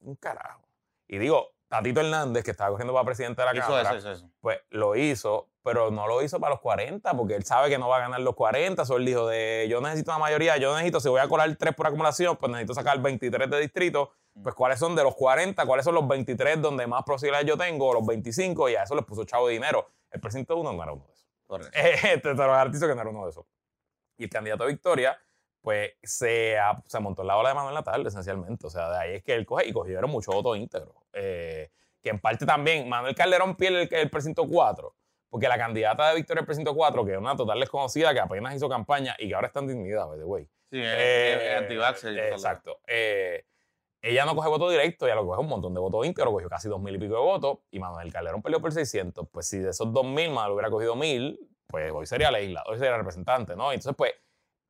[0.00, 0.68] Un carajo.
[1.08, 4.30] Y digo, Tatito Hernández, que estaba corriendo para presidente de la Hizo Cámara, eso, eso.
[4.40, 7.88] pues lo hizo, pero no lo hizo para los 40, porque él sabe que no
[7.88, 8.84] va a ganar los 40.
[8.84, 11.74] So él dijo de yo necesito una mayoría, yo necesito, si voy a colar 3
[11.74, 14.12] por acumulación, pues necesito sacar 23 de distrito.
[14.42, 17.94] Pues cuáles son de los 40, cuáles son los 23 donde más posibilidades yo tengo,
[17.94, 19.86] los 25, y a eso le puso chavo de dinero.
[20.10, 21.28] El presidente uno no era uno de esos.
[21.46, 21.72] Correcto.
[21.78, 23.46] Este, te lo garantizo que no era uno de esos.
[24.16, 25.18] Y el candidato a Victoria,
[25.60, 28.66] pues se, a- se montó en la ola de Manuel Natal, esencialmente.
[28.66, 30.94] O sea, de ahí es que él coge y cogieron mucho voto íntegro.
[31.12, 31.70] Eh,
[32.02, 34.94] que en parte también, Manuel Calderón pierde el, el precinto 4,
[35.30, 38.54] porque la candidata de Victoria del precinto 4, que es una total desconocida, que apenas
[38.54, 40.44] hizo campaña y que ahora está en dignidad, by the way.
[40.70, 41.62] Sí, Eh, es
[42.32, 42.80] Exacto.
[42.86, 43.44] Eh,
[44.02, 46.68] ella no coge voto directo, ella lo coge un montón de votos íntegros, cogió casi
[46.68, 49.26] dos mil y pico de votos, y Manuel Calderón perdió por 600.
[49.30, 51.40] Pues si de esos dos mil Manuel hubiera cogido mil,
[51.74, 53.72] pues hoy sería legislador, hoy sería representante, ¿no?
[53.72, 54.12] Entonces, pues,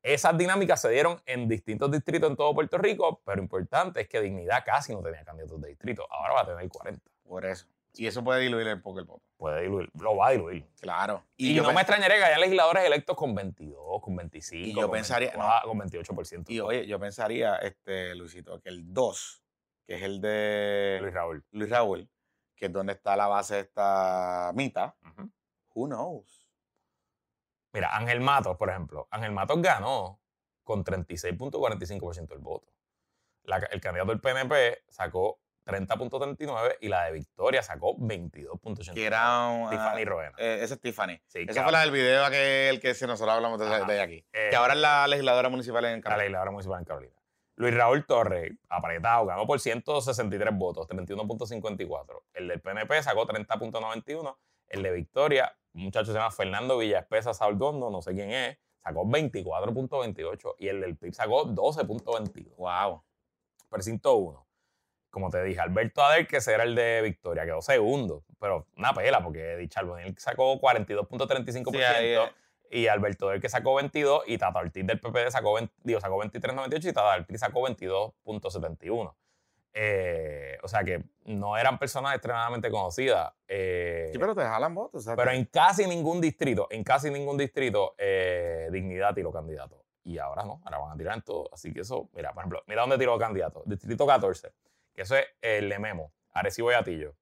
[0.01, 4.19] esas dinámicas se dieron en distintos distritos en todo Puerto Rico, pero importante es que
[4.19, 6.99] Dignidad casi no tenía candidatos de distrito, ahora va a tener 40.
[7.23, 7.67] Por eso.
[7.93, 9.21] Y eso puede diluir el voto.
[9.37, 10.65] Puede diluir, lo va a diluir.
[10.81, 11.23] Claro.
[11.37, 14.81] Y, yo no me extrañaría que haya legisladores electos con 22, con 25, Y yo
[14.87, 16.49] con pensaría- 24, con 28%.
[16.51, 19.43] Y oye, yo pensaría, este, Luisito, que el 2,
[19.85, 21.45] que es el de Luis Raúl.
[21.51, 22.09] Luis Raúl,
[22.55, 25.29] que es donde está la base de esta mitad, Ujú.
[25.75, 26.44] who knows?
[27.75, 29.07] Mira, Ángel Matos, por ejemplo.
[29.11, 30.19] Ángel Matos ganó
[30.63, 32.71] con 36.45% del voto.
[33.43, 38.93] La- el candidato del PNP sacó 30.39 y la de Victoria sacó 22.89.
[38.93, 39.69] Que era un...
[39.69, 40.35] Tiffany ah, Roena.
[40.37, 41.19] eh, esa es Tiffany.
[41.27, 44.25] Sí, Esa fue la del video aquel que si nosotros hablamos de, aquí.
[44.31, 46.23] Eh, que ahora es la legisladora municipal en la Carolina.
[46.23, 47.15] legisladora municipal en Carolina.
[47.57, 52.23] Luis Raúl Torres, apretado, ganó por 163 votos, 31.54.
[52.33, 54.37] El del PNP sacó 30.91.
[54.67, 59.05] El de Victoria, un muchacho se llama Fernando Villaespesa Saldondo, no sé quién es, sacó
[59.05, 60.55] 24.28.
[60.59, 62.55] Y el del PIB sacó 12.22.
[62.55, 63.03] Wow.
[63.69, 64.45] Precinto 1.
[65.09, 68.23] Como te dije, Alberto Ader, que será el de Victoria, quedó segundo.
[68.39, 71.71] Pero una pela, porque Di Charbonnier sacó 42.35%.
[71.71, 72.35] Sí.
[72.71, 74.23] Y Alberto Ader, que sacó 22.
[74.27, 76.89] Y Tata Ortiz del PPD sacó, 20 digo, sacó 23.98.
[76.89, 79.13] Y Tata Ortiz sacó 22.71.
[79.77, 83.33] Eh, o sea que no eran personas extremadamente conocidas.
[83.47, 85.01] eh, Sí, pero te jalan votos.
[85.01, 89.83] o sea, pero en casi ningún distrito, en casi ningún distrito, eh, Dignidad tiró candidato.
[90.05, 91.49] Y ahora no, ahora van a tirar en todo.
[91.51, 93.63] Así que eso, mira, por ejemplo, mira dónde tiró candidato.
[93.65, 94.53] Distrito 14,
[94.93, 97.13] que eso es el de Memo, Arecibo y Atillo.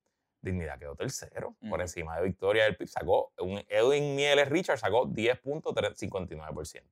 [0.41, 2.87] Dignidad quedó tercero, por encima de Victoria del PIB.
[2.89, 6.83] Sacó, un Edwin Mieles Richard sacó 10.59%.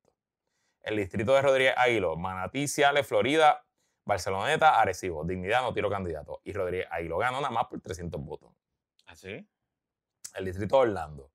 [0.82, 3.64] El distrito de Rodríguez Aguilo, Manatí, Ciales, Florida,
[4.04, 5.24] Barceloneta, Arecibo.
[5.24, 6.40] Dignidad no tiró candidato.
[6.44, 8.50] Y Rodríguez Aguilo ganó nada más por 300 votos
[9.06, 9.46] ¿Así?
[10.34, 11.30] el distrito de Orlando.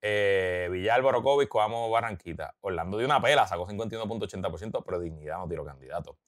[0.00, 2.56] Eh, Villalba, Covid, Coamo, Barranquita.
[2.60, 6.18] Orlando dio una pela, sacó 51.80%, pero Dignidad no tiró candidato.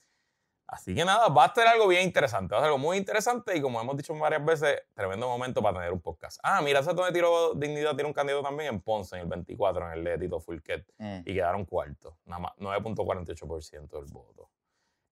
[0.66, 3.54] Así que nada, va a ser algo bien interesante, va a ser algo muy interesante
[3.56, 6.38] y como hemos dicho varias veces, tremendo momento para tener un podcast.
[6.42, 7.94] Ah, mira, ¿sabes dónde tiró Dignidad?
[7.94, 11.18] Tiró un candidato también en Ponce, en el 24, en el de Tito Fulquet, Mm.
[11.26, 14.48] y quedaron cuartos, nada más, 9.48% del voto.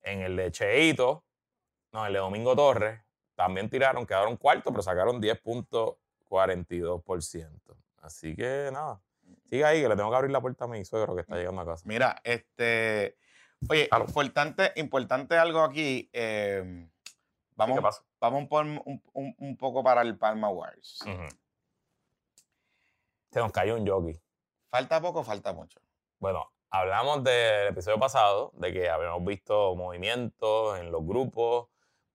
[0.03, 1.25] En el de Cheito,
[1.93, 3.01] no, el de Domingo Torres,
[3.35, 7.77] también tiraron, quedaron cuartos, pero sacaron 10.42%.
[7.99, 9.01] Así que nada,
[9.45, 11.61] sigue ahí, que le tengo que abrir la puerta a mi suegro que está llegando
[11.63, 11.83] a casa.
[11.87, 13.17] Mira, este.
[13.69, 16.11] Oye, importante, importante algo aquí.
[16.13, 16.89] eh,
[17.55, 18.03] vamos, ¿Qué pasa?
[18.21, 20.99] vamos un, un- un poco para el Palma Wars.
[21.03, 21.29] Ujú.
[23.31, 24.21] Se nos cayó un jockey.
[24.69, 25.81] ¿Falta poco o falta mucho?
[26.19, 31.69] Bueno, hablamos del episodio pasado de que habíamos visto movimientos en los grupos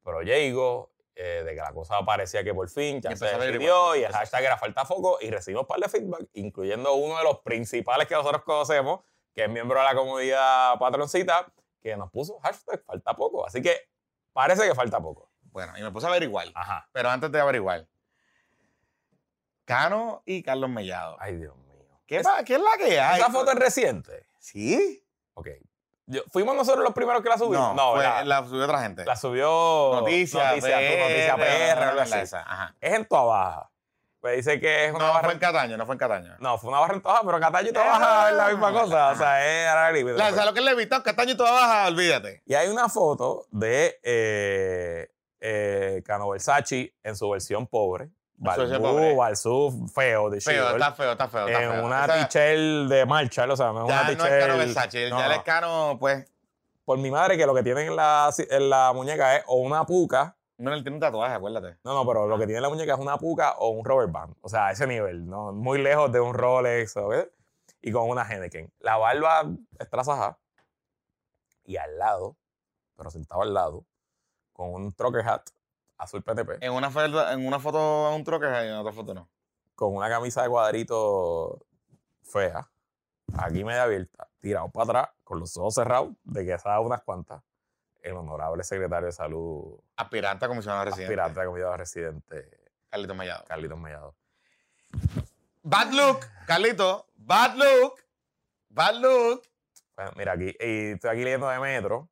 [0.03, 3.95] pro Diego, eh, de que la cosa parecía que por fin ya Y se decidió
[3.95, 7.24] y el hashtag era falta foco y recibimos un par de feedback, incluyendo uno de
[7.24, 9.01] los principales que nosotros conocemos,
[9.34, 11.51] que es miembro de la comunidad patroncita,
[11.82, 13.45] que nos puso hashtag falta poco.
[13.45, 13.89] Así que
[14.34, 15.32] parece que falta poco.
[15.51, 16.47] Bueno, y me puse a averiguar.
[16.55, 16.88] Ajá.
[16.91, 17.88] Pero antes de averiguar,
[19.66, 21.18] Cano y Carlos Mellado.
[21.20, 21.66] Ay, Dios mío.
[22.05, 23.20] ¿Qué, Es- qué es la que hay?
[23.20, 24.26] ¿Esa foto es reciente?
[24.40, 25.04] ¿Sí?
[25.34, 25.48] Ok.
[26.06, 27.76] Yo- ¿Fuimos nosotros los primeros que la subimos?
[27.76, 29.04] No, fue- la, la subió otra gente.
[29.05, 32.18] la subió Noticias, Noticias, PR, Noticias PR, algo así.
[32.20, 32.76] esa, ajá.
[32.80, 33.72] Es en Toa Baja.
[34.20, 35.26] Pues dice que es una No, barra.
[35.26, 36.36] fue en Cataño, no fue en Cataño.
[36.39, 38.72] No, fue una barra en Toa Baja, pero Cataño y Toa Baja es la misma
[38.72, 39.09] cosa.
[39.12, 40.14] O sea, es área libre.
[40.14, 42.42] La, o sea, lo que le he visto, Cataño y toda baja, olvídate.
[42.46, 48.09] Y hay una foto de eh, eh, Cano Versace en su versión pobre.
[48.43, 49.16] Pobre.
[49.16, 51.47] Balsú, feo, de Feo, está feo, está feo.
[51.47, 51.86] Está En feo.
[51.86, 54.43] una O sea, tichel de Marshall, o sea, no es Ya una no es.
[54.46, 56.26] Cano Versace, no, ya él es Cano, pues.
[56.86, 59.86] Por mi madre, que lo que tiene en la, en la muñeca es o una
[59.86, 61.78] puca No, él tiene un tatuaje, acuérdate.
[61.84, 64.08] No, no, pero lo que tiene en la muñeca es una puca o un rubber
[64.08, 64.36] band.
[64.42, 65.51] O sea, a ese nivel, ¿no?
[65.51, 67.30] Muy lejos de un Rolex, ¿sabes?
[67.82, 68.72] Y con una Henneken.
[68.80, 69.43] La barba
[69.80, 70.38] es trazajada.
[71.66, 72.38] Y al lado,
[72.96, 73.84] pero sentado al lado,
[74.54, 75.50] con un trucker hat,
[75.97, 79.29] azul PTP, En una, foto, en una foto un troque y en otra foto no.
[79.75, 81.59] con una camisa de cuadrito
[82.24, 82.69] fea,
[83.37, 87.41] aquí media abierta, tirado para atrás, con los ojos cerrados, de que sabe unas cuantas,
[88.01, 91.05] el honorable secretario de salud, Aspirante a comisionado residente.
[91.13, 92.49] aspirante a comida residente,
[92.89, 93.43] Carlito Mellado.
[93.45, 94.15] Carlitos Mellado.
[95.63, 97.07] Bad look, Carlito.
[97.17, 97.99] Bad look.
[98.69, 99.43] Bad look.
[99.95, 102.07] Bueno, mira, aquí, y estoy aquí leyendo de Metro,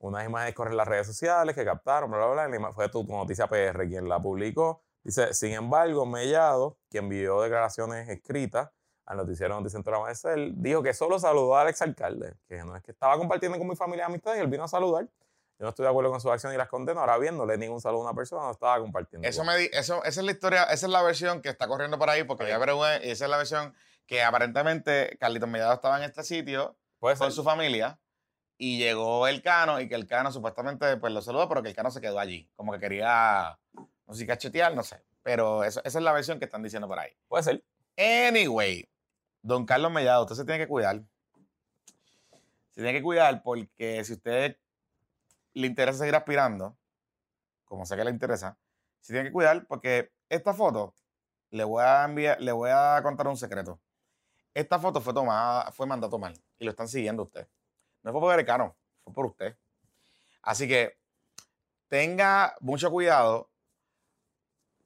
[0.00, 3.12] unas imágenes corren en las redes sociales que captaron, bla, bla, bla, fue tu, tu
[3.12, 4.82] noticia PR quien la publicó.
[5.02, 8.70] Dice, sin embargo, Mellado, quien envió declaraciones escritas
[9.06, 13.16] al noticiero Noticentro Amanecer, dijo que solo saludó al exalcalde, que no es que estaba
[13.18, 15.04] compartiendo con mi familia y amistades y él vino a saludar.
[15.04, 17.00] Yo no estoy de acuerdo con su acción y las condeno.
[17.00, 19.26] Ahora bien, no le di ningún saludo a una persona, no estaba compartiendo.
[19.28, 21.98] Eso me di- eso, esa es la historia, esa es la versión que está corriendo
[21.98, 22.48] por ahí, porque Ok.
[22.48, 23.74] ya averigüé, y esa es la versión
[24.06, 27.24] que aparentemente Carlito Mellado estaba en este sitio Puede ser.
[27.26, 27.98] con su familia
[28.62, 31.74] y llegó el Cano y que el Cano supuestamente pues lo saludó, pero que el
[31.74, 35.80] Cano se quedó allí, como que quería, no sé si cachetear, no sé, pero eso-
[35.82, 37.10] esa es la versión que están diciendo por ahí.
[37.26, 37.64] Puede ser.
[37.96, 38.86] Anyway,
[39.40, 41.02] don Carlos Mellado, usted se tiene que cuidar.
[42.72, 44.58] Se tiene que cuidar porque si usted
[45.54, 46.76] le interesa seguir aspirando,
[47.64, 48.58] como sé que le interesa,
[49.00, 50.94] se tiene que cuidar porque esta foto,
[51.50, 53.80] le voy a enviar, le voy a contar un secreto.
[54.52, 57.48] Esta foto fue tomada, fue mandada a tomar y lo están siguiendo usted.
[58.02, 59.56] No fue por el Cano, fue por usted.
[60.42, 60.98] Así que
[61.88, 63.50] tenga mucho cuidado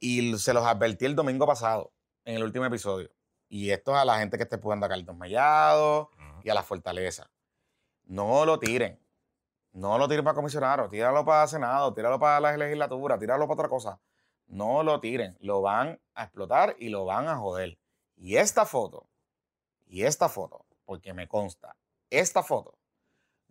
[0.00, 1.92] y se los advertí el domingo pasado
[2.24, 3.10] en el último episodio.
[3.48, 6.10] Y esto es a la gente que esté jugando a Carlos Mellado
[6.42, 7.30] y a la Fortaleza.
[8.04, 9.00] No lo tiren.
[9.72, 10.88] No lo tiren para comisionado.
[10.88, 14.00] Tíralo para Senado, tíralo para la legislatura, tíralo para otra cosa.
[14.46, 15.36] No lo tiren.
[15.40, 17.78] Lo van a explotar y lo van a joder.
[18.16, 19.08] Y esta foto,
[19.86, 21.76] y esta foto, porque me consta,
[22.10, 22.78] esta foto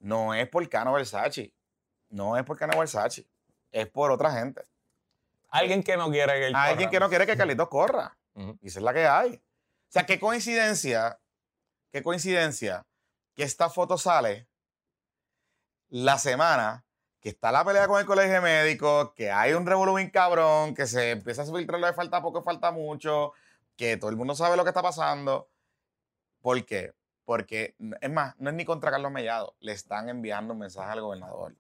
[0.04, 1.54] no es por Cano Versace.
[2.10, 3.26] No es por Cano Versace.
[3.72, 4.62] Es por otra gente.
[5.50, 6.92] Alguien que no quiere que él Alguien corra.
[6.92, 8.18] que no quiere que Carlitos corra.
[8.62, 9.36] Y esa es la que hay.
[9.36, 11.20] O sea, qué coincidencia,
[11.92, 12.86] qué coincidencia
[13.34, 14.48] que esta foto sale
[15.90, 16.84] la semana
[17.22, 20.86] que está la pelea con el colegio de médicos, que hay un revolución cabrón, que
[20.86, 23.32] se empieza a filtrar lo de falta poco, falta mucho,
[23.78, 25.50] que todo el mundo sabe lo que está pasando.
[26.42, 26.94] ¿Por qué?
[27.26, 31.02] Porque, es más, no es ni contra Carlos Mellado, le están enviando un mensaje al
[31.02, 31.56] gobernador.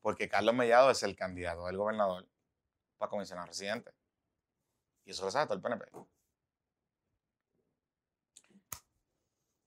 [0.00, 2.28] Porque Carlos Mellado es el candidato del gobernador
[2.98, 3.92] para comisionar residente.
[5.04, 5.86] Y eso lo sabe todo el PNP.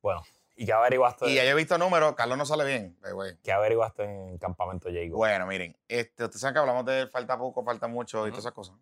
[0.02, 0.22] Bueno,
[0.56, 2.98] ¿y qué averiguaste, Y ya yo he visto números, Carlos no sale bien.
[3.14, 3.38] way.
[3.42, 5.18] qué averiguaste en Campamento Jacob?
[5.18, 8.54] Bueno, miren, este, ustedes saben que hablamos de falta poco, falta mucho y todas esas
[8.54, 8.76] cosas.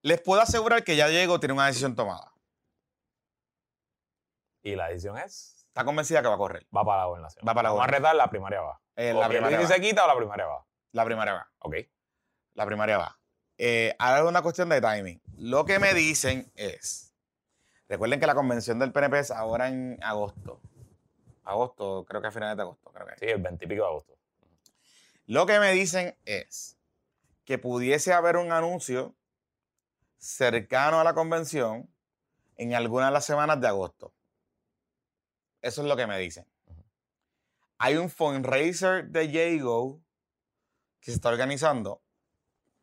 [0.00, 2.32] Les puedo asegurar que ya Diego tiene una decisión tomada.
[4.66, 6.66] Y la decisión es, Está convencida que va a correr.
[6.76, 7.44] va para la gobernación.
[7.46, 8.80] Va para la Vamos a retar, la primaria va.
[8.96, 9.66] Eh, la, primaria va.
[9.68, 10.66] se quita o la primaria va.
[10.90, 11.50] la primaria va.
[11.60, 11.76] Ok.
[12.54, 13.16] La primaria va.
[13.58, 15.22] Eh, ahora es una cuestión de timing.
[15.36, 17.14] Lo que me dicen es,
[17.88, 20.60] recuerden que la convención del PNP es ahora en agosto.
[21.44, 22.90] Agosto, creo que a finales de agosto.
[22.90, 23.14] Creo que.
[23.18, 24.18] Sí, el 20 y pico de agosto.
[25.26, 26.76] Lo que me dicen es
[27.44, 29.14] que pudiese haber un anuncio
[30.18, 31.88] cercano a la convención
[32.56, 34.15] en alguna de las semanas de agosto.
[35.62, 36.46] Eso es lo que me dicen.
[37.78, 39.28] Hay un fundraiser de
[39.58, 40.00] Jago
[41.00, 42.02] que se está organizando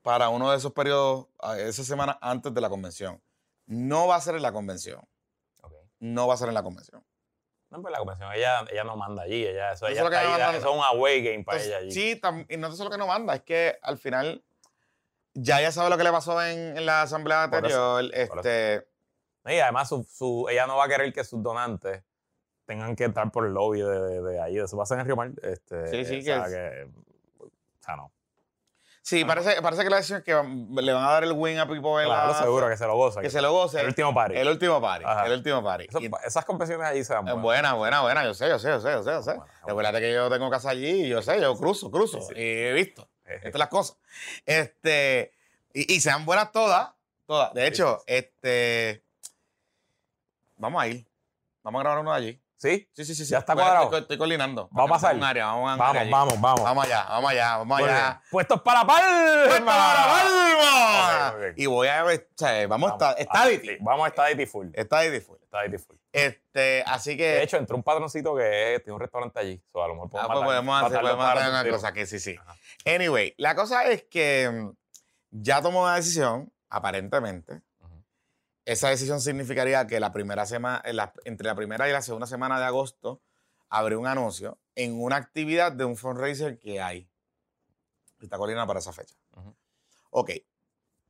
[0.02, 1.28] para uno de esos periodos,
[1.58, 3.22] esa semana antes de la convención.
[3.66, 5.02] No va a ser en la convención.
[6.00, 7.04] No va a ser en la convención.
[7.70, 9.46] No, pues la convención, ella, ella no manda allí.
[9.48, 10.58] Ella, eso, Eso ella está ahí, no manda.
[10.58, 11.92] eso es un away game para Entonces, ella allí.
[11.92, 14.44] Sí, tam- y no es lo que no manda, es que al final
[15.34, 18.28] ya ella sabe lo que le pasó en, en la asamblea Por eso, anterior.
[18.28, 18.88] por este,
[19.46, 22.04] Y además, su, su- ella no va a querer que sus donantes
[22.66, 24.58] tengan que entrar por el lobby de, de, de ahí.
[24.58, 25.32] Eso va a ser en Río Mar.
[25.42, 26.90] Este, Sí, sí, o sea, que que-
[27.42, 27.50] O
[27.86, 28.12] sea, no.
[29.02, 31.68] sí, parece, parece que la decisión es que le van a dar el win a
[31.68, 32.14] Pipo Vela.
[32.24, 33.20] Claro, seguro que se lo goza.
[33.22, 33.82] Que se lo goce.
[33.82, 34.38] El último party.
[34.38, 35.06] El último party.
[35.06, 35.26] Ajá.
[35.26, 35.86] El último party.
[35.90, 37.42] Eso- Y- esas convenciones allí se dan buenas.
[37.44, 38.24] buena, buena, buena.
[38.24, 39.40] Yo sé, yo sé, yo sé, yo sé, yo sé.
[40.00, 42.22] Que yo tengo casa allí y yo sé, yo cruzo, cruzo.
[42.22, 42.40] Sí, sí.
[42.40, 43.10] Y he visto.
[43.26, 43.98] Estas son las cosas.
[44.46, 45.32] Este,
[45.74, 46.92] y, y sean buenas todas,
[47.26, 47.54] todas.
[47.54, 49.04] De hecho, sí, este,
[50.58, 51.06] vamos a ir.
[51.64, 52.42] Vamos a grabar uno de allí.
[52.64, 52.90] ¿Sí?
[52.94, 53.26] Sí, sí, sí.
[53.26, 53.84] ¿Ya está cuadrado?
[53.84, 54.70] Estoy, estoy coordinando.
[54.70, 55.22] ¿Va a pasar?
[55.22, 56.64] Área, vamos a Vamos, vamos, vamos.
[56.64, 58.08] Vamos allá, vamos allá, vamos Muy allá.
[58.08, 58.22] bien.
[58.32, 59.44] Puestos para Palma.
[59.50, 61.28] ¡Pues para Palma!
[61.28, 61.54] Ok, muy bien.
[61.58, 63.50] Y voy a ver, o sea, vamos, a estar, está Ah,
[63.82, 64.68] Vamos a Stadity Full.
[64.72, 65.36] Está Diti full.
[65.46, 65.96] Stadity Full.
[66.14, 67.24] Este, así que.
[67.32, 69.62] De hecho, entró un patroncito que tiene un restaurante allí.
[69.74, 72.06] So, a lo mejor ah, podemos pues podemos hacer, matarlo podemos hacer una cosa que
[72.06, 72.38] sí, sí.
[72.40, 72.56] Ajá.
[72.86, 74.72] Anyway, la cosa es que mm,
[75.32, 77.62] ya tomó una decisión, aparentemente.
[78.66, 80.82] Esa decisión significaría que la primera semana,
[81.26, 83.22] entre la primera y la segunda semana de agosto,
[83.70, 87.10] abre un anuncio en una actividad de un fundraiser que hay.
[88.18, 89.16] Pista Colina para esa fecha.
[90.12, 90.32] Ok.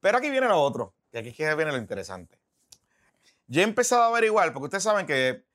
[0.01, 2.39] Pero aquí viene lo otro, que aquí es que viene lo interesante.
[3.47, 5.45] Yo he empezado a averiguar, porque ustedes saben que,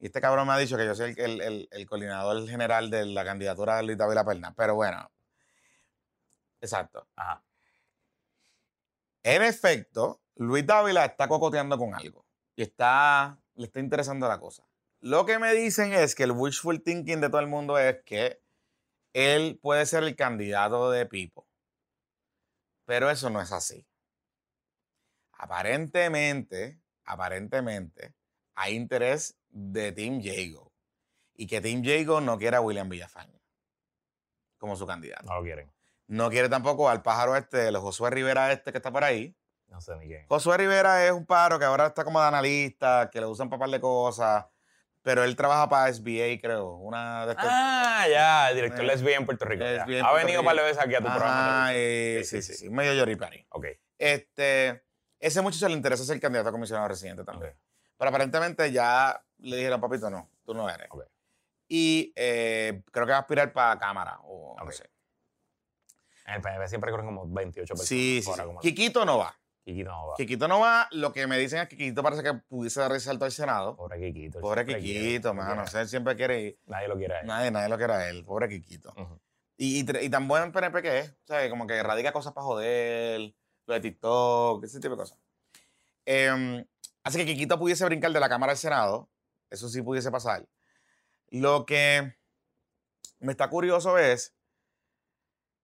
[0.00, 2.90] y este cabrón me ha dicho que yo soy el, el- el- el coordinador general
[2.90, 5.08] de la candidatura de Luis David La Perna, pero bueno.
[6.60, 7.06] Exacto.
[7.14, 7.42] Ajá.
[9.22, 12.24] En efecto, Luis Dávila está cocoteando con algo
[12.54, 14.64] y está, le está interesando la cosa.
[15.00, 18.40] Lo que me dicen es que el wishful thinking de todo el mundo es que
[19.12, 21.48] él puede ser el candidato de Pipo.
[22.84, 23.86] Pero eso no es así.
[25.32, 28.14] Aparentemente, aparentemente,
[28.54, 30.72] hay interés de Team Jago.
[31.34, 33.40] Y que Team Jago no quiere a William Villafaña
[34.56, 35.24] como su candidato.
[35.24, 35.72] No lo quieren.
[36.06, 39.36] No quiere tampoco al pájaro este, el Josué Rivera este que está por ahí.
[39.68, 40.26] No sé ni quién.
[40.28, 43.60] Josué Rivera es un pájaro que ahora está como de analista, que le usan para
[43.60, 44.46] par de cosas,
[45.02, 46.76] pero él trabaja para SBA, creo.
[46.76, 47.46] Una de estas.
[47.48, 49.64] Ah, ya, el director Eh, de SBA en Puerto Rico.
[49.64, 51.68] Ha venido un par de veces aquí a tu programa.
[51.74, 53.46] Eh, Sí, sí, sí, sí, medio yoripari.
[53.50, 53.66] Ok.
[53.98, 54.84] Este,
[55.20, 57.54] ese muchacho le interesa ser candidato a comisionado residente también.
[57.96, 60.86] Pero aparentemente ya le dijeron, papito, no, tú no eres.
[60.90, 61.04] Ok.
[61.68, 64.88] Y eh, creo que va a aspirar para Cámara, o no sé.
[66.26, 67.86] En el PNP siempre corren como 28 personas.
[67.88, 68.42] Sí, sí, sí.
[68.42, 69.37] como- Quiquito no va.
[69.68, 70.14] Kikito no va.
[70.16, 70.88] Quiquito no va.
[70.92, 73.76] Lo que me dicen es que Quiquito parece que pudiese dar el salto al Senado.
[73.76, 74.40] Pobre Kikito.
[74.40, 75.62] Pobre Quiquito, mano.
[75.62, 76.58] O sea, él siempre quiere ir.
[76.66, 77.26] Nadie lo quiere a él.
[77.26, 78.24] Nadie, nadie lo quiere a él.
[78.24, 78.94] Pobre Quiquito.
[79.58, 81.10] Y, y, y tan buen PNP que es.
[81.10, 83.34] O sea, como que radica cosas para joder,
[83.66, 85.18] lo de TikTok, ese tipo de cosas.
[86.06, 86.64] Em,
[87.02, 89.10] así que Quiquito pudiese brincar de la Cámara al Senado.
[89.50, 90.48] Eso sí pudiese pasar.
[91.28, 92.16] Lo que
[93.18, 94.34] me está curioso es,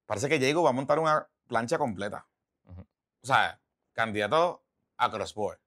[0.05, 2.27] parece que Diego va a montar una plancha completa.
[2.67, 3.59] O sea,
[3.95, 4.63] candidato
[4.99, 5.59] a crossboard.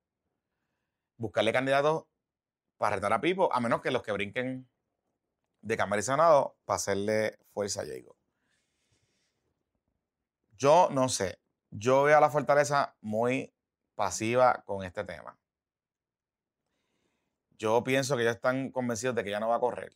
[1.17, 2.05] Buscarle candidatos
[2.77, 4.69] para retar a Pipo, a menos que los que brinquen
[5.61, 8.15] de Cámara y Senado para hacerle fuerza a Diego.
[10.57, 11.39] Yo no sé.
[11.71, 13.53] Yo veo a la fortaleza muy
[13.95, 15.37] pasiva con este tema.
[17.57, 19.93] Yo pienso que ya están convencidos de que ya no va a correr.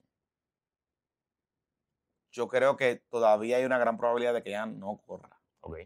[2.31, 5.39] Yo creo que todavía hay una gran probabilidad de que ella no corra.
[5.59, 5.79] Ok.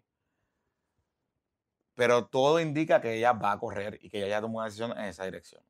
[1.96, 4.92] Pero todo indica que ella va a correr y que ella ya tomó una decisión
[4.92, 5.64] en esa dirección.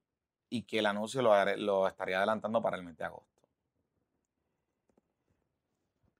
[0.50, 3.48] Y que el anuncio lo, lo estaría adelantando para el mes de agosto.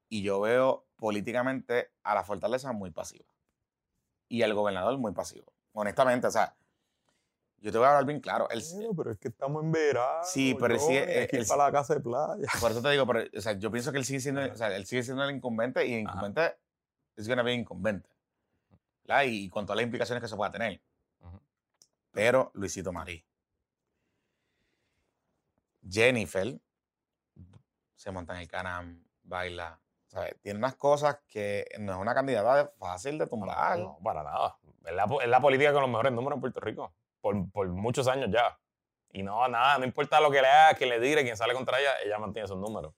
[0.10, 3.26] Y yo veo políticamente a la fortaleza muy pasiva.
[4.30, 5.52] Y al gobernador muy pasivo.
[5.74, 6.56] Honestamente, o sea,
[7.58, 8.48] yo te voy a hablar bien claro.
[8.50, 8.62] El,
[8.96, 10.24] pero es que estamos en verano.
[10.24, 12.48] Sí, pero sigue- Johnny, hay eh, que él- para la casa de playa.
[12.60, 14.76] por eso te digo, pero, o sea, yo pienso que él sigue siendo, o sea,
[14.76, 16.56] él sigue siendo el incumbente y el incumbente
[17.16, 18.10] es to be incumbente.
[19.06, 19.24] ¿Verdad?
[19.28, 20.82] Y, con todas las implicaciones que eso pueda tener.
[22.12, 23.26] Pero Luisito Marí.
[25.88, 26.60] Jennifer
[27.96, 29.80] se monta en el canam, baila.
[30.08, 30.36] ¿sabes?
[30.42, 33.78] Tiene unas cosas que no es una candidata fácil de tumbar.
[33.80, 34.58] No, para nada.
[34.86, 36.94] Es la, es la política con los mejores números en Puerto Rico.
[37.20, 38.58] Por, por muchos años ya.
[39.12, 41.80] Y no, nada, no importa lo que le haga, quién le dire, quién sale contra
[41.80, 42.94] ella, ella mantiene esos números.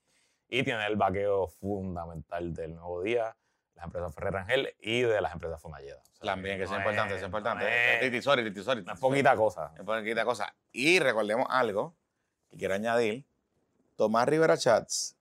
[0.48, 3.36] Y tiene el vaqueo fundamental del nuevo día,
[3.78, 5.64] las empresas Ferrer Rangel y de las empresas.
[5.64, 5.80] O sea,
[6.20, 7.64] También, que eso no es importante, eso es importante.
[7.64, 9.72] no es- Titi, sorry, Titi, sorry, no es poquita cosa.
[9.78, 10.54] Es poquita cosa.
[10.72, 11.96] Y recordemos algo
[12.50, 13.24] que quiero añadir.
[13.96, 15.16] Tomás Rivera Chats,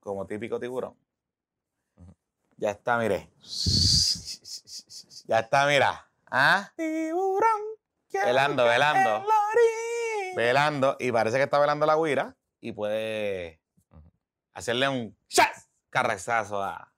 [0.00, 0.94] como típico tiburón.
[2.56, 3.30] Ya está, mire.
[5.26, 6.06] Ya está, mira.
[6.30, 6.70] ¿Ah?
[6.76, 7.60] Tiburón.
[8.12, 9.26] Velando, velando.
[10.36, 10.96] Velando.
[11.00, 12.36] Y parece que está velando la guira.
[12.60, 13.60] Y puede
[14.52, 15.16] hacerle un
[15.90, 16.92] carrazazo a.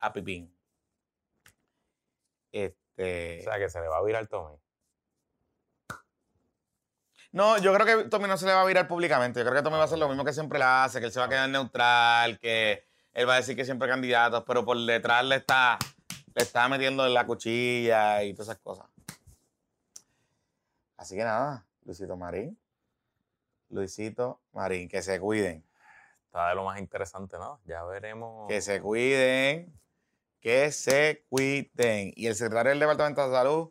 [0.00, 0.52] a Pipín.
[2.52, 3.40] Este.
[3.40, 4.56] O sea, que se le va a virar Tommy.
[7.32, 9.38] No, yo creo que Tommy no se le va a virar públicamente.
[9.38, 11.12] Yo creo que Tommy va a hacer lo mismo que siempre le hace, que él
[11.12, 14.64] se va a quedar neutral, que él va a decir que siempre es candidato, pero
[14.64, 15.78] por detrás le está,
[16.34, 18.86] le está metiendo en la cuchilla y todas esas cosas.
[20.96, 22.58] Así que nada, Luisito Marín.
[23.68, 25.64] Luisito Marín, que se cuiden,
[26.26, 27.60] Está de lo más interesante, ¿no?
[27.64, 28.48] Ya veremos.
[28.48, 29.72] que se cuiden,
[30.40, 32.12] que se cuiden.
[32.16, 33.70] Y el secretario del Departamento de Salud,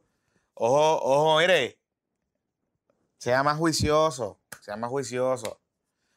[0.53, 1.77] ojo, ojo, mire,
[3.17, 5.59] sea más juicioso, sea más juicioso.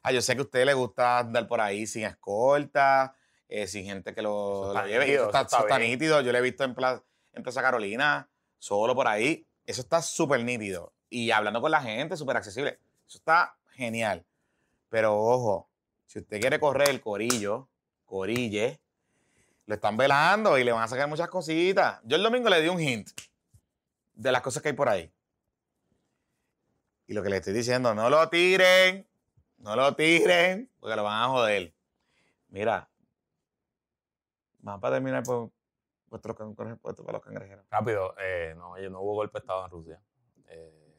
[0.02, 3.14] Ah, yo sé que a usted le gusta andar por ahí sin escolta,
[3.48, 5.06] eh, sin gente que lo, lleve.
[5.06, 6.20] nítido, Eso está, eso está nítido.
[6.20, 7.02] Yo lo he visto en, Pla-
[7.32, 9.46] en Plaza Carolina, solo por ahí.
[9.64, 10.92] Eso está súper nítido.
[11.08, 12.78] Y hablando con la gente, súper accesible.
[13.06, 14.24] Eso está genial.
[14.88, 15.68] Pero ojo,
[16.06, 17.68] si usted quiere correr el corillo,
[18.04, 18.80] corille,
[19.72, 21.98] lo están velando y le van a sacar muchas cositas.
[22.04, 23.08] Yo el domingo le di un hint
[24.12, 25.10] de las cosas que hay por ahí.
[27.06, 29.08] Y lo que le estoy diciendo, no lo tiren,
[29.56, 31.74] no lo tiren, porque lo van a joder.
[32.48, 32.90] Mira,
[34.60, 35.50] Más para terminar por
[36.08, 37.64] vuestros para los cangrejeros.
[37.70, 40.02] Rápido, eh, no, no hubo golpe de Estado en Rusia.
[40.48, 40.92] Eh,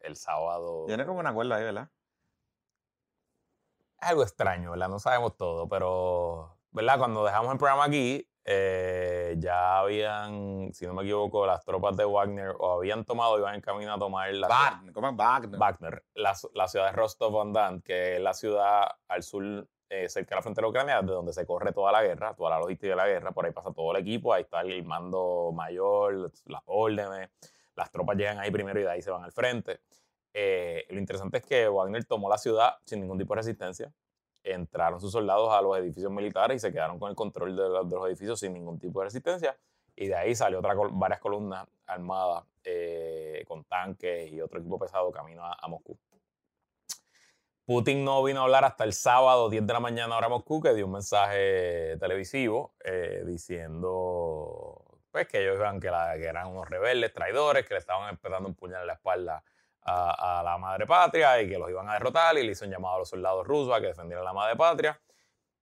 [0.00, 0.86] el sábado.
[0.86, 1.88] Tiene como un acuerdo ahí, ¿verdad?
[4.00, 4.88] Es algo extraño, ¿verdad?
[4.88, 6.98] No sabemos todo, pero, ¿verdad?
[6.98, 12.04] Cuando dejamos el programa aquí, eh, ya habían, si no me equivoco, las tropas de
[12.04, 15.58] Wagner o habían tomado, iban en camino a tomar la, Wagner, ¿cómo es Wagner?
[15.58, 20.36] Wagner, la, la ciudad de Rostov-on-Don, que es la ciudad al sur, eh, cerca de
[20.36, 23.06] la frontera ucraniana, de donde se corre toda la guerra, toda la logística de la
[23.06, 23.32] guerra.
[23.32, 27.30] Por ahí pasa todo el equipo, ahí está el mando mayor, las órdenes,
[27.76, 29.80] las tropas llegan ahí primero y de ahí se van al frente.
[30.34, 33.92] Eh, lo interesante es que Wagner tomó la ciudad sin ningún tipo de resistencia.
[34.44, 37.68] Entraron sus soldados a los edificios militares y se quedaron con el control de, de
[37.96, 39.56] los edificios sin ningún tipo de resistencia.
[39.94, 45.10] Y de ahí salió otra, varias columnas armadas eh, con tanques y otro equipo pesado
[45.12, 45.98] camino a, a Moscú.
[47.64, 50.74] Putin no vino a hablar hasta el sábado 10 de la mañana hora Moscú, que
[50.74, 56.68] dio un mensaje televisivo eh, diciendo pues, que ellos iban, que, la- que eran unos
[56.68, 59.44] rebeldes, traidores, que le estaban empezando un puñal en la espalda
[59.82, 62.70] a, a la madre patria y que los iban a derrotar y le hizo un
[62.70, 65.00] llamado a los soldados rusos a que defendieran la madre patria.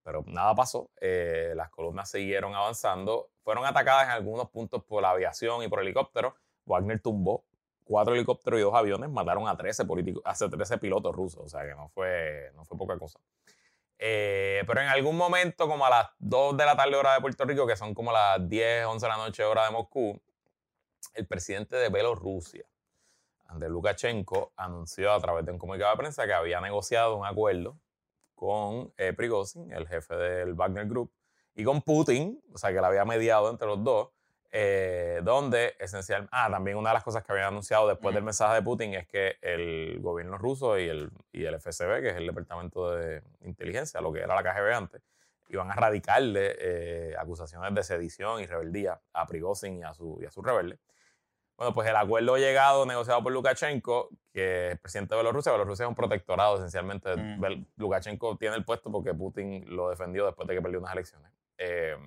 [0.02, 5.10] Pero nada pasó, eh, las columnas siguieron avanzando, fueron atacadas en algunos puntos por la
[5.10, 6.34] aviación y por helicópteros.
[6.64, 7.44] Wagner tumbó
[7.84, 11.62] cuatro helicópteros y dos aviones, mataron a 13, políticos, a 13 pilotos rusos, o sea
[11.64, 13.18] que no fue, no fue poca cosa.
[13.98, 17.44] Eh, pero en algún momento, como a las 2 de la tarde hora de Puerto
[17.44, 20.18] Rico, que son como las 10, 11 de la noche hora de Moscú,
[21.14, 22.64] el presidente de Bielorrusia,
[23.50, 27.76] Andrei Lukashenko, anunció a través de un comunicado de prensa que había negociado un acuerdo
[28.34, 31.12] con eh, Prigozhin, el jefe del Wagner Group,
[31.54, 34.08] y con Putin, o sea que la había mediado entre los dos,
[34.52, 38.26] eh, donde esencialmente, ah, también una de las cosas que habían anunciado después del Mm.
[38.26, 42.16] mensaje de Putin es que el gobierno ruso y el, y el FSB, que es
[42.16, 45.02] el Departamento de Inteligencia, lo que era la KGB antes,
[45.48, 50.26] iban a radicarle eh, acusaciones de sedición y rebeldía a Prigozhin y a su, y
[50.26, 50.78] a sus rebeldes.
[51.60, 55.84] Bueno, pues el acuerdo llegado, negociado por Lukashenko, que es el presidente de Bielorrusia, Bielorrusia
[55.84, 57.14] es un protectorado esencialmente.
[57.14, 57.66] Mm.
[57.76, 61.30] Lukashenko tiene el puesto porque Putin lo defendió después de que perdió unas elecciones.
[61.58, 61.98] Eh,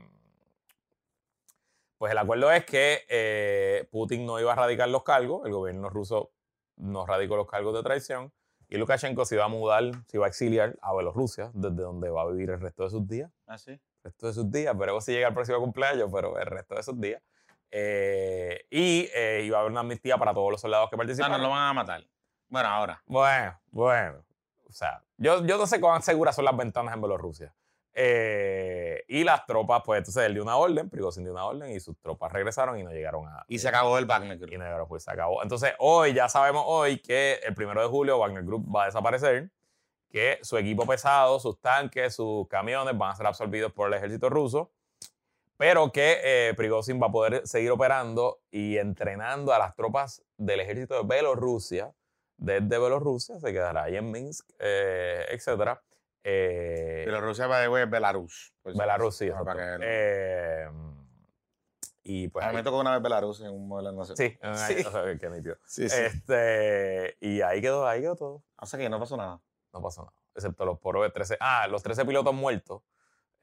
[1.99, 5.87] pues el acuerdo es que eh, Putin no iba a radicar los cargos, el gobierno
[5.87, 6.31] ruso
[6.77, 8.33] no radicó los cargos de traición,
[8.69, 12.23] y Lukashenko se iba a mudar, se iba a exiliar a Bielorrusia, desde donde va
[12.23, 13.73] a vivir el resto de sus días ¿Ah, sí?
[13.73, 14.75] el resto de sus días.
[14.75, 17.21] Veremos si llega el próximo cumpleaños, pero el resto de sus días.
[17.75, 21.37] Eh, y eh, iba a haber una amnistía para todos los soldados que No, participaron.
[21.37, 22.05] no lo van a matar.
[22.47, 23.01] Bueno, ahora.
[23.07, 24.23] Bueno, bueno.
[24.69, 27.53] O sea, yo, yo no sé cuán seguras son las ventanas en Bielorrusia.
[27.95, 31.79] Eh, y las tropas, pues entonces él dio una orden, Prigozhin dio una orden y
[31.79, 33.43] sus tropas regresaron y no llegaron a.
[33.47, 34.51] Y se acabó el Wagner y Group.
[34.57, 35.41] no llegaron, pues se acabó.
[35.41, 39.49] Entonces hoy, ya sabemos hoy que el primero de julio Wagner Group va a desaparecer,
[40.09, 44.29] que su equipo pesado, sus tanques, sus camiones van a ser absorbidos por el ejército
[44.29, 44.71] ruso,
[45.63, 46.19] pero que
[46.49, 51.03] eh, Prigozhin va a poder seguir operando y entrenando a las tropas del ejército de
[51.15, 51.93] Bielorrusia.
[52.35, 55.79] Desde Bielorrusia se quedará ahí en Minsk, eh, etc.
[56.21, 58.53] Eh, Bielorrusia va de Belarus.
[58.65, 59.29] si Belarus, sí.
[59.45, 60.67] para que- Eh,
[62.03, 64.15] y pues Ah, ahí- me tocó una vez Belarus en un modelo de negocio.
[64.17, 64.85] Sí, Sí.
[64.85, 65.55] o sea, qué nítido.
[65.65, 65.95] sí, sí.
[65.97, 68.43] Este, y ahí quedó, ahí quedó todo.
[68.59, 69.39] O sea que no pasó nada.
[69.71, 70.13] No pasó nada.
[70.35, 71.37] Excepto los poros de 13.
[71.39, 72.81] Ah, los 13 pilotos muertos.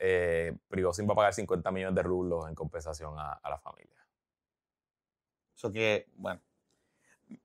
[0.02, 3.96] Eh, Prigozhin va a pagar 50 millones de rublos en compensación a, a la familia.
[5.56, 6.40] Eso que, bueno.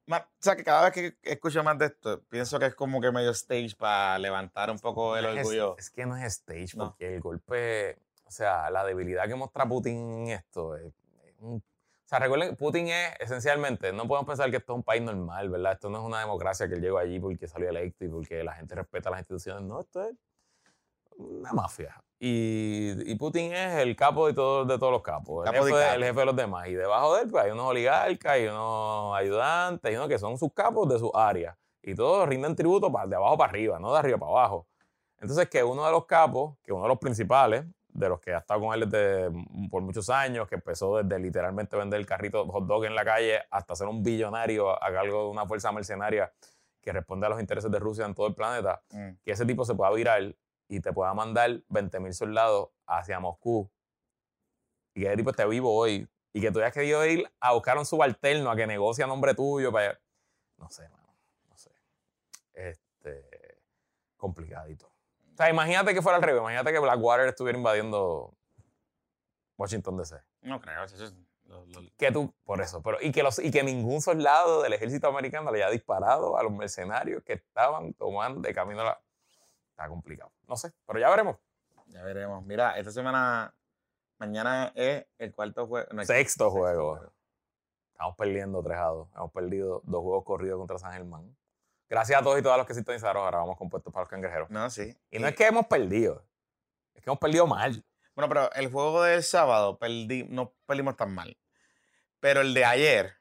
[0.10, 3.12] O sea que cada vez que escucho más de esto, pienso que es como que
[3.12, 5.76] medio stage para levantar un poco el No es- orgullo.
[5.78, 6.86] Es, que no es stage, No.
[6.90, 10.94] porque el golpe, o sea, la debilidad que muestra Putin en esto es,
[11.26, 14.84] es un- O sea, recuerden, Putin es esencialmente, no podemos pensar que esto es un
[14.84, 15.74] país normal, ¿verdad?
[15.74, 18.54] Esto no es una democracia que él llegó allí porque salió electo y porque la
[18.54, 19.64] gente respeta las instituciones.
[19.64, 20.16] No, esto es
[21.18, 22.02] una mafia.
[22.28, 25.72] Y, y Putin es el capo de, todo- de todos los capos, el Capo de
[25.72, 25.96] jefe, de- capo.
[25.98, 26.68] el jefe de los demás.
[26.68, 30.36] Y debajo de él pues, hay unos oligarcas y unos ayudantes y unos que son
[30.40, 31.56] sus capos de su área.
[31.84, 34.66] Y todos rinden tributo pa- de abajo para arriba, no de arriba para abajo.
[35.20, 38.40] Entonces, que uno de los capos, que uno de los principales, de los que ha
[38.40, 42.44] estado con él desde, mm, por muchos años, que empezó desde literalmente vender el carrito
[42.48, 46.34] hot dog en la calle hasta ser un billonario a cargo de una fuerza mercenaria
[46.82, 49.10] que responde a los intereses de Rusia en todo el planeta, Mm.
[49.24, 50.36] que ese tipo se pueda virar
[50.68, 53.70] y te pueda mandar 20.000 soldados hacia Moscú
[54.94, 57.78] y que ese tipo esté vivo hoy y que tú hayas querido ir a buscar
[57.78, 60.00] a un subalterno a que negocie a nombre tuyo para...
[60.58, 61.14] No sé, mano,
[61.50, 61.72] no sé.
[62.54, 63.62] Este,
[64.18, 64.88] complicadito.
[64.88, 68.34] O sea, imagínate que fuera al revés, imagínate que Blackwater estuviera invadiendo
[69.58, 70.16] Washington DC.
[70.42, 70.84] No creo.
[70.84, 71.14] Eso es,
[71.46, 74.74] lo- lo- Que tú, por eso, pero y que, los, y que ningún soldado del
[74.74, 79.02] ejército americano le haya disparado a los mercenarios que estaban tomando de camino a la...
[79.72, 80.32] Está complicado.
[80.48, 81.38] No sé, pero ya veremos.
[81.88, 82.46] ya veremos.
[82.46, 83.54] Mira, esta semana
[84.18, 85.88] Mañana es el cuarto juego.
[85.92, 87.12] no, Sexto juego.
[87.92, 89.10] Estamos perdiendo 3 a 2.
[89.16, 91.36] Hemos perdido dos juegos corridos contra San Germán.
[91.90, 93.24] Gracias a todos y todas los que sintonizaron.
[93.24, 94.50] Ahora vamos compuestos para los cangrejeros.
[94.50, 94.98] No, sí.
[95.12, 96.26] Y no es que hemos perdido,
[96.94, 97.86] es que hemos perdido mal.
[98.16, 101.38] Bueno, pero el juego del sábado perdí, no perdimos tan mal.
[102.20, 103.14] Pero el de ayer,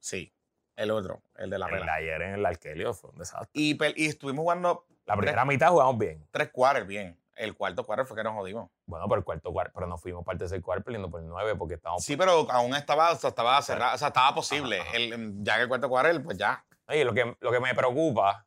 [0.00, 0.34] sí.
[0.80, 1.84] El otro, el de la El pela.
[1.84, 3.50] de ayer en el Arkelio fue un desastre.
[3.52, 6.26] Y, y estuvimos jugando La primera mitad jugamos bien.
[6.30, 7.20] tres quarters bien.
[7.36, 8.70] El cuarto quarter fue que nos jodimos.
[8.86, 11.54] Bueno, pero el cuarto cuarto, pero nos fuimos para el tercer cuarto perdiendo por 9
[11.56, 12.02] porque estábamos.
[12.04, 14.78] Sí, pero aún estaba, o sea, estaba cerrado, o sea, estaba posible.
[14.80, 14.96] Ajá, ajá.
[14.96, 16.64] El, ya que el cuarto quarter, pues ya.
[16.88, 18.46] Oye, lo que, lo que me preocupa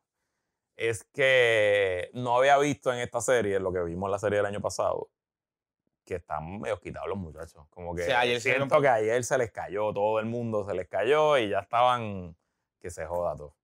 [0.76, 4.46] es que no había visto en esta serie, lo que vimos en la serie del
[4.46, 5.08] año pasado,
[6.04, 7.66] que están medio quitados los muchachos.
[7.70, 10.74] Como que Sí, ayer se siento que ayer se les cayó, todo el mundo se
[10.74, 12.36] les cayó y ya estaban
[12.80, 13.54] que se joda todo.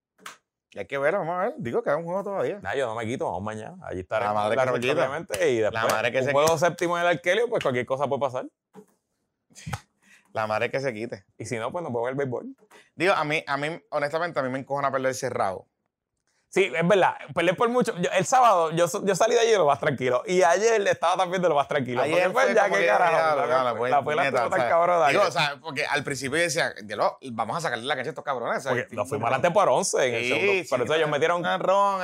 [0.73, 1.55] Y hay que ver, vamos a ver.
[1.59, 2.61] Digo que es un juego todavía.
[2.61, 3.77] Nada, yo no me quito, vamos mañana.
[3.83, 5.47] Allí madre la que se quita.
[5.47, 8.21] y después madre que un se juego séptimo en el Arkelio, pues cualquier cosa puede
[8.21, 8.47] pasar.
[10.33, 11.25] La madre que se quite.
[11.39, 12.55] Y si no, pues nos podemos ver el béisbol.
[12.95, 15.67] Digo, a mí, a mí, honestamente, a mí me encojona perder cerrado.
[16.53, 17.15] Sí, es verdad.
[17.33, 17.95] Peleé por mucho.
[18.01, 20.25] Yo- el sábado yo, yo salí de allí de lo más tranquilo.
[20.27, 22.03] Y ayer estaba también de lo más tranquilo.
[22.03, 23.13] Ayer porque pues fue ya que, carajo.
[23.47, 25.09] la, la, pues, la neta, estuvo o tan cabrona.
[25.09, 28.25] Digo, o sea, porque al principio decía, "Diablo, vamos a sacarle la cancha a estos
[28.25, 28.65] cabrones.
[28.67, 30.53] porque nos fuimos adelante por 11 en el Sí, segundo.
[30.53, 31.45] sí, pero entonces ellos metieron.
[31.61, 32.03] ron,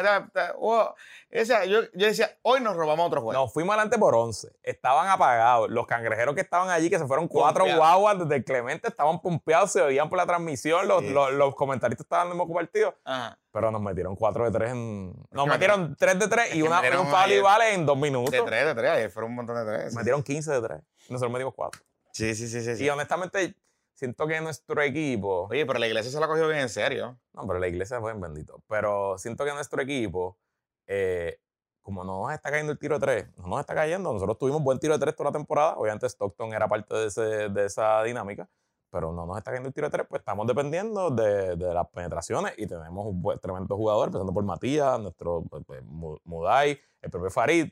[1.44, 3.32] sea, yo, yo decía, hoy nos robamos otro juego.
[3.40, 4.48] Nos fuimos adelante por 11.
[4.62, 5.68] Estaban apagados.
[5.70, 7.78] Los cangrejeros que estaban allí, que se fueron cuatro Pompeados.
[7.78, 10.86] guaguas desde el Clemente, estaban pompeados, se oían por la transmisión.
[10.88, 11.10] Los, Sí.
[11.10, 12.94] los, los comentaristas estaban dando partido.
[13.04, 13.38] Ajá.
[13.52, 15.14] Pero nos metieron 4 de 3 en.
[15.30, 18.30] Nos metieron 3 de 3 es y, una, un foul y vale en 2 minutos.
[18.30, 18.90] De tres, de tres.
[18.90, 19.92] Ayer fueron un montón de tres.
[19.92, 19.96] sí.
[19.98, 20.80] Metieron 15 de 3.
[21.10, 21.80] Nosotros metimos 4.
[22.12, 22.76] Sí, sí, sí, sí.
[22.76, 22.84] sí.
[22.84, 23.54] Y honestamente,
[23.94, 25.48] siento que nuestro equipo.
[25.50, 27.18] Oye, pero la iglesia se la cogió bien en serio.
[27.32, 28.62] No, pero la iglesia fue en bendito.
[28.68, 30.38] Pero siento que nuestro equipo,
[30.86, 31.40] eh,
[31.82, 34.12] como no nos está cayendo el tiro de 3, no nos está cayendo.
[34.12, 35.76] Nosotros tuvimos buen tiro de 3 toda la temporada.
[35.76, 38.48] Obviamente, Stockton era parte de, ese- de esa dinámica.
[38.90, 41.88] Pero no nos está cayendo el tiro de 3, pues estamos dependiendo de, de las
[41.88, 46.78] penetraciones y tenemos un buen, tremendo jugador, empezando por Matías, nuestro pues, pues, Mu- Mudai,
[47.02, 47.68] el propio Farid.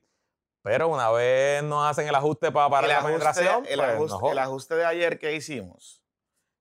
[0.62, 4.31] Pero una vez nos hacen el ajuste para, para el, la penetración, el, pues, ajuste,
[4.31, 6.03] el ajuste de ayer que hicimos,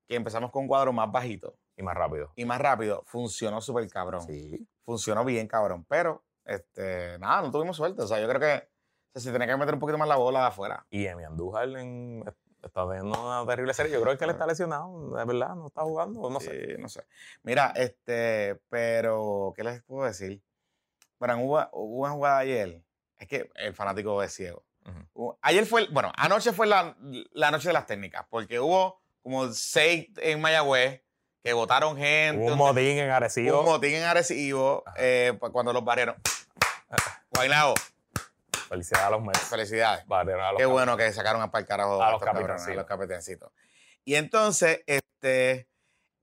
[0.08, 2.32] que empezamos con un cuadro más bajito y más rápido.
[2.36, 4.22] y más rápido, funcionó súper cabrón.
[4.22, 4.68] Sí.
[4.86, 5.86] Funcionó bien cabrón.
[5.90, 8.02] Pero, este, nada, no tuvimos suerte.
[8.02, 8.68] O sea, yo creo que
[9.16, 10.86] o sea, se tenía que meter un poquito más la bola de afuera.
[10.90, 12.24] Y Emi Andújar en-
[12.62, 13.92] está teniendo una terrible serie.
[13.92, 16.66] Yo creo que él está lesionado, de verdad, no está jugando, no sé.
[16.76, 17.04] Sí, no sé.
[17.44, 20.42] Mira, este, pero, ¿qué les puedo decir?
[21.20, 22.82] Bueno, hubo, hubo una jugada ayer.
[23.18, 24.64] Es que el fanático es ciego.
[25.42, 26.96] Ayer fue, bueno, anoche fue la,
[27.32, 31.02] la noche de las técnicas, porque hubo como seis en Mayagüez
[31.42, 32.42] que votaron gente.
[32.44, 33.60] Hubo un motín en hubo Arecibo.
[33.62, 36.16] un motín en Arecibo eh, pues, cuando los barrieron.
[37.30, 37.74] Guaynabo,
[38.70, 39.40] Felicidades a los Mets.
[39.42, 40.06] felicidades.
[40.08, 42.86] Barrieron a los Qué bueno que sacaron a el carajo A los cabrones, a los
[42.86, 43.52] capitancitos.
[44.06, 45.68] Y entonces, este,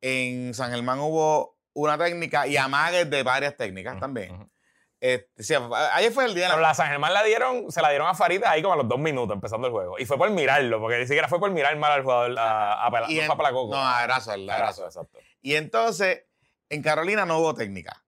[0.01, 4.51] en San Germán hubo una técnica y amagues de varias técnicas también.
[4.99, 5.55] Este, sí,
[5.93, 6.69] ayer fue el día de Pero la...
[6.69, 8.99] la San Germán la dieron, se la dieron a Farid ahí como a los dos
[8.99, 9.99] minutos empezando el juego.
[9.99, 12.91] Y fue por mirarlo, porque ni siquiera fue por mirar mal al jugador, a, a,
[12.91, 13.75] Pela- y no en- a Pelacoco.
[13.75, 14.89] No, a Erasol, a Era Erasol.
[14.89, 15.19] eso, exacto.
[15.41, 16.25] Y entonces,
[16.69, 18.05] en Carolina no hubo técnica.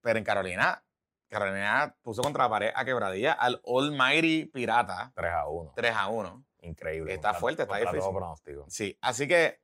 [0.00, 0.82] Pero en Carolina,
[1.30, 5.72] Carolina puso contra la pared a quebradilla al Almighty Pirata 3 a 1.
[5.76, 6.44] 3 a 1.
[6.62, 7.14] Increíble.
[7.14, 8.00] Está contra- fuerte, está difícil.
[8.00, 8.66] todo pronóstico.
[8.68, 9.60] Sí, así que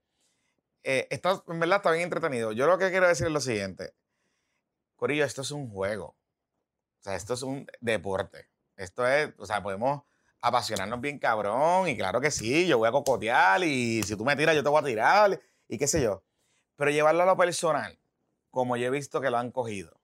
[0.85, 2.53] eh, está, en verdad está bien entretenido.
[2.53, 3.93] Yo lo que quiero decir es lo siguiente.
[4.95, 6.07] Corillo, esto es un juego.
[7.01, 8.49] O sea, esto es un deporte.
[8.77, 10.03] Esto es, o sea, podemos
[10.41, 14.37] apasionarnos bien cabrón y claro que sí, yo voy a cocotear y si tú me
[14.37, 16.23] tiras yo te voy a tirar y qué sé yo.
[16.77, 17.99] Pero llevarlo a lo personal,
[18.51, 19.99] como yo he visto que lo han cogido,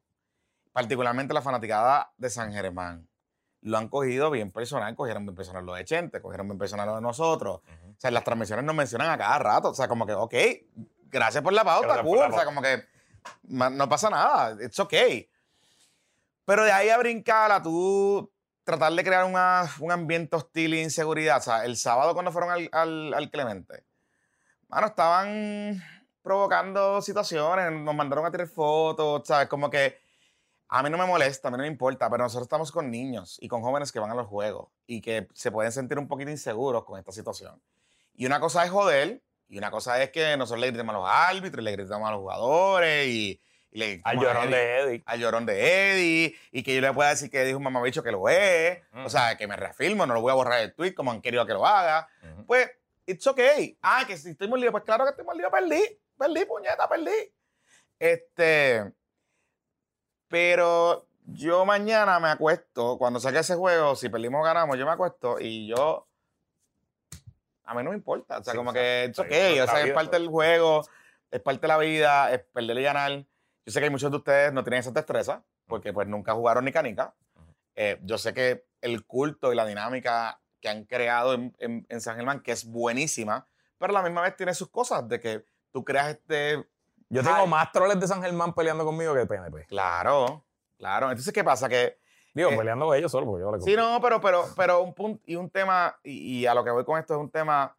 [0.73, 3.09] particularmente la fanaticada de San Germán,
[3.61, 6.97] lo han cogido bien personal, cogieron bien personal lo de Chente, cogieron bien personal lo
[6.97, 7.61] de nosotros.
[7.63, 7.91] Ujú.
[7.93, 9.69] O sea, en las transmisiones nos mencionan a cada rato.
[9.71, 10.35] O sea, como que, ok,
[11.11, 12.19] gracias por la pauta, cool.
[12.19, 12.45] la O sea, pauta.
[12.45, 12.85] como que
[13.45, 14.95] no pasa nada, it's ok.
[16.45, 18.33] Pero de ahí a brincar a tú
[18.65, 21.39] tratar de crear una- un ambiente hostil e inseguridad.
[21.39, 23.85] O sea, el sábado cuando fueron al, al, al Clemente,
[24.69, 25.81] mano, estaban
[26.21, 29.49] provocando situaciones, nos mandaron a tirar fotos, ¿sabes?
[29.49, 30.02] Como que
[30.75, 33.37] a mí no me molesta, a mí no me importa, pero nosotros estamos con niños
[33.41, 36.31] y con jóvenes que van a los juegos y que se pueden sentir un poquito
[36.31, 37.61] inseguros con esta situación.
[38.15, 41.09] Y una cosa es joder, y una cosa es que nosotros le gritemos a los
[41.09, 43.41] árbitros, le gritamos a los jugadores y,
[43.71, 45.03] y le Al llorón Eddie- de Eddie.
[45.05, 48.11] al llorón de Eddie y que yo le pueda decir que es un mamabicho que
[48.13, 49.05] lo es, Mm.
[49.05, 51.45] o sea, que me reafirmo, no lo voy a borrar del tweet como han querido
[51.47, 52.09] que lo haga.
[52.47, 52.71] Pues,
[53.05, 53.77] it's okay.
[53.83, 55.83] Ah, que si estoy mordido, pues claro que estoy mordido, perdí.
[56.17, 57.33] Perdí, puñeta, perdí.
[57.99, 58.91] Este.
[60.33, 64.93] Pero yo mañana me acuesto, cuando saque ese juego, si perdimos o ganamos, yo me
[64.93, 66.07] acuesto y yo
[67.65, 68.39] a mí no me importa.
[68.39, 70.89] O sea, Sí, como o sea, que es ok, o sea, es parte del juego,
[71.31, 73.11] es parte de la vida, es perder y ganar.
[73.13, 76.65] Yo sé que hay muchos de ustedes no tienen esa destreza, porque pues nunca jugaron
[76.65, 77.15] ni canica.
[77.75, 82.01] Eh, yo sé que el culto y la dinámica que han creado en, en- en
[82.01, 83.47] San Germán, que es buenísima,
[83.77, 86.67] pero a la misma vez tiene sus cosas, de que tú creas este...
[87.13, 87.49] Yo tengo Ay.
[87.49, 89.67] más troles de San Germán peleando conmigo que de PNP.
[89.67, 90.45] Claro,
[90.79, 91.11] claro.
[91.11, 91.69] Entonces, ¿qué pasa?
[91.69, 91.99] Que
[92.35, 94.95] Digo, Eh, peleando con ellos solo porque yo le Sí, no, pero, pero, pero un
[94.95, 97.77] punto y un tema, y, y a lo que voy con esto es un tema,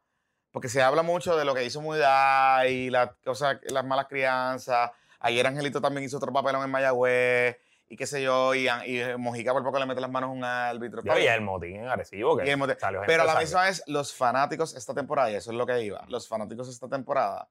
[0.52, 4.92] porque se habla mucho de lo que hizo Muidad y la, cosa, las malas crianzas.
[5.20, 7.58] Ayer Angelito también hizo otro papelón en Mayagüez
[7.90, 10.44] y qué sé yo, y, y Mojica por poco le mete las manos a un
[10.44, 11.02] árbitro.
[11.04, 12.38] Yo y el motín en agresivo.
[12.38, 12.76] Que Y el motín.
[13.08, 16.28] Pero la misma vez, los fanáticos esta temporada, y eso es lo que iba, los
[16.28, 17.48] fanáticos esta temporada,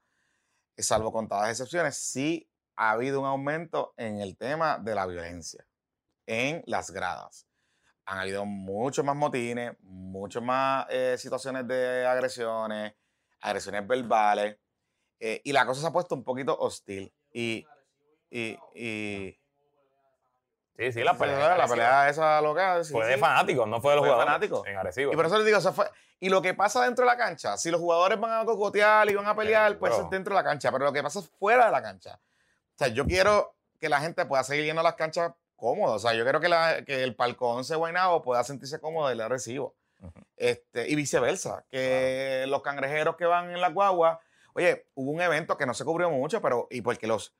[0.82, 5.66] salvo contadas excepciones, sí ha habido un aumento en el tema de la violencia
[6.26, 7.46] en las gradas.
[8.04, 12.94] Han habido muchos más motines, muchas más eh, situaciones de agresiones,
[13.40, 14.56] agresiones verbales,
[15.20, 17.12] eh, y la cosa se ha puesto un poquito hostil.
[17.32, 17.64] Y,
[18.30, 19.38] y,
[20.86, 21.36] Sí, sí, la la pelea.
[21.36, 22.24] pelea, en agresivo.
[22.24, 22.84] esa loca.
[22.84, 23.20] sí, Fue de sí.
[23.20, 24.26] fanáticos, no fue de los Fue jugadores.
[24.32, 24.66] fanáticos.
[24.66, 25.12] En agresivo.
[25.12, 25.90] Y por eso les digo, fue.
[26.20, 29.14] Y lo que pasa dentro de la cancha, si los jugadores van a cocotear y
[29.14, 30.06] van a pelear, pues eso Seguro.
[30.06, 30.70] es dentro de la cancha.
[30.70, 32.14] Pero lo que pasa es fuera de la cancha.
[32.14, 35.94] O sea, yo quiero que la gente pueda seguir yendo a las canchas cómodo.
[35.94, 39.16] O sea, yo quiero que, la- que el palcón once Guaynabo pueda sentirse cómodo y
[39.16, 39.74] le recibo.
[40.00, 40.12] Ujú.
[40.36, 41.64] este, y viceversa.
[41.70, 44.20] Que los cangrejeros que van en la guagua.
[44.54, 46.66] Oye, hubo un evento que no se cubrió mucho, pero.
[46.70, 47.32] Y porque los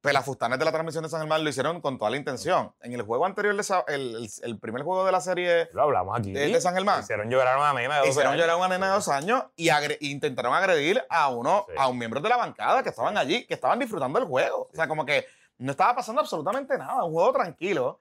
[0.00, 2.72] pelafustanes de la transmisión de San Germán lo hicieron con toda la intención.
[2.80, 6.18] En el juego anterior, de el, el- el primer juego de la serie Lo hablamos
[6.18, 6.32] aquí.
[6.32, 7.00] de, de San Germán.
[7.02, 8.40] Hicieron llorar a una nena de 12 Hicieron años.
[8.42, 11.74] llorar a una nena de dos años y agre- intentaron agredir a uno, Sí.
[11.78, 14.68] a un miembro de la bancada que estaban allí, que estaban disfrutando del juego.
[14.72, 15.26] O sea, como que
[15.58, 18.00] no estaba pasando absolutamente nada, un juego tranquilo.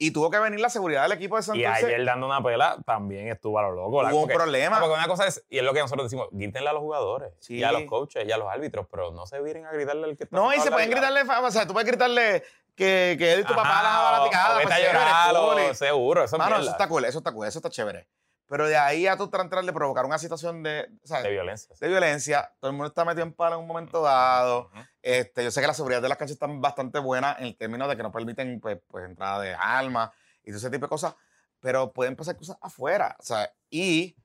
[0.00, 1.86] Y tuvo que venir la seguridad del equipo de Y Santurce.
[1.86, 4.00] ayer dando una pela también estuvo a lo loco.
[4.02, 4.78] la- Hubo un problema.
[4.78, 7.56] Porque una cosa es, y es lo que nosotros decimos, grítenle a los jugadores, Sí.
[7.56, 10.16] y a los coaches, y a los árbitros, pero no se viren a gritarle al
[10.16, 12.44] que está No, y se pueden gritarle, o sea, tú puedes gritarle
[12.76, 14.60] que, que él y tu papá las haga la picada.
[14.62, 17.68] pues, llorar, y- seguro, eso es Mano, eso está cool, eso está cool, eso está
[17.70, 18.06] chévere.
[18.48, 21.24] Pero de ahí a tú tratar de provocar una situación de, ¿sabes?
[21.24, 21.76] de violencia.
[21.78, 24.70] de violencia, todo el mundo está metido en palo en un momento dado.
[24.72, 24.78] Ujú.
[25.02, 27.86] Este, yo sé que la seguridad de las canchas están bastante buenas en el término
[27.86, 30.10] de que no permiten pues, pues, entrada de armas
[30.42, 31.14] y todo ese tipo de cosas,
[31.60, 33.16] pero pueden pasar cosas afuera.
[33.20, 34.16] Sea, y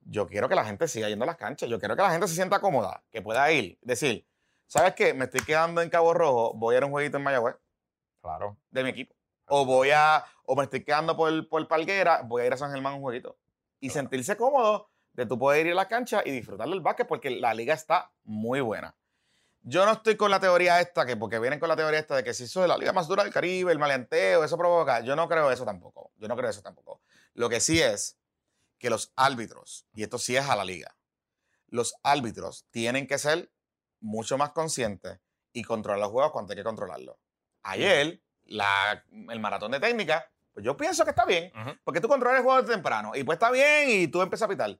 [0.00, 2.26] yo quiero que la gente siga yendo a las canchas, yo quiero que la gente
[2.26, 4.26] se sienta cómoda, que pueda ir, decir,
[4.66, 5.14] ¿sabes qué?
[5.14, 7.54] Me estoy quedando en Cabo Rojo, voy a ir a un jueguito en Mayagüez
[8.20, 8.56] Claro.
[8.70, 9.14] de mi equipo.
[9.46, 12.72] O voy a, o me estoy quedando por, por Palguera, voy a ir a San
[12.72, 13.36] Germán un jueguito.
[13.82, 14.00] Y Claro.
[14.00, 17.52] sentirse cómodo de tú poder ir a la cancha y disfrutar del básquet porque la
[17.52, 18.94] liga está muy buena.
[19.64, 22.24] Yo no estoy con la teoría esta, que porque vienen con la teoría esta de
[22.24, 25.00] que si eso es la liga más dura del Caribe, el maleanteo, eso provoca.
[25.00, 26.12] Yo no creo eso tampoco.
[26.16, 27.00] Yo no creo eso tampoco.
[27.34, 28.16] Lo que sí es
[28.78, 30.96] que los árbitros, y esto sí es a la liga,
[31.68, 33.50] los árbitros tienen que ser
[34.00, 35.18] mucho más conscientes
[35.52, 37.16] y controlar los juegos cuando hay que controlarlos.
[37.62, 41.76] Ayer, la- el maratón de técnica, pues yo pienso que está bien, Ujú.
[41.84, 44.48] porque tú controlas el juego de temprano y pues está bien y tú empiezas a
[44.48, 44.78] pitar.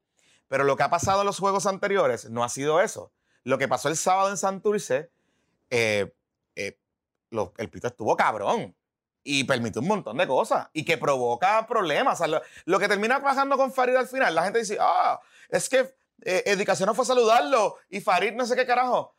[0.49, 3.11] Pero lo que ha pasado en los juegos anteriores no ha sido eso.
[3.45, 5.11] Lo que pasó el sábado en Santurce,
[5.71, 6.13] eh,
[6.57, 6.79] eh,
[7.31, 8.77] lo- el pito estuvo cabrón
[9.25, 12.15] y permitió un montón de cosas y que provoca problemas.
[12.15, 15.21] O sea, lo, lo que termina pasando con Farid al final, la gente dice, ah,
[15.49, 15.95] es que
[16.25, 19.15] eh, Edicaciono fue a saludarlo y Farid no sé qué carajo.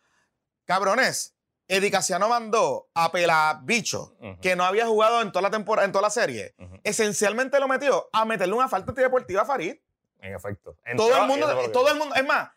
[0.66, 1.33] Cabrones,
[1.68, 4.40] Edicaciano mandó a Pelabicho, Ujú.
[4.42, 6.56] que no había jugado en toda la temporada, en toda la serie.
[6.84, 9.76] Esencialmente lo metió a meterle una falta antideportiva a Farid.
[10.20, 10.76] En efecto.
[10.96, 12.50] Todo Entró el y mundo, todo el mundo, es más,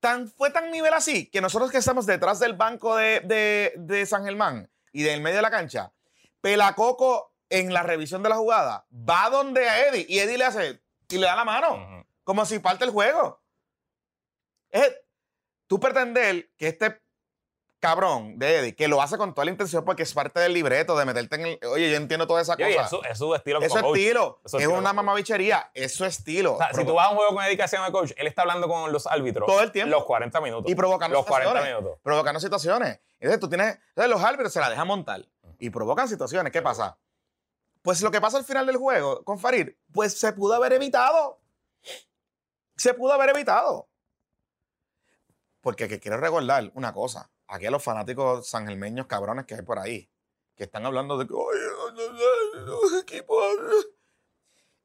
[0.00, 4.06] tan, fue tan nivel así que nosotros que estamos detrás del banco de, de- de
[4.06, 5.92] San Germán y del medio de la cancha,
[6.40, 10.80] Pelacoco en la revisión de la jugada va donde a Eddie y Eddie le hace
[11.08, 13.42] y le da la mano, como si parte el juego.
[14.70, 14.96] Es
[15.66, 16.99] tú pretender que este
[17.80, 20.96] cabrón de Eddie, que lo hace con toda la intención porque es parte del libreto,
[20.96, 21.58] de meterte en el.
[21.66, 22.68] Oye, yo entiendo toda esa cosa.
[22.68, 23.98] es su, es su estilo Eso como es coach.
[23.98, 24.40] estilo.
[24.44, 24.96] Eso es es estilo una coach.
[24.96, 25.70] mamabichería.
[25.74, 26.54] Eso es estilo.
[26.54, 28.68] O sea, si tú vas a un juego con dedicación de coach, él está hablando
[28.68, 29.90] con los árbitros Todo el tiempo.
[29.96, 30.70] los 40 minutos.
[30.70, 31.78] Y provocando los 40 situaciones.
[31.80, 32.00] minutos.
[32.02, 33.00] provocando situaciones.
[33.18, 35.26] Entonces tú tienes, entonces los árbitros se la dejan montar
[35.58, 36.52] y provocan situaciones.
[36.52, 36.98] ¿Qué pasa?
[37.82, 41.40] Pues lo que pasa al final del juego con Farid, pues se pudo haber evitado.
[42.76, 43.88] Se pudo haber evitado.
[45.62, 47.30] Porque que quiero recordar una cosa.
[47.52, 50.08] Aquí a los fanáticos sangelmeños cabrones que hay por ahí,
[50.54, 53.34] que están hablando de que, oye, no, no, no, no, equipo.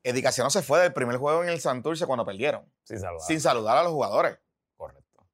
[0.04, 3.26] Edicación se fue del primer juego en el Santurce cuando perdieron, Sin saludar.
[3.28, 4.38] sin saludar a los jugadores.
[4.76, 5.28] Correcto.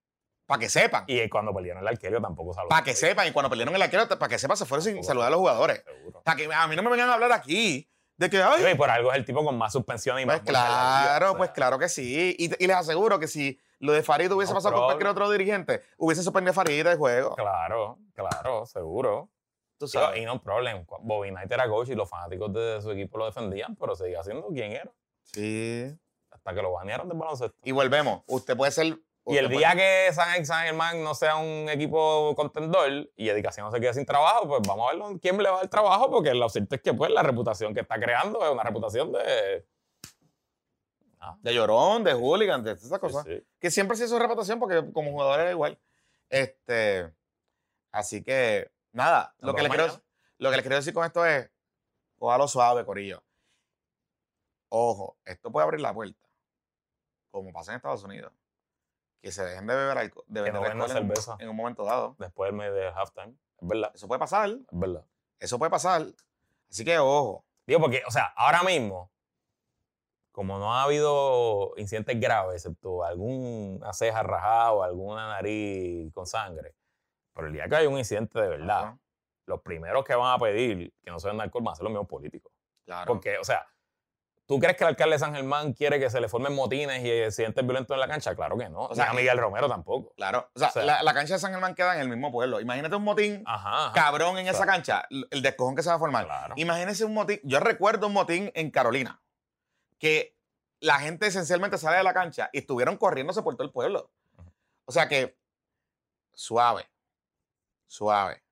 [0.45, 1.03] Para que sepan.
[1.08, 2.70] Y cuando perdieron el arquero tampoco saludó.
[2.70, 5.08] Para que sepan, y cuando perdieron el arquero, para que sepan, se fueron sin Tampoco
[5.08, 5.84] saludar a los jugadores.
[5.86, 6.22] Seguro.
[6.26, 8.90] Sea, que a mí no me vengan a hablar aquí De que, ay, Y por
[8.90, 12.36] algo es el tipo con más suspensiones y pues más claro, pues claro que sí.
[12.38, 15.30] Y, y les aseguro que si lo de Farid hubiese No pasado con cualquier otro
[15.30, 17.36] dirigente, hubiese suspendido a Farid del juego.
[17.36, 19.30] Claro, claro, seguro.
[19.78, 20.22] Tú sabes.
[20.22, 20.86] y no problem.
[21.02, 24.48] Bobby Knight era coach y los fanáticos de su equipo lo defendían, pero seguía siendo
[24.49, 24.91] quien era.
[25.24, 25.88] Sí.
[26.30, 27.58] Hasta que lo banearon del baloncesto.
[27.64, 28.22] Y volvemos.
[28.28, 28.99] Usted puede ser.
[29.26, 33.72] Y el día que San, San Germán no sea un equipo contendor y Edicación no
[33.72, 36.34] se quede sin trabajo, pues vamos a ver quién le va a dar trabajo, porque
[36.34, 39.66] lo cierto es que pues la reputación que está creando es una reputación de...
[41.23, 43.23] Ah, De llorón, de hooligan, de esas sí, cosas.
[43.26, 43.45] sí.
[43.60, 45.80] Que siempre sido su reputación porque como jugador era igual.
[46.30, 47.14] Este.
[47.91, 49.35] Así que, nada.
[49.39, 50.03] Lo que, le vemos quiero,
[50.39, 51.49] lo que les quiero decir con esto es.
[52.18, 53.23] Cójalo suave, Corillo.
[54.69, 56.27] Ojo, esto puede abrir la puerta.
[57.30, 58.31] Como pasa en Estados Unidos.
[59.22, 60.26] Que se dejen de beber alcohol.
[60.27, 61.35] De Que no alcohol en, cerveza.
[61.39, 62.15] en un momento dado.
[62.18, 63.35] Después de halftime.
[63.60, 64.49] Es verdad, Eso puede pasar.
[64.49, 65.06] es verdad.
[65.39, 66.03] Eso puede pasar.
[66.69, 67.45] Así que ojo.
[67.68, 69.11] Digo, porque, o sea, ahora mismo,
[70.32, 76.76] como no ha habido incidentes graves, excepto alguna ceja rajada o alguna nariz con sangre,
[77.34, 78.98] pero el día que hay un incidente de verdad, Ajá,
[79.48, 81.44] los primeros que van a pedir que no se van a
[81.76, 82.53] ser los mismos políticos.
[82.86, 83.06] Claro.
[83.08, 83.68] Porque, o sea,
[84.45, 87.24] ¿tú crees que el alcalde de San Germán quiere que se le formen motines y
[87.24, 88.36] accidentes violentos en la cancha?
[88.36, 88.82] Claro que no.
[88.86, 90.14] O sea, a Miguel Romero tampoco.
[90.16, 90.49] Claro.
[90.56, 92.60] O sea, O sea- la, la cancha de San Germán queda en el mismo pueblo.
[92.62, 93.88] Imagínate un motín Ajá.
[93.88, 93.94] ajá.
[93.94, 95.03] cabrón en esa cancha.
[95.10, 96.26] El descojón que se va a formar.
[96.26, 96.53] Claro.
[96.58, 97.40] Imagínense un motín.
[97.44, 99.20] Yo recuerdo un motín en Carolina.
[100.02, 100.36] Que
[100.80, 104.11] la gente esencialmente sale de la cancha y estuvieron corriéndose por todo el pueblo.
[104.86, 105.38] O sea que,
[106.34, 106.90] suave.
[107.86, 108.44] Suave.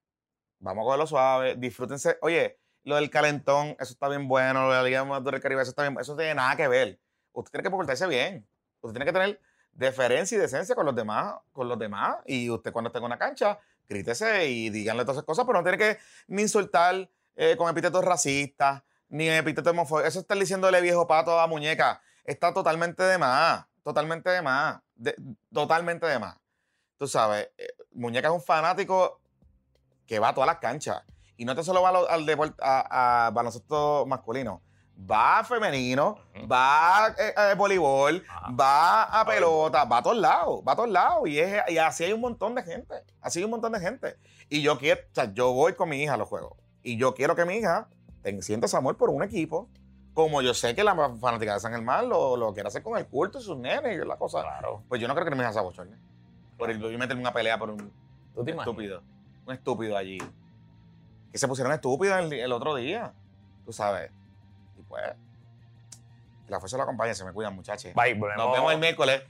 [0.60, 1.56] Vamos a cogerlo suave.
[1.56, 2.20] Disfrútense.
[2.22, 4.68] Oye, lo del calentón, eso está bien bueno.
[4.68, 6.00] Lo de la Liga Mayor del Caribe, eso está bien.
[6.00, 7.00] Eso no tiene nada que ver.
[7.34, 8.48] Usted tiene que portarse bien.
[8.82, 12.18] Usted tiene que tener deferencia y decencia con los demás, con los demás.
[12.26, 15.64] Y usted cuando esté en una cancha, grítese y díganle todas esas cosas, pero no
[15.64, 15.98] tiene que
[16.28, 20.10] ni insultar eh, con epítetos racistas, ni epítetos homofóbicos.
[20.10, 22.02] Eso está diciéndole viejo pato a muñeca.
[22.24, 23.66] Está totalmente de más.
[23.84, 24.80] Totalmente de más.
[24.96, 25.16] de-
[25.54, 26.36] totalmente de más.
[26.98, 29.22] Tú sabes, eh, muñeca es un fanático
[30.06, 31.02] que va a todas las canchas.
[31.38, 34.62] Y no te solo va al deporte, a, a baloncesto masculino.
[35.10, 36.46] Va a femenino, Ujú.
[36.52, 38.22] va a, eh, a voleibol,
[38.60, 41.30] va a pelota, va a todos lados, va a todos lados.
[41.30, 42.96] Y, es, y así hay un montón de gente.
[43.22, 44.18] Así hay un montón de gente.
[44.50, 46.58] Y yo quiero, o sea, yo voy con mi hija a los juegos.
[46.84, 47.88] Y yo quiero que mi hija
[48.32, 49.68] ten- sienta ese amor por un equipo.
[50.14, 53.06] Como yo sé que la fanática de San Germán lo, lo quiere hacer con el
[53.08, 54.42] culto y sus nenes y la cosa.
[54.42, 54.84] Claro.
[54.90, 55.96] Pues yo no creo que mi hija se abochorne.
[56.58, 57.78] Por el, yo meterme una pelea por un
[58.36, 58.68] ¿Tú te imaginas?
[58.68, 59.02] estúpido.
[59.46, 60.18] Un estúpido allí.
[61.32, 63.14] Que se pusieron estúpidos el, el otro día.
[63.66, 64.12] Tú sabes.
[64.78, 65.04] Y pues.
[66.46, 67.94] Que la fuerza lo acompañe, se me cuidan, muchachos.
[67.94, 68.16] Bye.
[68.16, 69.22] Nos vemos el miércoles.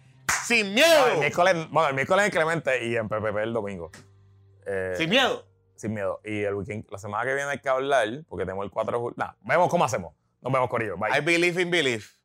[0.46, 1.08] ¡Sin No, miedo!
[1.14, 3.92] el miércoles, bueno, el miércoles en Clemente y en PPP el domingo.
[4.66, 5.44] Eh, ¡Sin miedo!
[5.80, 6.20] Sin miedo.
[6.24, 9.02] Y el weekend, la semana que viene hay que hablar, porque tenemos el 4 de
[9.02, 9.16] julio.
[9.18, 10.14] Nah, vemos cómo hacemos.
[10.42, 10.98] Nos vemos, Corillo.
[10.98, 11.18] Bye.
[11.18, 12.19] I believe in belief.